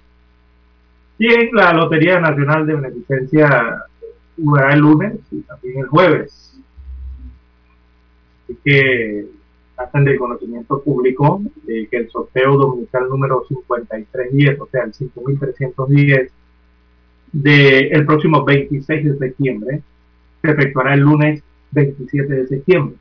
Y 1.19 1.33
en 1.33 1.49
la 1.51 1.73
Lotería 1.73 2.17
Nacional 2.21 2.65
de 2.65 2.75
Beneficencia 2.75 3.83
jugará 4.37 4.73
el 4.73 4.79
lunes 4.79 5.15
y 5.31 5.41
también 5.41 5.79
el 5.79 5.87
jueves. 5.87 6.57
Así 8.45 8.57
que 8.63 9.25
hacen 9.75 10.05
de 10.05 10.15
conocimiento 10.15 10.81
público 10.81 11.41
que 11.65 11.89
el 11.91 12.09
sorteo 12.09 12.55
dominical 12.55 13.09
número 13.09 13.43
5310, 13.49 14.61
o 14.61 14.67
sea, 14.71 14.83
el 14.85 14.93
5310 14.93 16.31
del 17.33 18.05
próximo 18.05 18.45
26 18.45 19.03
de 19.03 19.17
septiembre, 19.17 19.81
se 20.41 20.51
efectuará 20.51 20.93
el 20.93 21.01
lunes 21.01 21.43
27 21.71 22.33
de 22.33 22.47
septiembre, 22.47 22.95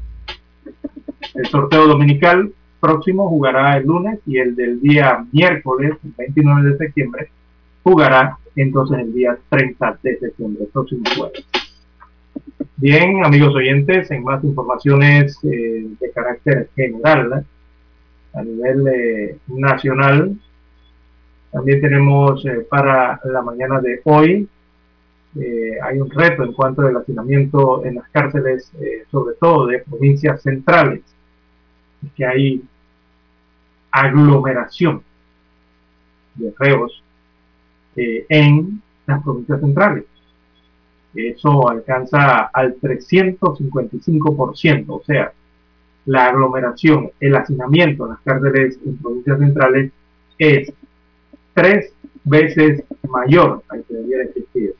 el 1.34 1.46
sorteo 1.46 1.86
dominical 1.86 2.52
próximo 2.80 3.28
jugará 3.28 3.76
el 3.76 3.86
lunes 3.86 4.18
y 4.26 4.38
el 4.38 4.56
del 4.56 4.80
día 4.80 5.24
miércoles, 5.30 5.94
29 6.16 6.70
de 6.70 6.78
septiembre, 6.78 7.30
jugará 7.82 8.38
entonces 8.56 8.98
el 8.98 9.12
día 9.12 9.38
30 9.48 9.98
de 10.02 10.18
septiembre, 10.18 10.64
próximo 10.72 11.02
jueves. 11.16 11.44
Bien, 12.76 13.24
amigos 13.24 13.54
oyentes, 13.54 14.10
en 14.10 14.24
más 14.24 14.42
informaciones 14.42 15.38
eh, 15.44 15.86
de 16.00 16.10
carácter 16.12 16.70
general, 16.74 17.44
a 18.32 18.42
nivel 18.42 18.88
eh, 18.88 19.36
nacional, 19.48 20.34
también 21.52 21.80
tenemos 21.80 22.44
eh, 22.46 22.66
para 22.68 23.20
la 23.24 23.42
mañana 23.42 23.80
de 23.80 24.00
hoy, 24.04 24.48
hay 25.82 26.00
un 26.00 26.10
reto 26.10 26.42
en 26.42 26.52
cuanto 26.52 26.82
al 26.82 26.96
hacinamiento 26.96 27.84
en 27.84 27.94
las 27.96 28.08
cárceles, 28.08 28.72
sobre 29.12 29.36
todo 29.36 29.68
de 29.68 29.78
provincias 29.78 30.42
centrales, 30.42 31.02
que 32.16 32.24
hay 32.24 32.62
aglomeración 33.90 35.02
de 36.34 36.54
reos 36.58 37.02
en 37.96 38.82
las 39.06 39.22
provincias 39.22 39.60
centrales. 39.60 40.04
Eso 41.14 41.68
alcanza 41.68 42.50
al 42.52 42.74
355%, 42.76 44.84
o 44.88 45.02
sea, 45.04 45.32
la 46.06 46.26
aglomeración, 46.26 47.10
el 47.20 47.36
hacinamiento 47.36 48.04
en 48.04 48.10
las 48.10 48.20
cárceles 48.20 48.78
en 48.84 48.96
provincias 48.96 49.38
centrales 49.38 49.92
es 50.38 50.72
tres 51.52 51.92
veces 52.24 52.84
mayor 53.08 53.62
al 53.68 53.84
que 53.84 53.94
debiera 53.94 54.24
existir, 54.24 54.74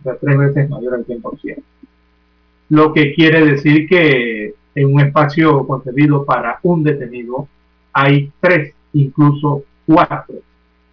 o 0.00 0.02
sea, 0.02 0.16
tres 0.16 0.38
veces 0.38 0.68
mayor 0.70 0.94
al 0.94 1.06
100%. 1.06 1.62
Lo 2.70 2.94
que 2.94 3.14
quiere 3.14 3.44
decir 3.44 3.86
que 3.88 4.54
en 4.74 4.92
un 4.92 5.00
espacio 5.00 5.66
concebido 5.66 6.24
para 6.24 6.58
un 6.62 6.82
detenido 6.82 7.48
hay 7.92 8.32
tres, 8.40 8.74
incluso 8.92 9.62
cuatro, 9.86 10.36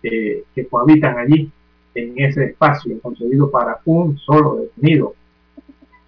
eh, 0.03 0.43
que 0.53 0.67
cohabitan 0.67 1.17
allí 1.17 1.51
en 1.95 2.13
ese 2.17 2.45
espacio 2.45 2.99
concebido 3.01 3.49
para 3.49 3.79
un 3.85 4.17
solo 4.19 4.57
detenido. 4.57 5.15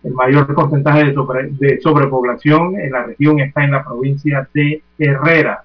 El 0.04 0.14
mayor 0.14 0.54
porcentaje 0.54 1.06
de, 1.06 1.82
sobrepoblación 1.82 2.80
en 2.80 2.91
la 2.91 3.04
región 3.04 3.40
está 3.40 3.64
en 3.64 3.72
la 3.72 3.84
provincia 3.84 4.48
de 4.54 4.84
Herrera. 4.98 5.64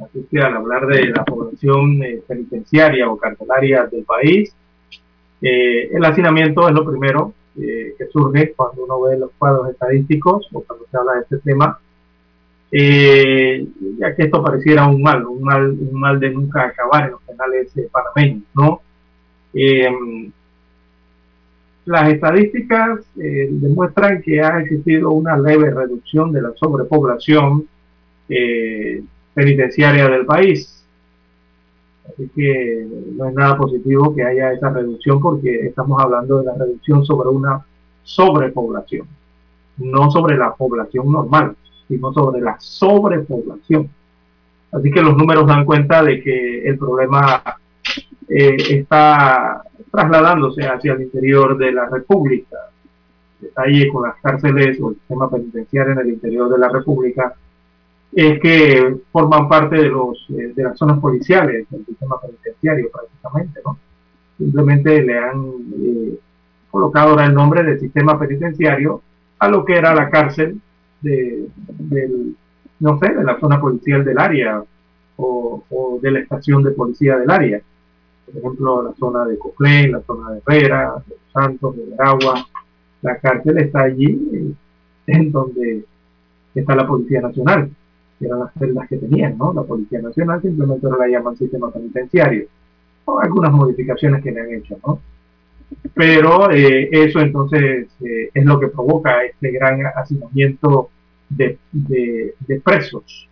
Así 0.00 0.26
que 0.30 0.40
al 0.40 0.56
hablar 0.56 0.86
de 0.86 1.06
la 1.06 1.24
población 1.24 2.02
eh, 2.02 2.22
penitenciaria 2.26 3.08
o 3.08 3.16
carcelaria 3.16 3.86
del 3.86 4.04
país, 4.04 4.54
eh, 5.42 5.90
el 5.92 6.04
hacinamiento 6.04 6.68
es 6.68 6.74
lo 6.74 6.84
primero 6.84 7.34
eh, 7.60 7.94
que 7.96 8.06
surge 8.08 8.52
cuando 8.54 8.84
uno 8.84 9.02
ve 9.02 9.18
los 9.18 9.30
cuadros 9.38 9.70
estadísticos 9.70 10.48
o 10.52 10.62
cuando 10.62 10.86
se 10.90 10.96
habla 10.96 11.14
de 11.14 11.20
este 11.20 11.38
tema 11.38 11.78
eh, 12.76 13.68
ya 14.00 14.16
que 14.16 14.24
esto 14.24 14.42
pareciera 14.42 14.88
un 14.88 15.00
mal, 15.00 15.24
un 15.24 15.40
mal, 15.44 15.70
un 15.70 15.92
mal 15.92 16.18
de 16.18 16.30
nunca 16.30 16.64
acabar 16.64 17.04
en 17.04 17.10
los 17.12 17.22
penales 17.22 17.76
eh, 17.76 17.88
panameños, 17.88 18.42
¿no? 18.52 18.80
Eh, 19.52 19.88
las 21.84 22.08
estadísticas 22.08 22.98
demuestran 23.14 24.22
que 24.22 24.40
ha 24.40 24.58
existido 24.58 25.12
una 25.12 25.36
leve 25.36 25.70
reducción 25.70 26.32
de 26.32 26.42
la 26.42 26.52
sobrepoblación 26.56 27.68
penitenciaria 29.34 30.08
del 30.08 30.26
país. 30.26 30.73
Así 32.08 32.30
que 32.34 32.86
no 33.16 33.28
es 33.28 33.34
nada 33.34 33.56
positivo 33.56 34.14
que 34.14 34.22
haya 34.22 34.52
esa 34.52 34.70
reducción 34.70 35.20
porque 35.20 35.66
estamos 35.66 36.00
hablando 36.02 36.38
de 36.38 36.46
la 36.46 36.54
reducción 36.54 37.04
sobre 37.04 37.30
una 37.30 37.64
sobrepoblación, 38.02 39.06
no 39.78 40.10
sobre 40.10 40.36
la 40.36 40.54
población 40.54 41.10
normal 41.10 41.56
sino 41.88 42.12
sobre 42.12 42.40
la 42.40 42.56
sobrepoblación. 42.58 43.88
Así 44.72 44.90
que 44.90 45.02
los 45.02 45.16
números 45.16 45.46
dan 45.46 45.64
cuenta 45.64 46.02
de 46.02 46.20
que 46.22 46.68
el 46.68 46.78
problema 46.78 47.42
eh, 48.28 48.56
está 48.70 49.62
trasladándose 49.90 50.66
hacia 50.66 50.94
el 50.94 51.02
interior 51.02 51.56
de 51.56 51.72
la 51.72 51.88
República. 51.88 52.56
Detalle 53.40 53.88
con 53.88 54.04
las 54.04 54.16
cárceles 54.16 54.80
o 54.80 54.90
el 54.90 54.96
sistema 54.96 55.30
penitenciario 55.30 55.92
en 55.92 55.98
el 55.98 56.08
interior 56.08 56.48
de 56.50 56.58
la 56.58 56.68
República 56.68 57.34
es 58.14 58.40
que 58.40 58.96
forman 59.10 59.48
parte 59.48 59.76
de 59.76 59.88
los 59.88 60.26
eh, 60.30 60.52
de 60.54 60.62
las 60.62 60.78
zonas 60.78 61.00
policiales 61.00 61.66
del 61.68 61.84
sistema 61.84 62.20
penitenciario 62.20 62.90
prácticamente, 62.90 63.60
¿no? 63.64 63.78
Simplemente 64.38 65.02
le 65.02 65.18
han 65.18 65.44
eh, 65.82 66.18
colocado 66.70 67.10
ahora 67.10 67.26
el 67.26 67.34
nombre 67.34 67.62
del 67.62 67.80
sistema 67.80 68.18
penitenciario 68.18 69.02
a 69.38 69.48
lo 69.48 69.64
que 69.64 69.76
era 69.76 69.94
la 69.94 70.10
cárcel 70.10 70.60
de, 71.00 71.48
del, 71.56 72.36
no 72.80 72.98
sé, 72.98 73.14
de 73.14 73.24
la 73.24 73.38
zona 73.40 73.60
policial 73.60 74.04
del 74.04 74.18
área 74.18 74.62
o, 75.16 75.98
de 76.02 76.10
la 76.10 76.20
estación 76.20 76.62
de 76.62 76.72
policía 76.72 77.16
del 77.18 77.30
área. 77.30 77.60
Por 78.26 78.36
ejemplo, 78.36 78.82
la 78.82 78.94
zona 78.94 79.24
de 79.26 79.38
Coclén, 79.38 79.92
la 79.92 80.00
zona 80.02 80.32
de 80.32 80.42
Herrera, 80.46 80.94
de 81.06 81.14
Santos, 81.32 81.76
de 81.76 81.84
Veragua. 81.86 82.46
La 83.02 83.18
cárcel 83.18 83.58
está 83.58 83.82
allí, 83.82 84.18
eh, 84.32 84.52
en 85.06 85.30
donde 85.30 85.84
está 86.54 86.74
la 86.74 86.86
Policía 86.86 87.20
Nacional, 87.20 87.70
que 88.18 88.26
eran 88.26 88.40
las 88.40 88.52
celdas 88.54 88.88
que 88.88 88.98
tenían, 88.98 89.36
¿no? 89.38 89.52
La 89.52 89.62
Policía 89.62 90.00
Nacional 90.00 90.40
simplemente 90.42 90.86
ahora 90.86 91.06
la 91.06 91.12
llaman 91.12 91.36
sistema 91.36 91.70
penitenciario. 91.70 92.46
O 93.06 93.20
algunas 93.20 93.52
modificaciones 93.52 94.22
que 94.22 94.32
le 94.32 94.40
han 94.40 94.54
hecho, 94.54 94.78
¿no? 94.86 95.00
Pero 95.94 96.50
eh, 96.50 96.88
eso 96.90 97.20
entonces 97.20 97.88
eh, 98.00 98.30
es 98.32 98.44
lo 98.44 98.58
que 98.58 98.68
provoca 98.68 99.22
este 99.24 99.50
gran 99.50 99.82
hacinamiento 99.94 100.88
de, 101.28 101.58
presos 102.62 103.28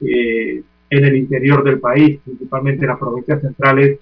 eh, 0.00 0.62
en 0.90 1.04
el 1.04 1.16
interior 1.16 1.62
del 1.64 1.80
país, 1.80 2.20
principalmente 2.24 2.82
en 2.82 2.88
las 2.88 2.98
provincias 2.98 3.40
centrales, 3.40 3.98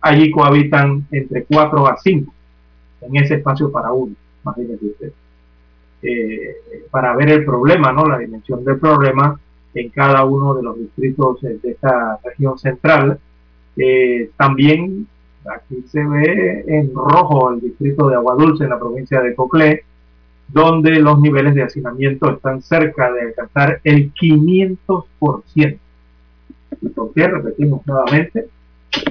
allí 0.00 0.30
cohabitan 0.30 1.06
entre 1.10 1.44
4 1.44 1.86
a 1.86 1.96
5 1.96 2.32
en 3.02 3.16
ese 3.16 3.34
espacio 3.34 3.70
para 3.70 3.92
uno, 3.92 4.14
imagínese 4.46 4.86
usted. 4.86 5.12
Eh, 6.02 6.56
para 6.90 7.16
ver 7.16 7.30
el 7.30 7.44
problema, 7.44 7.92
¿no? 7.92 8.06
La 8.06 8.18
dimensión 8.18 8.64
del 8.64 8.78
problema 8.78 9.38
en 9.74 9.88
cada 9.90 10.24
uno 10.24 10.54
de 10.54 10.62
los 10.62 10.78
distritos 10.78 11.40
de 11.40 11.58
esta 11.64 12.18
región 12.24 12.58
central. 12.58 13.18
Eh, 13.76 14.30
también 14.36 15.06
aquí 15.44 15.84
se 15.88 16.04
ve 16.04 16.64
en 16.66 16.94
rojo 16.94 17.52
el 17.52 17.60
distrito 17.60 18.08
de 18.08 18.16
Aguadulce 18.16 18.64
en 18.64 18.70
la 18.70 18.78
provincia 18.78 19.20
de 19.20 19.34
Coclé, 19.34 19.84
donde 20.48 20.98
los 21.00 21.20
niveles 21.20 21.54
de 21.54 21.64
hacinamiento 21.64 22.30
están 22.30 22.62
cerca 22.62 23.12
de 23.12 23.22
alcanzar 23.22 23.80
el 23.84 24.12
500%. 24.14 25.78
¿Y 26.80 26.88
por 26.88 27.12
qué? 27.12 27.26
Repetimos 27.26 27.86
nuevamente, 27.86 28.48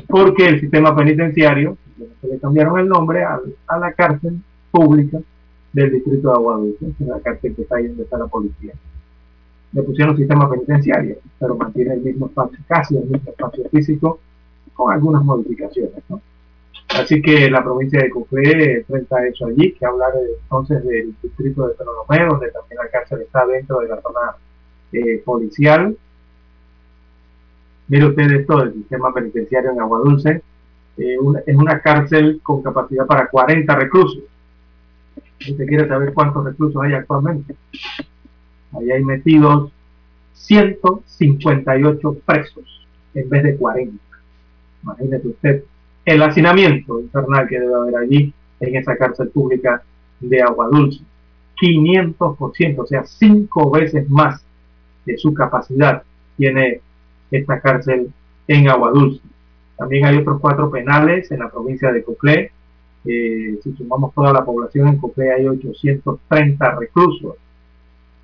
porque 0.07 0.47
el 0.47 0.59
sistema 0.61 0.95
penitenciario, 0.95 1.77
le 2.23 2.39
cambiaron 2.39 2.79
el 2.79 2.87
nombre 2.87 3.23
a, 3.23 3.39
la 3.77 3.93
cárcel 3.93 4.41
pública 4.75 5.19
del 5.71 5.91
distrito 5.91 6.29
de 6.29 6.35
Aguadulce, 6.35 6.85
es 6.87 7.07
la 7.07 7.19
cárcel 7.19 7.55
que 7.55 7.61
está 7.61 7.77
ahí 7.77 7.87
donde 7.87 8.03
está 8.03 8.17
la 8.17 8.27
policía. 8.27 8.73
Le 9.71 9.83
pusieron 9.83 10.17
sistema 10.17 10.49
penitenciario, 10.49 11.17
pero 11.39 11.55
mantiene 11.55 11.95
el 11.95 12.01
mismo 12.01 12.27
espacio, 12.27 12.59
casi 12.67 12.97
el 12.97 13.05
mismo 13.05 13.29
espacio 13.29 13.69
físico, 13.69 14.19
con 14.73 14.91
algunas 14.91 15.23
modificaciones. 15.23 16.03
¿no? 16.09 16.21
Así 16.89 17.21
que 17.21 17.49
la 17.49 17.63
provincia 17.63 17.99
de 18.01 18.09
Cufé 18.09 18.77
enfrenta 18.77 19.25
eso 19.25 19.47
allí, 19.47 19.73
que 19.73 19.85
hablar 19.85 20.13
entonces 20.43 20.83
del 20.85 21.15
distrito 21.21 21.67
de 21.67 21.73
Penolomé, 21.75 22.29
donde 22.29 22.51
también 22.51 22.77
la 22.83 22.89
cárcel 22.89 23.21
está 23.21 23.45
dentro 23.45 23.79
de 23.79 23.87
la 23.87 24.01
zona 24.01 24.35
eh, 24.93 25.21
policial. 25.25 25.97
Mire 27.87 28.05
usted 28.07 28.31
esto 28.31 28.57
del 28.59 28.73
sistema 28.73 29.13
penitenciario 29.13 29.71
en 29.71 29.81
Aguadulce. 29.81 30.41
Eh, 30.97 31.17
es 31.45 31.55
una 31.55 31.81
cárcel 31.81 32.39
con 32.41 32.61
capacidad 32.61 33.05
para 33.05 33.27
40 33.27 33.75
reclusos. 33.75 34.23
¿Usted 35.39 35.65
quiere 35.67 35.87
saber 35.87 36.13
cuántos 36.13 36.45
reclusos 36.45 36.81
hay 36.81 36.93
actualmente? 36.93 37.55
Ahí 38.73 38.91
hay 38.91 39.03
metidos 39.03 39.71
158 40.33 42.17
presos 42.25 42.87
en 43.13 43.29
vez 43.29 43.43
de 43.43 43.57
40. 43.57 43.97
Imagínese 44.83 45.27
usted 45.27 45.63
el 46.05 46.21
hacinamiento 46.21 46.99
infernal 46.99 47.47
que 47.47 47.59
debe 47.59 47.73
haber 47.73 47.95
allí 47.97 48.33
en 48.59 48.75
esa 48.75 48.95
cárcel 48.95 49.29
pública 49.29 49.83
de 50.19 50.41
Agua 50.41 50.67
Dulce. 50.71 51.01
500%, 51.59 52.75
o 52.77 52.85
sea, 52.85 53.05
cinco 53.05 53.71
veces 53.71 54.09
más 54.09 54.43
de 55.05 55.17
su 55.17 55.33
capacidad 55.33 56.03
tiene 56.37 56.81
esta 57.31 57.59
cárcel 57.59 58.11
en 58.47 58.69
Agua 58.69 58.91
Dulce. 58.91 59.21
También 59.77 60.05
hay 60.05 60.17
otros 60.17 60.39
cuatro 60.39 60.69
penales 60.69 61.31
en 61.31 61.39
la 61.39 61.49
provincia 61.49 61.91
de 61.91 62.03
Coclé. 62.03 62.51
Eh, 63.05 63.59
si 63.63 63.73
sumamos 63.73 64.13
toda 64.13 64.33
la 64.33 64.43
población 64.43 64.87
en 64.87 64.97
Coclé 64.97 65.31
hay 65.31 65.47
830 65.47 66.75
reclusos. 66.75 67.35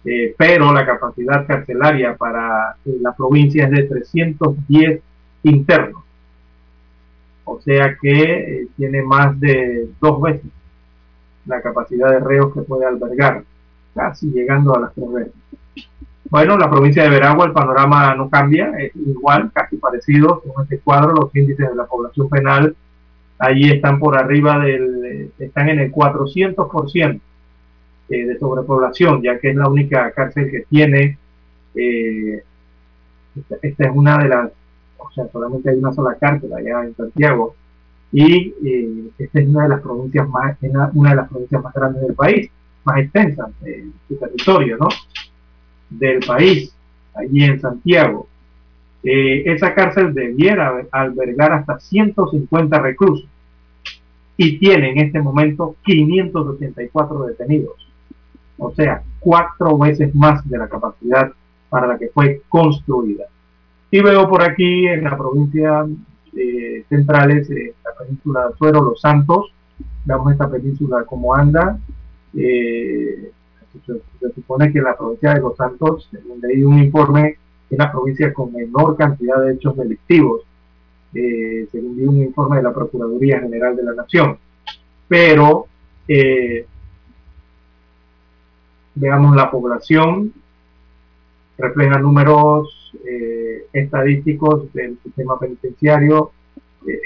Eh, 0.03 0.34
pero 0.36 0.74
la 0.74 0.86
capacidad 0.86 1.45
carcelaria 1.45 2.16
para 2.16 2.76
eh, 2.86 2.98
la 3.02 3.14
provincia 3.14 3.66
es 3.66 3.72
de 3.72 3.84
310 3.84 4.99
internos 5.44 6.03
o 7.52 7.60
sea 7.62 7.98
que 8.02 8.68
tiene 8.78 9.02
más 9.02 9.40
de 9.40 9.90
dos 9.99 10.22
veces 10.22 10.49
la 11.45 11.62
capacidad 11.62 12.10
de 12.12 12.20
reos 12.20 12.53
que 12.53 12.62
puede 12.62 12.86
albergar, 12.86 13.44
casi 13.95 14.28
llegando 14.28 14.76
a 14.76 14.80
las 14.80 14.94
tres 14.94 15.12
veces. 15.12 15.34
Bueno, 16.30 16.56
la 16.58 16.70
provincia 16.70 17.03
de 17.03 17.10
Veragua 17.10 17.48
el 17.48 17.52
panorama 17.52 18.14
no 18.16 18.30
cambia, 18.30 18.72
es 18.78 18.95
igual, 18.95 19.52
casi 19.52 19.76
parecido 19.78 20.41
con 20.41 20.64
este 20.64 20.80
cuadro, 20.80 21.14
los 21.14 21.36
índices 21.36 21.70
de 21.70 21.76
la 21.76 21.86
población 21.86 22.30
penal 22.30 22.76
allí 23.41 23.72
están 23.72 23.99
por 23.99 24.18
arriba 24.18 24.59
del, 24.59 25.05
eh, 25.05 25.30
están 25.39 25.69
en 25.69 25.80
el 25.80 25.91
400% 25.91 27.19
eh, 28.09 28.26
de 28.26 28.39
sobrepoblación, 28.39 29.22
ya 29.22 29.39
que 29.39 29.49
es 29.49 29.55
la 29.55 29.68
única 29.68 30.11
cárcel 30.11 30.49
que 30.49 30.65
tiene, 30.69 31.18
esta 33.61 33.84
es 33.85 33.91
una 33.93 34.18
de 34.18 34.27
las 34.27 34.51
o 35.03 35.11
sea, 35.13 35.27
solamente 35.31 35.69
hay 35.69 35.77
una 35.77 35.93
sola 35.93 36.15
cárcel 36.15 36.53
allá 36.53 36.84
en 36.84 36.95
Santiago, 36.95 37.55
y 38.11 38.53
eh, 38.65 39.09
esta 39.18 39.39
es 39.39 39.47
una 39.47 39.63
de 39.63 39.69
las 39.69 39.81
provincias 39.81 40.27
más, 40.30 40.57
una 40.93 41.09
de 41.11 41.15
las 41.15 41.30
provincias 41.30 41.63
más 41.63 41.73
grandes 41.73 42.01
del 42.01 42.15
país, 42.15 42.49
más 42.84 42.99
extensas 42.99 43.49
de 43.61 43.89
su 44.07 44.15
territorio, 44.18 44.77
¿no? 44.77 44.88
Del 45.89 46.19
país, 46.19 46.76
allí 47.15 47.43
en 47.43 47.59
Santiago. 47.59 48.27
Eh, 49.03 49.44
esa 49.45 49.73
cárcel 49.73 50.14
debiera 50.14 50.86
albergar 50.91 51.53
hasta 51.53 51.80
150 51.80 52.80
reclusos 52.80 53.28
y 54.38 54.57
tiene 54.60 54.91
en 54.91 54.99
este 54.99 55.22
momento 55.22 55.76
584 55.84 57.26
detenidos, 57.26 57.88
o 58.57 58.72
sea, 58.72 59.03
cuatro 59.19 59.78
veces 59.78 60.14
más 60.15 60.48
de 60.49 60.57
la 60.57 60.68
capacidad 60.68 61.32
para 61.69 61.88
la 61.88 61.98
que 61.98 62.10
fue 62.10 62.41
construida. 62.49 63.26
Y 63.90 64.02
veo 64.02 64.30
por 64.30 64.41
aquí 64.41 64.88
en 64.88 65.03
la 65.03 65.18
provincia 65.18 65.86
eh, 66.36 66.86
centrales, 66.88 67.49
eh, 67.49 67.73
la 67.84 67.91
península 68.03 68.41
de 68.41 68.53
Azuero, 68.53 68.82
Los 68.82 69.02
Santos, 69.02 69.53
veamos 70.06 70.32
esta 70.32 70.49
península 70.49 71.03
como 71.06 71.36
anda. 71.36 71.78
Eh, 72.34 73.32
se, 73.86 74.34
supone 74.34 74.72
que 74.72 74.82
la 74.82 74.98
provincia 74.98 75.34
de 75.34 75.41
Los 75.41 75.57
Santos, 75.57 76.10
leí 76.41 76.64
un 76.64 76.80
informe, 76.80 77.38
es 77.72 77.77
la 77.77 77.91
provincia 77.91 78.34
con 78.34 78.52
menor 78.53 78.98
cantidad 78.98 79.41
de 79.41 79.53
hechos 79.53 79.76
delictivos, 79.77 80.41
eh, 81.14 81.68
según 81.72 82.07
un 82.07 82.18
informe 82.18 82.57
de 82.57 82.64
la 82.64 82.73
Procuraduría 82.73 83.39
General 83.39 83.76
de 83.76 83.84
la 83.84 83.93
Nación. 83.93 84.38
Pero 85.07 85.68
veamos 88.95 89.35
la 89.35 89.49
población, 89.49 90.34
refleja 91.57 91.99
números 91.99 92.93
eh, 93.06 93.68
estadísticos 93.72 94.72
del 94.73 94.98
sistema 95.03 95.39
penitenciario. 95.39 96.31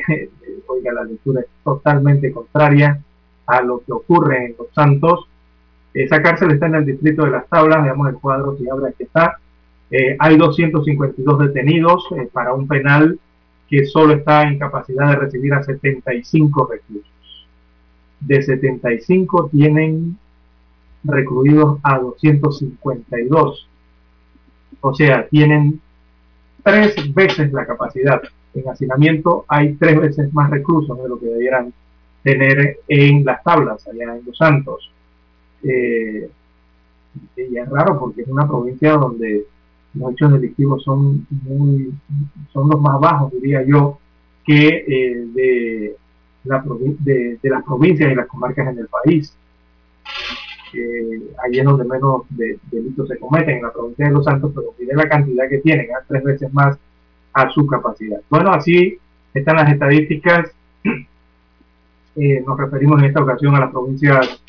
Eh, 0.10 0.30
oiga, 0.68 0.94
la 0.94 1.04
lectura 1.04 1.42
es 1.42 1.48
totalmente 1.64 2.32
contraria 2.32 3.00
a 3.46 3.62
lo 3.62 3.80
que 3.80 3.92
ocurre 3.92 4.46
en 4.46 4.56
Los 4.58 4.68
Santos. 4.74 5.28
Esa 5.94 6.22
cárcel 6.22 6.52
está 6.52 6.66
en 6.68 6.76
el 6.76 6.86
distrito 6.86 7.24
de 7.24 7.32
Las 7.32 7.48
Tablas, 7.48 7.84
veamos 7.84 8.10
el 8.10 8.16
cuadro 8.16 8.58
si 8.58 8.68
abre 8.68 8.90
aquí 8.90 9.04
está. 9.04 9.40
Eh, 9.98 10.18
hay 10.20 10.36
252 10.36 11.40
detenidos 11.40 12.06
para 12.34 12.54
un 12.54 12.68
penal 12.68 13.18
que 13.70 13.86
solo 13.86 14.16
está 14.16 14.44
en 14.44 14.60
capacidad 14.60 15.10
de 15.12 15.16
recibir 15.16 15.54
a 15.54 15.64
75 15.64 16.70
reclusos. 16.70 17.48
De 18.20 18.42
75 18.42 19.50
tienen 19.52 20.18
recluidos 21.06 21.80
a 21.84 22.00
252 22.00 23.70
o 24.82 24.94
sea, 24.94 25.28
tienen 25.28 25.82
tres 26.62 26.94
veces 27.14 27.52
la 27.54 27.66
capacidad. 27.66 28.22
En 28.54 28.70
hacinamiento 28.70 29.46
hay 29.48 29.74
tres 29.76 30.00
veces 30.00 30.34
más 30.34 30.50
reclusos 30.50 30.96
de 31.02 31.10
lo 31.10 31.20
que 31.20 31.28
debieran 31.28 31.74
tener 32.22 32.82
en 32.88 33.24
las 33.26 33.44
tablas, 33.44 33.88
allá 33.88 34.16
en 34.16 34.26
Los 34.26 34.38
Santos. 34.38 34.92
Eh, 35.64 36.30
y 37.38 37.58
es 37.58 37.70
raro 37.70 37.98
porque 38.00 38.24
es 38.24 38.28
una 38.28 38.48
provincia 38.48 38.92
donde 38.92 39.46
los 39.96 40.12
hechos 40.12 40.34
delictivos 40.34 40.84
son 40.84 41.26
muy 41.30 41.94
son 42.52 42.70
los 42.70 42.82
más 42.82 43.00
bajos, 43.00 43.32
diría 43.32 43.64
yo, 43.66 44.00
que 44.46 44.68
eh, 44.88 45.26
de, 45.34 45.96
de, 46.44 47.40
de 47.42 47.50
las 47.50 47.64
provincias 47.64 48.12
y 48.12 48.16
las 48.16 48.28
comarcas 48.28 48.68
en 48.68 48.80
el 48.80 48.88
país 48.88 49.36
eh, 50.76 51.32
allí 51.44 51.60
es 51.60 51.66
donde 51.66 51.86
menos 51.86 52.24
delitos 52.30 53.08
se 53.08 53.18
cometen, 53.18 53.58
en 53.58 53.64
la 53.64 53.72
provincia 53.72 54.08
de 54.08 54.12
Los 54.12 54.26
Santos, 54.26 54.52
pero 54.54 54.74
mire 54.78 54.96
la 54.96 55.08
cantidad 55.08 55.50
que 55.50 55.60
tienen, 55.60 55.88
a 55.96 56.04
tres 56.08 56.24
veces 56.24 56.54
más 56.54 56.78
a 57.34 57.50
su 57.50 57.66
capacidad. 57.68 58.20
Bueno, 58.30 58.52
así 58.52 58.98
están 59.34 59.58
las 59.58 59.72
estadísticas. 59.72 60.52
Eh, 62.18 62.42
nos 62.48 62.58
referimos 62.58 62.98
en 63.00 63.08
esta 63.10 63.22
ocasión 63.22 63.56
a 63.56 63.60
las 63.60 63.72
provincias 63.72 64.42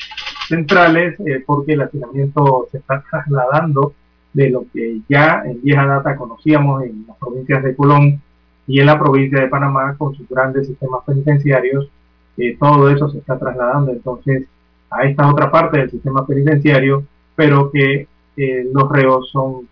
centrales 0.47 1.19
eh, 1.19 1.43
porque 1.45 1.73
el 1.73 1.81
hacinamiento 1.81 2.69
se 2.71 2.77
está 2.77 3.03
trasladando 3.11 3.93
de 4.37 4.51
lo 4.51 4.65
que 4.71 5.01
ya 5.09 5.41
en 5.45 5.59
vieja 5.63 5.83
data 5.87 6.15
conocíamos 6.15 6.83
en 6.83 7.05
las 7.07 7.17
provincias 7.17 7.63
de 7.63 7.75
Colón 7.75 8.21
y 8.67 8.79
en 8.79 8.85
la 8.85 8.99
provincia 8.99 9.41
de 9.41 9.47
Panamá 9.47 9.95
con 9.97 10.13
sus 10.13 10.29
grandes 10.29 10.67
sistemas 10.67 11.01
penitenciarios. 11.07 11.89
Eh, 12.37 12.55
todo 12.59 12.87
eso 12.91 13.09
se 13.09 13.17
está 13.17 13.39
trasladando 13.39 13.91
entonces 13.91 14.45
a 14.91 15.05
esta 15.05 15.27
otra 15.27 15.49
parte 15.49 15.79
del 15.79 15.89
sistema 15.89 16.27
penitenciario, 16.27 17.03
pero 17.35 17.71
que 17.71 18.07
eh, 18.37 18.67
los 18.71 18.87
reos 18.91 19.27
son 19.31 19.67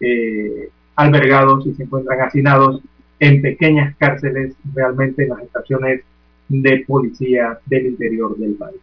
eh, 0.00 0.70
albergados 0.96 1.64
y 1.68 1.74
se 1.74 1.84
encuentran 1.84 2.20
hacinados 2.20 2.82
en 3.20 3.40
pequeñas 3.40 3.94
cárceles 3.96 4.56
realmente 4.74 5.22
en 5.22 5.28
las 5.28 5.42
estaciones 5.42 6.02
de 6.48 6.84
policía 6.84 7.60
del 7.66 7.86
interior 7.86 8.36
del 8.36 8.54
país. 8.54 8.80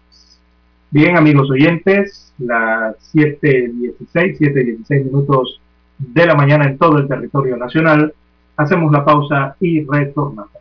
Bien, 0.90 1.18
amigos 1.18 1.50
oyentes, 1.52 2.34
las 2.38 2.96
7.16, 3.14 4.40
7.16 4.40 5.06
minutos 5.06 5.60
de 5.98 6.26
la 6.26 6.36
mañana 6.36 6.66
en 6.66 6.78
todo 6.78 6.98
el 6.98 7.08
territorio 7.08 7.58
nacional. 7.58 8.14
Hacemos 8.56 8.92
la 8.92 9.04
pausa 9.04 9.56
y 9.60 9.86
retornamos. 9.86 10.52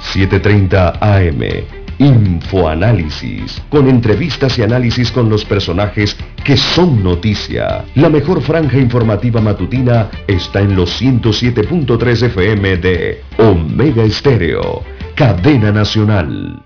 7.30 0.00 0.98
AM. 1.00 1.86
Infoanálisis, 1.98 3.62
con 3.70 3.88
entrevistas 3.88 4.58
y 4.58 4.62
análisis 4.62 5.10
con 5.10 5.30
los 5.30 5.44
personajes 5.44 6.16
que 6.44 6.56
son 6.56 7.02
noticia. 7.02 7.84
La 7.94 8.10
mejor 8.10 8.42
franja 8.42 8.78
informativa 8.78 9.40
matutina 9.40 10.10
está 10.26 10.60
en 10.60 10.76
los 10.76 11.00
107.3 11.00 12.22
FM 12.26 12.76
de 12.78 13.22
Omega 13.38 14.04
Estéreo, 14.04 14.82
cadena 15.14 15.72
nacional. 15.72 16.65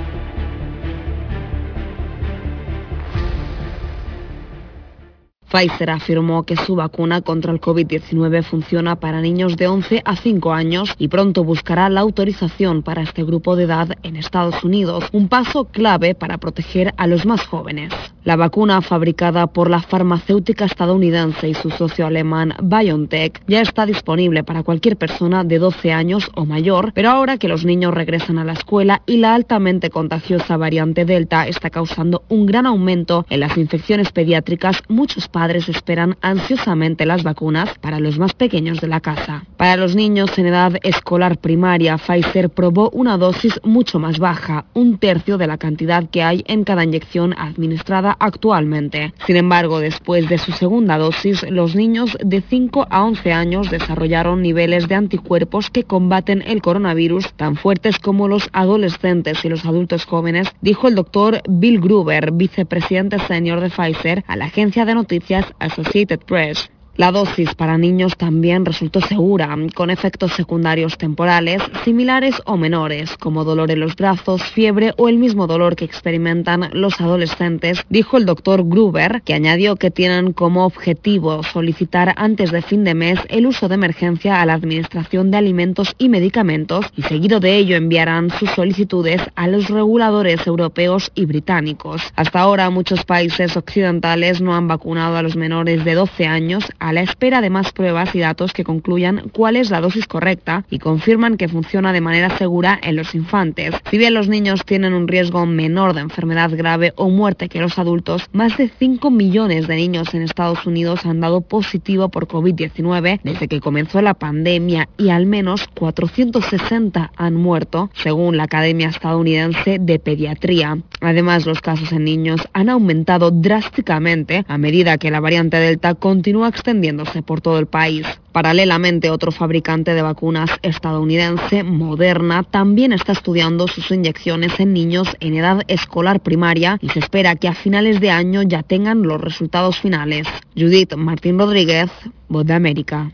Pfizer 5.51 5.89
afirmó 5.89 6.43
que 6.43 6.55
su 6.55 6.75
vacuna 6.75 7.21
contra 7.21 7.51
el 7.51 7.59
COVID-19 7.59 8.43
funciona 8.43 8.95
para 8.95 9.19
niños 9.19 9.57
de 9.57 9.67
11 9.67 10.01
a 10.05 10.15
5 10.15 10.53
años 10.53 10.95
y 10.97 11.09
pronto 11.09 11.43
buscará 11.43 11.89
la 11.89 11.99
autorización 11.99 12.83
para 12.83 13.01
este 13.01 13.23
grupo 13.23 13.57
de 13.57 13.63
edad 13.63 13.89
en 14.03 14.15
Estados 14.15 14.63
Unidos, 14.63 15.03
un 15.11 15.27
paso 15.27 15.65
clave 15.65 16.15
para 16.15 16.37
proteger 16.37 16.93
a 16.95 17.05
los 17.05 17.25
más 17.25 17.45
jóvenes. 17.45 17.93
La 18.23 18.35
vacuna 18.35 18.81
fabricada 18.81 19.47
por 19.47 19.69
la 19.69 19.81
farmacéutica 19.81 20.65
estadounidense 20.65 21.49
y 21.49 21.53
su 21.53 21.71
socio 21.71 22.05
alemán 22.05 22.53
BioNTech 22.61 23.41
ya 23.47 23.61
está 23.61 23.85
disponible 23.85 24.43
para 24.43 24.63
cualquier 24.63 24.95
persona 24.95 25.43
de 25.43 25.59
12 25.59 25.91
años 25.91 26.29
o 26.35 26.45
mayor, 26.45 26.91
pero 26.93 27.09
ahora 27.09 27.37
que 27.37 27.47
los 27.47 27.65
niños 27.65 27.93
regresan 27.93 28.37
a 28.37 28.45
la 28.45 28.53
escuela 28.53 29.01
y 29.05 29.17
la 29.17 29.33
altamente 29.33 29.89
contagiosa 29.89 30.55
variante 30.55 31.03
Delta 31.03 31.47
está 31.47 31.69
causando 31.71 32.23
un 32.29 32.45
gran 32.45 32.67
aumento 32.67 33.25
en 33.29 33.39
las 33.39 33.57
infecciones 33.57 34.11
pediátricas, 34.11 34.83
muchos 34.87 35.27
padres 35.41 35.69
esperan 35.69 36.17
ansiosamente 36.21 37.07
las 37.07 37.23
vacunas 37.23 37.73
para 37.79 37.99
los 37.99 38.19
más 38.19 38.33
pequeños 38.35 38.79
de 38.79 38.87
la 38.87 38.99
casa. 38.99 39.43
Para 39.57 39.75
los 39.75 39.95
niños 39.95 40.37
en 40.37 40.45
edad 40.45 40.73
escolar 40.83 41.39
primaria, 41.39 41.97
Pfizer 41.97 42.51
probó 42.51 42.91
una 42.91 43.17
dosis 43.17 43.59
mucho 43.63 43.97
más 43.97 44.19
baja, 44.19 44.65
un 44.75 44.99
tercio 44.99 45.39
de 45.39 45.47
la 45.47 45.57
cantidad 45.57 46.07
que 46.11 46.21
hay 46.21 46.43
en 46.45 46.63
cada 46.63 46.83
inyección 46.83 47.33
administrada 47.35 48.15
actualmente. 48.19 49.15
Sin 49.25 49.35
embargo, 49.35 49.79
después 49.79 50.29
de 50.29 50.37
su 50.37 50.51
segunda 50.51 50.99
dosis, 50.99 51.41
los 51.49 51.75
niños 51.75 52.15
de 52.23 52.41
5 52.41 52.85
a 52.91 53.03
11 53.03 53.33
años 53.33 53.71
desarrollaron 53.71 54.43
niveles 54.43 54.87
de 54.87 54.93
anticuerpos 54.93 55.71
que 55.71 55.85
combaten 55.85 56.43
el 56.45 56.61
coronavirus 56.61 57.33
tan 57.33 57.55
fuertes 57.55 57.97
como 57.97 58.27
los 58.27 58.47
adolescentes 58.53 59.43
y 59.43 59.49
los 59.49 59.65
adultos 59.65 60.05
jóvenes, 60.05 60.49
dijo 60.61 60.87
el 60.87 60.93
doctor 60.93 61.41
Bill 61.49 61.81
Gruber, 61.81 62.31
vicepresidente 62.31 63.17
senior 63.27 63.59
de 63.59 63.71
Pfizer, 63.71 64.23
a 64.27 64.35
la 64.35 64.45
agencia 64.45 64.85
de 64.85 64.93
noticias 64.93 65.30
Associated 65.61 66.27
Press. 66.27 66.67
La 66.97 67.13
dosis 67.13 67.55
para 67.55 67.77
niños 67.77 68.17
también 68.17 68.65
resultó 68.65 68.99
segura, 68.99 69.55
con 69.73 69.89
efectos 69.91 70.33
secundarios 70.33 70.97
temporales 70.97 71.61
similares 71.85 72.41
o 72.45 72.57
menores, 72.57 73.15
como 73.17 73.45
dolor 73.45 73.71
en 73.71 73.79
los 73.79 73.95
brazos, 73.95 74.43
fiebre 74.43 74.93
o 74.97 75.07
el 75.07 75.17
mismo 75.17 75.47
dolor 75.47 75.77
que 75.77 75.85
experimentan 75.85 76.69
los 76.73 76.99
adolescentes, 76.99 77.85
dijo 77.89 78.17
el 78.17 78.25
doctor 78.25 78.67
Gruber, 78.67 79.21
que 79.23 79.33
añadió 79.33 79.77
que 79.77 79.89
tienen 79.89 80.33
como 80.33 80.65
objetivo 80.65 81.43
solicitar 81.43 82.13
antes 82.17 82.51
de 82.51 82.61
fin 82.61 82.83
de 82.83 82.93
mes 82.93 83.19
el 83.29 83.47
uso 83.47 83.69
de 83.69 83.75
emergencia 83.75 84.41
a 84.41 84.45
la 84.45 84.53
Administración 84.53 85.31
de 85.31 85.37
Alimentos 85.37 85.95
y 85.97 86.09
Medicamentos 86.09 86.87
y 86.97 87.03
seguido 87.03 87.39
de 87.39 87.55
ello 87.55 87.77
enviarán 87.77 88.29
sus 88.31 88.51
solicitudes 88.51 89.21
a 89.35 89.47
los 89.47 89.69
reguladores 89.69 90.45
europeos 90.45 91.09
y 91.15 91.25
británicos. 91.25 92.01
Hasta 92.17 92.41
ahora 92.41 92.69
muchos 92.69 93.05
países 93.05 93.55
occidentales 93.55 94.41
no 94.41 94.53
han 94.53 94.67
vacunado 94.67 95.15
a 95.15 95.21
los 95.21 95.37
menores 95.37 95.85
de 95.85 95.95
12 95.95 96.27
años 96.27 96.65
a 96.81 96.91
la 96.91 97.01
espera 97.01 97.41
de 97.41 97.51
más 97.51 97.71
pruebas 97.71 98.13
y 98.15 98.19
datos 98.19 98.53
que 98.53 98.63
concluyan 98.63 99.29
cuál 99.31 99.55
es 99.55 99.69
la 99.69 99.79
dosis 99.79 100.07
correcta 100.07 100.65
y 100.69 100.79
confirman 100.79 101.37
que 101.37 101.47
funciona 101.47 101.93
de 101.93 102.01
manera 102.01 102.35
segura 102.37 102.79
en 102.81 102.95
los 102.95 103.13
infantes. 103.13 103.75
Si 103.89 103.97
bien 103.99 104.15
los 104.15 104.27
niños 104.27 104.65
tienen 104.65 104.93
un 104.93 105.07
riesgo 105.07 105.45
menor 105.45 105.93
de 105.93 106.01
enfermedad 106.01 106.49
grave 106.53 106.91
o 106.95 107.09
muerte 107.09 107.49
que 107.49 107.61
los 107.61 107.77
adultos, 107.77 108.27
más 108.33 108.57
de 108.57 108.67
5 108.67 109.11
millones 109.11 109.67
de 109.67 109.75
niños 109.75 110.13
en 110.15 110.23
Estados 110.23 110.65
Unidos 110.65 111.05
han 111.05 111.21
dado 111.21 111.41
positivo 111.41 112.09
por 112.09 112.27
COVID-19 112.27 113.19
desde 113.23 113.47
que 113.47 113.61
comenzó 113.61 114.01
la 114.01 114.15
pandemia 114.15 114.89
y 114.97 115.09
al 115.09 115.27
menos 115.27 115.67
460 115.75 117.11
han 117.15 117.35
muerto, 117.35 117.91
según 117.93 118.37
la 118.37 118.43
Academia 118.43 118.89
Estadounidense 118.89 119.77
de 119.79 119.99
Pediatría. 119.99 120.79
Además, 120.99 121.45
los 121.45 121.61
casos 121.61 121.91
en 121.91 122.05
niños 122.05 122.41
han 122.53 122.69
aumentado 122.69 123.29
drásticamente 123.29 124.45
a 124.47 124.57
medida 124.57 124.97
que 124.97 125.11
la 125.11 125.19
variante 125.19 125.57
Delta 125.57 125.93
continúa 125.93 126.47
extendiendo 126.47 126.70
extendiéndose 126.71 127.21
por 127.21 127.41
todo 127.41 127.59
el 127.59 127.65
país. 127.67 128.07
Paralelamente, 128.31 129.09
otro 129.09 129.33
fabricante 129.33 129.93
de 129.93 130.01
vacunas 130.01 130.49
estadounidense, 130.61 131.63
Moderna, 131.63 132.43
también 132.43 132.93
está 132.93 133.11
estudiando 133.11 133.67
sus 133.67 133.91
inyecciones 133.91 134.57
en 134.57 134.71
niños 134.71 135.09
en 135.19 135.35
edad 135.35 135.63
escolar 135.67 136.21
primaria 136.21 136.77
y 136.81 136.87
se 136.89 136.99
espera 136.99 137.35
que 137.35 137.49
a 137.49 137.53
finales 137.53 137.99
de 137.99 138.09
año 138.09 138.41
ya 138.43 138.63
tengan 138.63 139.03
los 139.03 139.19
resultados 139.19 139.79
finales. 139.81 140.27
Judith 140.55 140.95
Martín 140.95 141.37
Rodríguez, 141.37 141.91
Voz 142.29 142.45
de 142.45 142.53
América. 142.53 143.11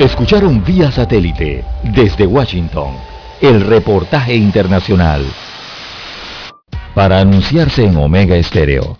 Escucharon 0.00 0.64
vía 0.64 0.90
satélite 0.90 1.64
desde 1.94 2.26
Washington 2.26 2.94
el 3.40 3.60
reportaje 3.60 4.34
internacional. 4.34 5.24
Para 6.94 7.20
anunciarse 7.20 7.84
en 7.84 7.96
Omega 7.96 8.34
Estéreo 8.34 8.99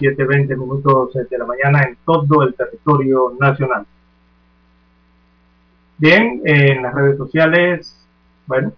7.20, 0.00 0.16
7.20 0.16 0.56
minutos 0.56 1.14
de 1.14 1.38
la 1.38 1.46
mañana 1.46 1.82
en 1.82 1.96
todo 2.04 2.42
el 2.42 2.54
territorio 2.54 3.36
nacional. 3.38 3.86
Bien, 5.98 6.42
en 6.44 6.82
las 6.82 6.94
redes 6.94 7.16
sociales, 7.16 8.06
bueno, 8.46 8.72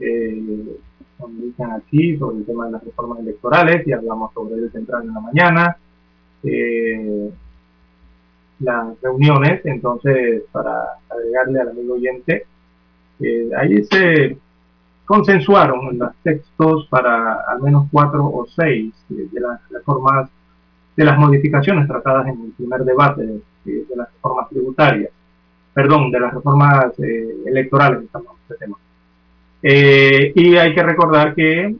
eh, 0.00 0.76
como 1.18 1.34
dicen 1.40 1.70
aquí 1.72 2.16
sobre 2.16 2.38
el 2.38 2.46
tema 2.46 2.66
de 2.66 2.72
las 2.72 2.84
reformas 2.84 3.18
electorales, 3.20 3.86
y 3.86 3.92
hablamos 3.92 4.32
sobre 4.32 4.56
el 4.56 4.72
central 4.72 5.02
en 5.02 5.14
la 5.14 5.20
mañana, 5.20 5.76
eh, 6.42 7.30
las 8.60 9.00
reuniones, 9.02 9.64
entonces, 9.64 10.42
para 10.50 10.98
agregarle 11.08 11.60
al 11.60 11.68
amigo 11.70 11.94
oyente, 11.94 12.46
eh, 13.20 13.50
ahí 13.56 13.84
se 13.84 14.38
consensuaron 15.10 15.98
los 15.98 16.14
textos 16.22 16.86
para 16.88 17.40
al 17.48 17.60
menos 17.60 17.88
cuatro 17.90 18.24
o 18.26 18.46
seis 18.46 18.94
de, 19.08 19.26
de 19.26 19.40
las 19.40 19.60
reformas 19.68 20.30
de 20.96 21.04
las 21.04 21.18
modificaciones 21.18 21.88
tratadas 21.88 22.28
en 22.28 22.40
el 22.40 22.52
primer 22.52 22.84
debate 22.84 23.22
de, 23.24 23.42
de 23.64 23.96
las 23.96 24.06
reformas 24.14 24.48
tributarias, 24.50 25.10
perdón, 25.74 26.12
de 26.12 26.20
las 26.20 26.32
reformas 26.32 26.96
eh, 27.00 27.28
electorales, 27.44 28.04
estamos 28.04 28.28
en 28.28 28.38
este 28.42 28.54
tema. 28.64 28.76
Eh, 29.64 30.32
y 30.32 30.56
hay 30.56 30.72
que 30.76 30.82
recordar 30.84 31.34
que 31.34 31.74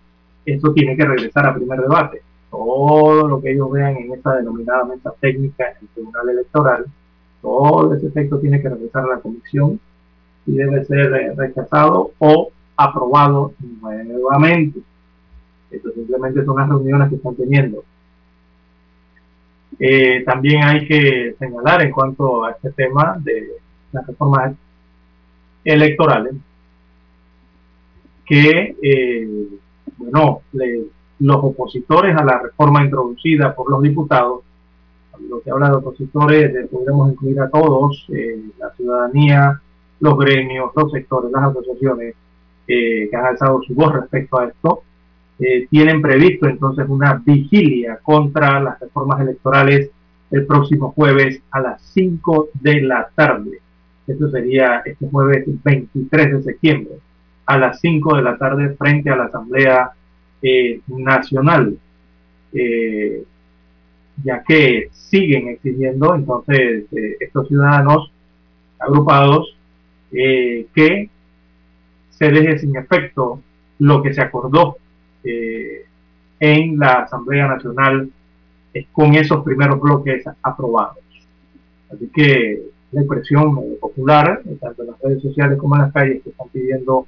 esto 0.44 0.72
tiene 0.72 0.96
que 0.96 1.04
regresar 1.04 1.46
a 1.46 1.54
primer 1.54 1.80
debate. 1.82 2.22
Todo 2.50 3.28
lo 3.28 3.40
que 3.40 3.52
ellos 3.52 3.70
vean 3.70 3.96
en 3.96 4.12
esa 4.12 4.34
denominada 4.34 4.86
mesa 4.86 5.12
técnica 5.20 5.70
en 5.70 5.76
el 5.82 5.88
Tribunal 5.94 6.30
Electoral, 6.30 6.86
todo 7.40 7.94
ese 7.94 8.10
texto 8.10 8.40
tiene 8.40 8.60
que 8.60 8.70
regresar 8.70 9.04
a 9.04 9.14
la 9.14 9.20
comisión 9.20 9.78
y 10.46 10.54
debe 10.54 10.84
ser 10.84 11.14
eh, 11.14 11.32
rechazado 11.36 12.10
o 12.18 12.50
aprobado 12.80 13.52
nuevamente. 13.82 14.80
Esto 15.70 15.92
simplemente 15.92 16.44
son 16.44 16.56
las 16.56 16.68
reuniones 16.68 17.08
que 17.10 17.16
están 17.16 17.36
teniendo. 17.36 17.84
Eh, 19.78 20.24
también 20.24 20.64
hay 20.64 20.86
que 20.86 21.34
señalar 21.38 21.82
en 21.82 21.90
cuanto 21.90 22.44
a 22.44 22.52
este 22.52 22.70
tema 22.72 23.16
de 23.20 23.52
las 23.92 24.06
reformas 24.06 24.54
electorales 25.64 26.34
que, 28.26 28.76
eh, 28.82 29.48
bueno, 29.98 30.42
los 31.18 31.36
opositores 31.36 32.16
a 32.16 32.24
la 32.24 32.38
reforma 32.38 32.84
introducida 32.84 33.54
por 33.54 33.70
los 33.70 33.82
diputados, 33.82 34.42
lo 35.28 35.40
que 35.42 35.50
habla 35.50 35.68
de 35.68 35.76
opositores, 35.76 36.54
eh, 36.54 36.68
podemos 36.70 37.12
incluir 37.12 37.40
a 37.40 37.50
todos, 37.50 38.06
la 38.58 38.70
ciudadanía, 38.74 39.60
los 40.00 40.18
gremios, 40.18 40.70
los 40.74 40.90
sectores, 40.92 41.30
las 41.30 41.50
asociaciones 41.50 42.14
que 43.10 43.16
han 43.16 43.26
alzado 43.26 43.60
su 43.62 43.74
voz 43.74 43.92
respecto 43.92 44.38
a 44.38 44.46
esto, 44.46 44.82
eh, 45.40 45.66
tienen 45.70 46.02
previsto 46.02 46.46
entonces 46.46 46.86
una 46.88 47.14
vigilia 47.24 47.98
contra 48.02 48.60
las 48.60 48.78
reformas 48.78 49.20
electorales 49.22 49.90
el 50.30 50.46
próximo 50.46 50.92
jueves 50.92 51.42
a 51.50 51.60
las 51.60 51.82
5 51.94 52.50
de 52.60 52.82
la 52.82 53.08
tarde. 53.14 53.58
Esto 54.06 54.30
sería 54.30 54.82
este 54.84 55.08
jueves 55.08 55.44
23 55.64 56.32
de 56.32 56.42
septiembre 56.42 56.92
a 57.46 57.58
las 57.58 57.80
5 57.80 58.16
de 58.16 58.22
la 58.22 58.36
tarde 58.36 58.76
frente 58.76 59.10
a 59.10 59.16
la 59.16 59.24
Asamblea 59.24 59.90
eh, 60.42 60.80
Nacional, 60.86 61.76
eh, 62.52 63.24
ya 64.22 64.44
que 64.46 64.90
siguen 64.92 65.48
exigiendo 65.48 66.14
entonces 66.14 66.84
estos 67.18 67.48
ciudadanos 67.48 68.12
agrupados 68.78 69.56
que 70.10 71.08
se 72.20 72.30
deje 72.30 72.58
sin 72.58 72.76
efecto 72.76 73.40
lo 73.78 74.02
que 74.02 74.12
se 74.12 74.20
acordó 74.20 74.76
eh, 75.24 75.86
en 76.38 76.78
la 76.78 77.04
Asamblea 77.04 77.48
Nacional 77.48 78.10
eh, 78.74 78.86
con 78.92 79.14
esos 79.14 79.42
primeros 79.42 79.80
bloques 79.80 80.24
aprobados. 80.42 80.98
Así 81.90 82.10
que 82.14 82.60
la 82.92 83.00
impresión 83.00 83.58
eh, 83.58 83.78
popular, 83.80 84.42
tanto 84.60 84.82
en 84.82 84.90
las 84.90 85.00
redes 85.00 85.22
sociales 85.22 85.58
como 85.58 85.76
en 85.76 85.82
las 85.82 85.92
calles, 85.94 86.22
que 86.22 86.28
están 86.28 86.48
pidiendo 86.50 87.06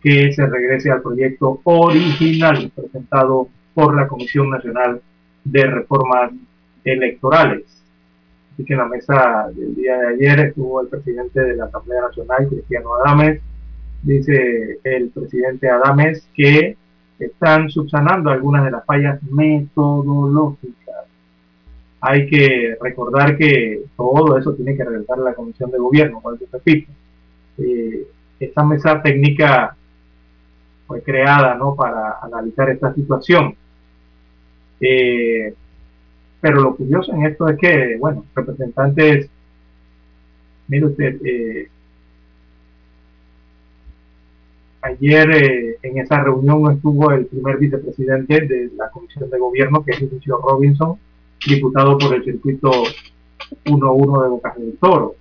que 0.00 0.32
se 0.32 0.46
regrese 0.46 0.90
al 0.90 1.02
proyecto 1.02 1.60
original 1.64 2.70
presentado 2.76 3.48
por 3.74 3.96
la 3.96 4.06
Comisión 4.06 4.50
Nacional 4.50 5.00
de 5.42 5.66
Reformas 5.66 6.30
Electorales. 6.84 7.64
Así 8.52 8.64
que 8.64 8.74
en 8.74 8.78
la 8.78 8.86
mesa 8.86 9.48
del 9.52 9.74
día 9.74 9.96
de 9.98 10.14
ayer 10.14 10.40
estuvo 10.40 10.80
el 10.80 10.86
presidente 10.86 11.40
de 11.40 11.56
la 11.56 11.64
Asamblea 11.64 12.02
Nacional, 12.02 12.48
Cristiano 12.48 12.90
Adames. 12.94 13.40
Dice 14.04 14.80
el 14.84 15.08
presidente 15.08 15.70
Adames 15.70 16.28
que 16.34 16.76
están 17.18 17.70
subsanando 17.70 18.28
algunas 18.28 18.62
de 18.64 18.70
las 18.70 18.84
fallas 18.84 19.22
metodológicas. 19.22 21.06
Hay 22.02 22.26
que 22.28 22.76
recordar 22.82 23.38
que 23.38 23.84
todo 23.96 24.36
eso 24.36 24.52
tiene 24.54 24.76
que 24.76 24.82
a 24.82 25.16
la 25.16 25.34
Comisión 25.34 25.70
de 25.70 25.78
Gobierno, 25.78 26.20
por 26.20 26.34
eso 26.34 26.44
repito. 26.52 26.92
Eh, 27.56 28.06
esta 28.40 28.62
mesa 28.62 29.00
técnica 29.00 29.74
fue 30.86 31.02
creada 31.02 31.54
¿no? 31.54 31.74
para 31.74 32.18
analizar 32.20 32.68
esta 32.68 32.92
situación. 32.92 33.56
Eh, 34.80 35.54
pero 36.42 36.60
lo 36.60 36.76
curioso 36.76 37.10
en 37.14 37.24
esto 37.24 37.48
es 37.48 37.56
que, 37.58 37.96
bueno, 37.98 38.26
representantes, 38.34 39.30
mire 40.68 40.84
usted, 40.84 41.18
eh, 41.24 41.70
Ayer 44.84 45.30
eh, 45.30 45.78
en 45.82 45.98
esa 45.98 46.22
reunión 46.22 46.70
estuvo 46.70 47.10
el 47.10 47.24
primer 47.24 47.56
vicepresidente 47.56 48.42
de 48.46 48.70
la 48.76 48.90
Comisión 48.90 49.30
de 49.30 49.38
Gobierno, 49.38 49.82
que 49.82 49.92
es 49.92 50.12
Lucio 50.12 50.36
Robinson, 50.36 50.98
diputado 51.46 51.96
por 51.96 52.14
el 52.14 52.22
circuito 52.22 52.70
1-1 53.64 54.22
de 54.22 54.28
Bocas 54.28 54.56
del 54.58 54.76
Toro. 54.76 55.14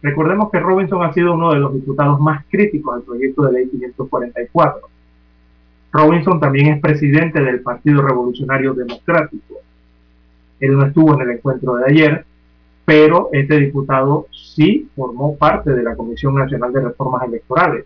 Recordemos 0.00 0.50
que 0.50 0.60
Robinson 0.60 1.02
ha 1.02 1.12
sido 1.12 1.34
uno 1.34 1.52
de 1.52 1.58
los 1.58 1.74
diputados 1.74 2.18
más 2.18 2.46
críticos 2.48 2.94
al 2.94 3.02
proyecto 3.02 3.42
de 3.42 3.52
ley 3.52 3.68
544. 3.68 4.80
Robinson 5.92 6.40
también 6.40 6.68
es 6.68 6.80
presidente 6.80 7.42
del 7.42 7.60
Partido 7.60 8.00
Revolucionario 8.00 8.72
Democrático. 8.72 9.56
Él 10.60 10.78
no 10.78 10.86
estuvo 10.86 11.12
en 11.12 11.28
el 11.28 11.36
encuentro 11.36 11.74
de 11.74 11.90
ayer, 11.90 12.24
pero 12.86 13.28
este 13.32 13.58
diputado 13.58 14.28
sí 14.32 14.88
formó 14.96 15.36
parte 15.36 15.72
de 15.72 15.82
la 15.82 15.94
Comisión 15.94 16.36
Nacional 16.36 16.72
de 16.72 16.80
Reformas 16.80 17.24
Electorales 17.24 17.84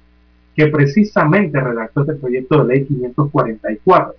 que 0.54 0.66
precisamente 0.66 1.60
redactó 1.60 2.02
este 2.02 2.14
proyecto 2.14 2.64
de 2.64 2.74
ley 2.74 2.84
544. 2.84 4.14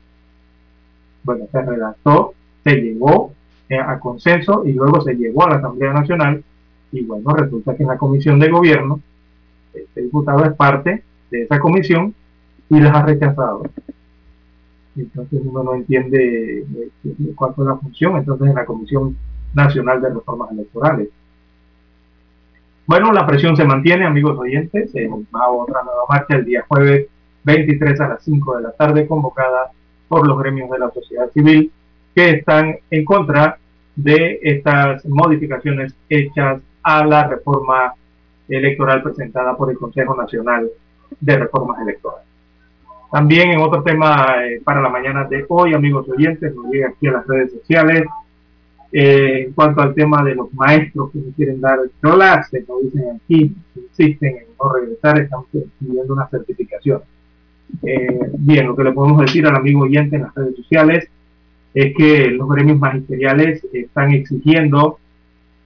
Bueno, 1.23 1.45
se 1.51 1.61
redactó, 1.61 2.33
se 2.63 2.75
llegó 2.75 3.33
eh, 3.69 3.77
a 3.77 3.99
consenso 3.99 4.63
y 4.65 4.73
luego 4.73 5.01
se 5.01 5.13
llegó 5.13 5.45
a 5.45 5.51
la 5.51 5.55
Asamblea 5.55 5.93
Nacional 5.93 6.43
y 6.91 7.03
bueno, 7.03 7.31
resulta 7.33 7.75
que 7.75 7.83
en 7.83 7.89
la 7.89 7.97
Comisión 7.97 8.39
de 8.39 8.49
Gobierno, 8.49 8.99
este 9.73 10.01
diputado 10.01 10.45
es 10.45 10.53
parte 10.53 11.03
de 11.31 11.41
esa 11.43 11.59
comisión 11.59 12.13
y 12.69 12.79
las 12.79 12.95
ha 12.95 13.03
rechazado. 13.03 13.63
Entonces 14.95 15.41
uno 15.43 15.63
no 15.63 15.73
entiende 15.75 16.59
eh, 16.59 17.33
cuál 17.35 17.51
es 17.57 17.65
la 17.65 17.75
función 17.77 18.17
entonces 18.17 18.47
en 18.47 18.55
la 18.55 18.65
Comisión 18.65 19.17
Nacional 19.53 20.01
de 20.01 20.09
Reformas 20.09 20.51
Electorales. 20.51 21.09
Bueno, 22.85 23.13
la 23.13 23.25
presión 23.25 23.55
se 23.55 23.63
mantiene, 23.63 24.05
amigos 24.05 24.37
oyentes. 24.37 24.93
Eh, 24.95 25.09
va 25.33 25.49
otra 25.49 25.83
nueva 25.83 26.03
marcha 26.09 26.35
el 26.35 26.45
día 26.45 26.65
jueves 26.67 27.07
23 27.43 27.99
a 28.01 28.07
las 28.09 28.23
5 28.23 28.57
de 28.57 28.63
la 28.63 28.71
tarde, 28.71 29.07
convocada 29.07 29.71
por 30.07 30.27
los 30.27 30.37
gremios 30.39 30.69
de 30.69 30.79
la 30.79 30.91
sociedad 30.91 31.29
civil 31.31 31.71
que 32.13 32.29
están 32.31 32.75
en 32.91 33.05
contra 33.05 33.57
de 33.95 34.39
estas 34.43 35.05
modificaciones 35.05 35.95
hechas 36.09 36.61
a 36.83 37.05
la 37.05 37.27
reforma 37.27 37.93
electoral 38.47 39.01
presentada 39.01 39.55
por 39.55 39.71
el 39.71 39.77
Consejo 39.77 40.15
Nacional 40.15 40.69
de 41.19 41.37
Reformas 41.37 41.79
Electorales. 41.81 42.27
También 43.11 43.51
en 43.51 43.59
otro 43.59 43.81
tema 43.83 44.43
eh, 44.43 44.61
para 44.63 44.81
la 44.81 44.89
mañana 44.89 45.23
de 45.25 45.45
hoy, 45.47 45.73
amigos 45.73 46.07
oyentes, 46.09 46.53
nos 46.53 46.65
llega 46.71 46.89
aquí 46.89 47.07
a 47.07 47.13
las 47.13 47.27
redes 47.27 47.51
sociales 47.53 48.03
eh, 48.95 49.45
en 49.47 49.53
cuanto 49.53 49.81
al 49.81 49.95
tema 49.95 50.23
de 50.23 50.35
los 50.35 50.53
maestros 50.53 51.11
que 51.11 51.17
no 51.17 51.31
quieren 51.35 51.59
dar 51.59 51.79
clases, 51.99 52.63
como 52.67 52.81
dicen 52.81 53.03
aquí, 53.15 53.51
insisten 53.75 54.37
en 54.37 54.45
no 54.61 54.71
regresar, 54.71 55.17
estamos 55.17 55.47
pidiendo 55.79 56.13
una 56.13 56.27
certificación. 56.27 57.01
Eh, 57.81 58.19
bien, 58.37 58.67
lo 58.67 58.75
que 58.75 58.83
le 58.83 58.91
podemos 58.91 59.19
decir 59.21 59.47
al 59.47 59.55
amigo 59.55 59.81
oyente 59.81 60.17
en 60.17 60.21
las 60.21 60.35
redes 60.35 60.55
sociales 60.57 61.09
es 61.73 61.95
que 61.95 62.29
los 62.29 62.47
gremios 62.47 62.77
magisteriales 62.77 63.65
están 63.73 64.11
exigiendo 64.11 64.99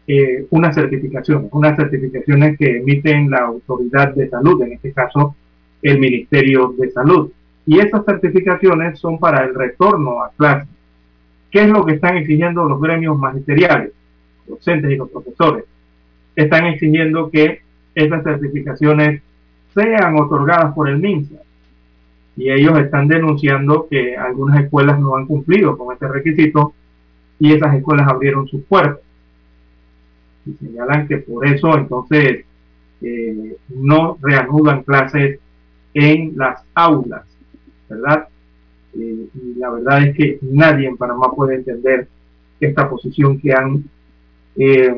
eh, 0.07 0.45
unas 0.51 0.73
certificaciones, 0.73 1.49
unas 1.51 1.75
certificaciones 1.75 2.57
que 2.57 2.77
emiten 2.77 3.29
la 3.29 3.39
autoridad 3.39 4.15
de 4.15 4.29
salud, 4.29 4.61
en 4.61 4.71
este 4.71 4.93
caso 4.93 5.35
el 5.81 5.99
Ministerio 5.99 6.73
de 6.77 6.91
Salud. 6.91 7.29
Y 7.65 7.79
esas 7.79 8.05
certificaciones 8.05 8.97
son 8.99 9.19
para 9.19 9.43
el 9.43 9.53
retorno 9.53 10.23
a 10.23 10.31
clases 10.31 10.76
¿Qué 11.51 11.63
es 11.63 11.69
lo 11.69 11.85
que 11.85 11.93
están 11.93 12.17
exigiendo 12.17 12.67
los 12.67 12.81
gremios 12.81 13.17
magisteriales, 13.17 13.91
docentes 14.47 14.91
y 14.91 14.95
los 14.95 15.09
profesores? 15.09 15.65
Están 16.35 16.67
exigiendo 16.67 17.29
que 17.31 17.61
esas 17.95 18.23
certificaciones 18.23 19.21
sean 19.73 20.17
otorgadas 20.17 20.73
por 20.73 20.89
el 20.89 20.97
MINSA. 20.97 21.41
Y 22.35 22.51
ellos 22.51 22.77
están 22.79 23.07
denunciando 23.07 23.87
que 23.89 24.15
algunas 24.15 24.63
escuelas 24.63 24.99
no 24.99 25.15
han 25.15 25.25
cumplido 25.25 25.77
con 25.77 25.93
este 25.93 26.07
requisito 26.07 26.73
y 27.39 27.53
esas 27.53 27.75
escuelas 27.75 28.07
abrieron 28.07 28.47
sus 28.47 28.63
puertas. 28.65 29.03
Y 30.45 30.53
señalan 30.53 31.07
que 31.07 31.17
por 31.17 31.47
eso 31.47 31.75
entonces 31.77 32.45
eh, 33.01 33.57
no 33.69 34.17
reanudan 34.21 34.83
clases 34.83 35.39
en 35.93 36.33
las 36.37 36.61
aulas, 36.75 37.25
¿verdad? 37.89 38.27
Eh, 38.97 39.27
y 39.33 39.59
la 39.59 39.69
verdad 39.69 40.03
es 40.03 40.15
que 40.15 40.39
nadie 40.41 40.87
en 40.87 40.97
Panamá 40.97 41.31
puede 41.35 41.55
entender 41.55 42.07
esta 42.59 42.89
posición 42.89 43.39
que 43.39 43.53
han 43.53 43.83
eh, 44.55 44.95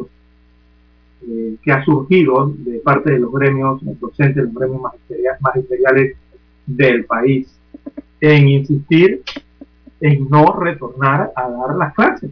eh, 1.27 1.57
que 1.61 1.71
ha 1.71 1.83
surgido 1.83 2.53
de 2.59 2.79
parte 2.79 3.11
de 3.11 3.19
los 3.19 3.31
gremios 3.33 3.81
docentes, 3.99 4.45
los 4.45 4.53
gremios 4.53 4.81
magisteriales 5.41 6.15
del 6.65 7.03
país, 7.03 7.53
en 8.21 8.47
insistir 8.47 9.21
en 9.99 10.29
no 10.29 10.53
retornar 10.53 11.33
a 11.35 11.49
dar 11.49 11.75
las 11.75 11.93
clases. 11.93 12.31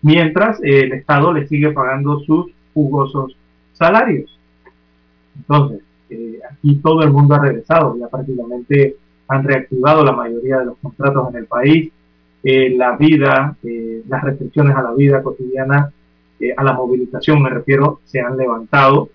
mientras 0.00 0.58
el 0.62 0.92
Estado 0.92 1.30
le 1.34 1.46
sigue 1.46 1.72
pagando 1.72 2.20
sus 2.20 2.46
jugosos 2.72 3.36
salarios. 3.74 4.38
Entonces, 5.36 5.82
eh, 6.08 6.40
aquí 6.50 6.76
todo 6.76 7.02
el 7.02 7.10
mundo 7.10 7.34
ha 7.34 7.40
regresado, 7.40 7.98
ya 7.98 8.08
prácticamente 8.08 8.96
han 9.30 9.44
reactivado 9.44 10.04
la 10.04 10.12
mayoría 10.12 10.58
de 10.58 10.66
los 10.66 10.78
contratos 10.78 11.30
en 11.30 11.36
el 11.36 11.46
país, 11.46 11.92
eh, 12.42 12.74
la 12.76 12.96
vida, 12.96 13.56
las 14.08 14.24
restricciones 14.24 14.74
a 14.74 14.82
la 14.82 14.92
vida 14.92 15.22
cotidiana, 15.22 15.92
a 16.56 16.64
la 16.64 16.72
movilización 16.72 17.42
me 17.42 17.50
refiero, 17.50 18.00
se 18.04 18.20
han 18.20 18.36
levantado. 18.36 19.10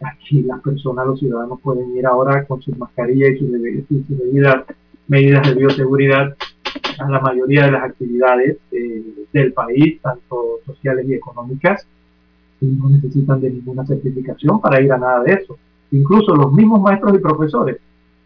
aquí 0.00 0.42
las 0.42 0.60
personas, 0.60 1.06
los 1.06 1.20
ciudadanos 1.20 1.60
pueden 1.60 1.96
ir 1.96 2.06
ahora 2.06 2.44
con 2.44 2.60
sus 2.62 2.76
mascarillas 2.76 3.30
y 3.30 3.38
sus, 3.38 4.08
debidas 4.08 4.64
medidas 5.06 5.46
de 5.46 5.54
bioseguridad 5.54 6.36
a 6.98 7.10
la 7.10 7.20
mayoría 7.20 7.66
de 7.66 7.72
las 7.72 7.84
actividades 7.84 8.58
eh, 8.72 9.04
del 9.32 9.52
país, 9.52 10.00
tanto 10.02 10.60
sociales 10.64 11.06
y 11.08 11.14
económicas, 11.14 11.86
y 12.60 12.66
no 12.66 12.88
necesitan 12.88 13.40
de 13.40 13.50
ninguna 13.50 13.86
certificación 13.86 14.60
para 14.60 14.80
ir 14.80 14.92
a 14.92 14.98
nada 14.98 15.22
de 15.22 15.34
eso. 15.34 15.58
Incluso 15.92 16.34
los 16.34 16.52
mismos 16.52 16.80
maestros 16.80 17.14
y 17.14 17.18
profesores 17.18 17.78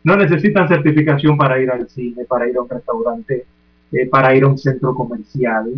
no 0.02 0.16
necesitan 0.16 0.68
certificación 0.68 1.36
para 1.36 1.60
ir 1.60 1.70
al 1.70 1.89
cine, 1.89 2.24
para 2.24 2.48
ir 2.48 2.56
a 2.56 2.62
un 2.62 2.68
restaurante, 2.68 3.47
eh, 3.93 4.06
para 4.06 4.35
ir 4.35 4.44
a 4.44 4.48
un 4.48 4.59
centro 4.59 4.94
comercial, 4.94 5.72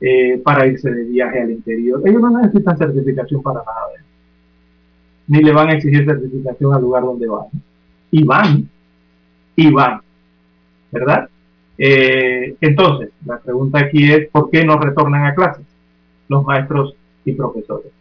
eh, 0.00 0.40
para 0.42 0.66
irse 0.66 0.90
de 0.90 1.04
viaje 1.04 1.40
al 1.40 1.50
interior. 1.50 2.02
Ellos 2.04 2.20
no 2.20 2.40
necesitan 2.40 2.76
certificación 2.76 3.42
para 3.42 3.60
nada. 3.60 4.04
Ni 5.28 5.42
le 5.42 5.52
van 5.52 5.68
a 5.68 5.74
exigir 5.74 6.04
certificación 6.04 6.74
al 6.74 6.82
lugar 6.82 7.02
donde 7.02 7.28
van. 7.28 7.46
Y 8.10 8.24
van, 8.24 8.68
y 9.54 9.70
van, 9.70 10.00
¿verdad? 10.90 11.28
Eh, 11.78 12.56
entonces, 12.60 13.10
la 13.24 13.38
pregunta 13.38 13.78
aquí 13.78 14.12
es, 14.12 14.28
¿por 14.30 14.50
qué 14.50 14.64
no 14.64 14.78
retornan 14.78 15.26
a 15.26 15.34
clases 15.34 15.64
los 16.28 16.44
maestros 16.44 16.94
y 17.24 17.32
profesores? 17.32 17.92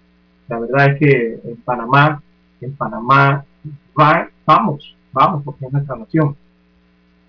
La 0.48 0.60
verdad 0.60 0.94
es 0.94 1.00
que 1.00 1.40
en 1.44 1.58
Panamá, 1.58 2.22
en 2.60 2.74
Panamá, 2.76 3.46
vamos, 4.46 4.96
vamos, 5.12 5.44
porque 5.44 5.66
es 5.66 5.74
nuestra 5.74 5.96
nación. 5.96 6.36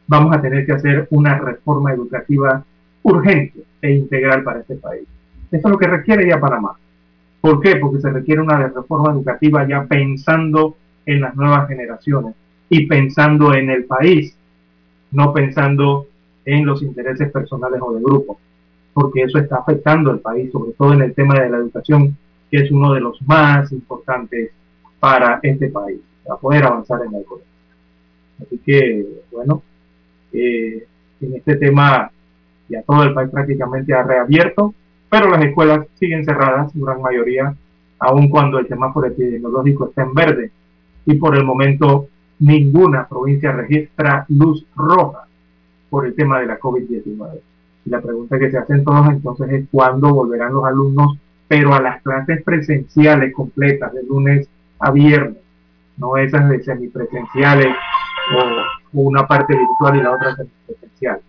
Vamos 0.07 0.37
a 0.37 0.41
tener 0.41 0.67
que 0.67 0.73
hacer 0.73 1.07
una 1.11 1.39
reforma 1.39 1.93
educativa 1.93 2.65
urgente 3.03 3.61
e 3.81 3.93
integral 3.93 4.43
para 4.43 4.61
este 4.61 4.77
país. 4.77 5.07
Esto 5.51 5.69
es 5.69 5.73
lo 5.73 5.79
que 5.79 5.87
requiere 5.87 6.29
ya 6.29 6.41
Panamá. 6.41 6.77
¿Por 7.41 7.61
qué? 7.61 7.77
Porque 7.77 8.01
se 8.01 8.11
requiere 8.11 8.41
una 8.41 8.59
reforma 8.69 9.13
educativa 9.13 9.67
ya 9.67 9.85
pensando 9.85 10.77
en 11.07 11.21
las 11.21 11.35
nuevas 11.35 11.69
generaciones 11.69 12.35
y 12.69 12.87
pensando 12.87 13.55
en 13.55 13.71
el 13.71 13.85
país, 13.85 14.37
no 15.11 15.33
pensando 15.33 16.07
en 16.45 16.67
los 16.67 16.83
intereses 16.83 17.31
personales 17.33 17.81
o 17.83 17.93
de 17.95 18.03
grupo, 18.03 18.39
porque 18.93 19.23
eso 19.23 19.39
está 19.39 19.57
afectando 19.57 20.11
al 20.11 20.21
país, 20.21 20.51
sobre 20.53 20.73
todo 20.73 20.93
en 20.93 21.03
el 21.03 21.15
tema 21.15 21.35
de 21.35 21.49
la 21.49 21.59
educación, 21.59 22.17
que 22.51 22.59
es 22.59 22.71
uno 22.71 22.93
de 22.93 23.01
los 23.01 23.21
más 23.23 23.73
importantes 23.73 24.51
para 24.99 25.41
este 25.43 25.69
país, 25.69 26.01
para 26.25 26.39
poder 26.39 26.65
avanzar 26.65 27.01
en 27.07 27.15
el 27.15 27.25
colegio. 27.25 27.50
Así 28.41 28.59
que, 28.65 29.07
bueno, 29.31 29.63
eh, 30.33 30.87
en 31.21 31.35
este 31.35 31.57
tema 31.57 32.11
ya 32.69 32.83
todo 32.83 33.03
el 33.03 33.13
país 33.13 33.31
prácticamente 33.31 33.93
ha 33.93 34.03
reabierto, 34.03 34.75
pero 35.11 35.29
las 35.29 35.45
escuelas 35.45 35.87
siguen 35.99 36.25
cerradas, 36.25 36.73
su 36.73 36.81
gran 36.81 37.03
mayoría, 37.03 37.55
aun 37.99 38.29
cuando 38.29 38.59
el 38.59 38.69
semáforo 38.69 39.09
epidemiológico 39.09 39.89
está 39.89 40.03
en 40.03 40.15
verde. 40.15 40.51
Y 41.05 41.15
por 41.15 41.37
el 41.37 41.45
momento 41.45 42.09
ninguna 42.39 43.07
provincia 43.07 43.53
registra 43.53 44.25
luz 44.29 44.65
roja 44.75 45.27
por 45.91 46.07
el 46.07 46.15
tema 46.15 46.41
de 46.41 46.47
la 46.47 46.59
COVID-19. 46.59 47.41
Y 47.85 47.91
la 47.91 48.01
pregunta 48.01 48.39
que 48.39 48.51
se 48.51 48.59
hacen 48.59 48.85
todos 48.85 49.09
entonces 49.09 49.51
es 49.51 49.65
cuándo 49.71 50.15
volverán 50.15 50.53
los 50.53 50.65
alumnos, 50.65 51.19
pero 51.49 51.75
a 51.75 51.83
las 51.83 52.03
clases 52.03 52.43
presenciales 52.43 53.35
completas, 53.35 53.93
de 53.93 54.05
lunes 54.05 54.49
a 54.79 54.93
viernes, 54.93 55.39
no 55.97 56.17
esas 56.17 56.49
de 56.49 56.63
semipresenciales 56.63 57.75
o, 58.37 59.01
una 59.01 59.27
parte 59.27 59.57
virtual 59.57 59.97
y 59.97 60.03
la 60.03 60.13
otra 60.13 60.37
semipresencial. 60.37 61.21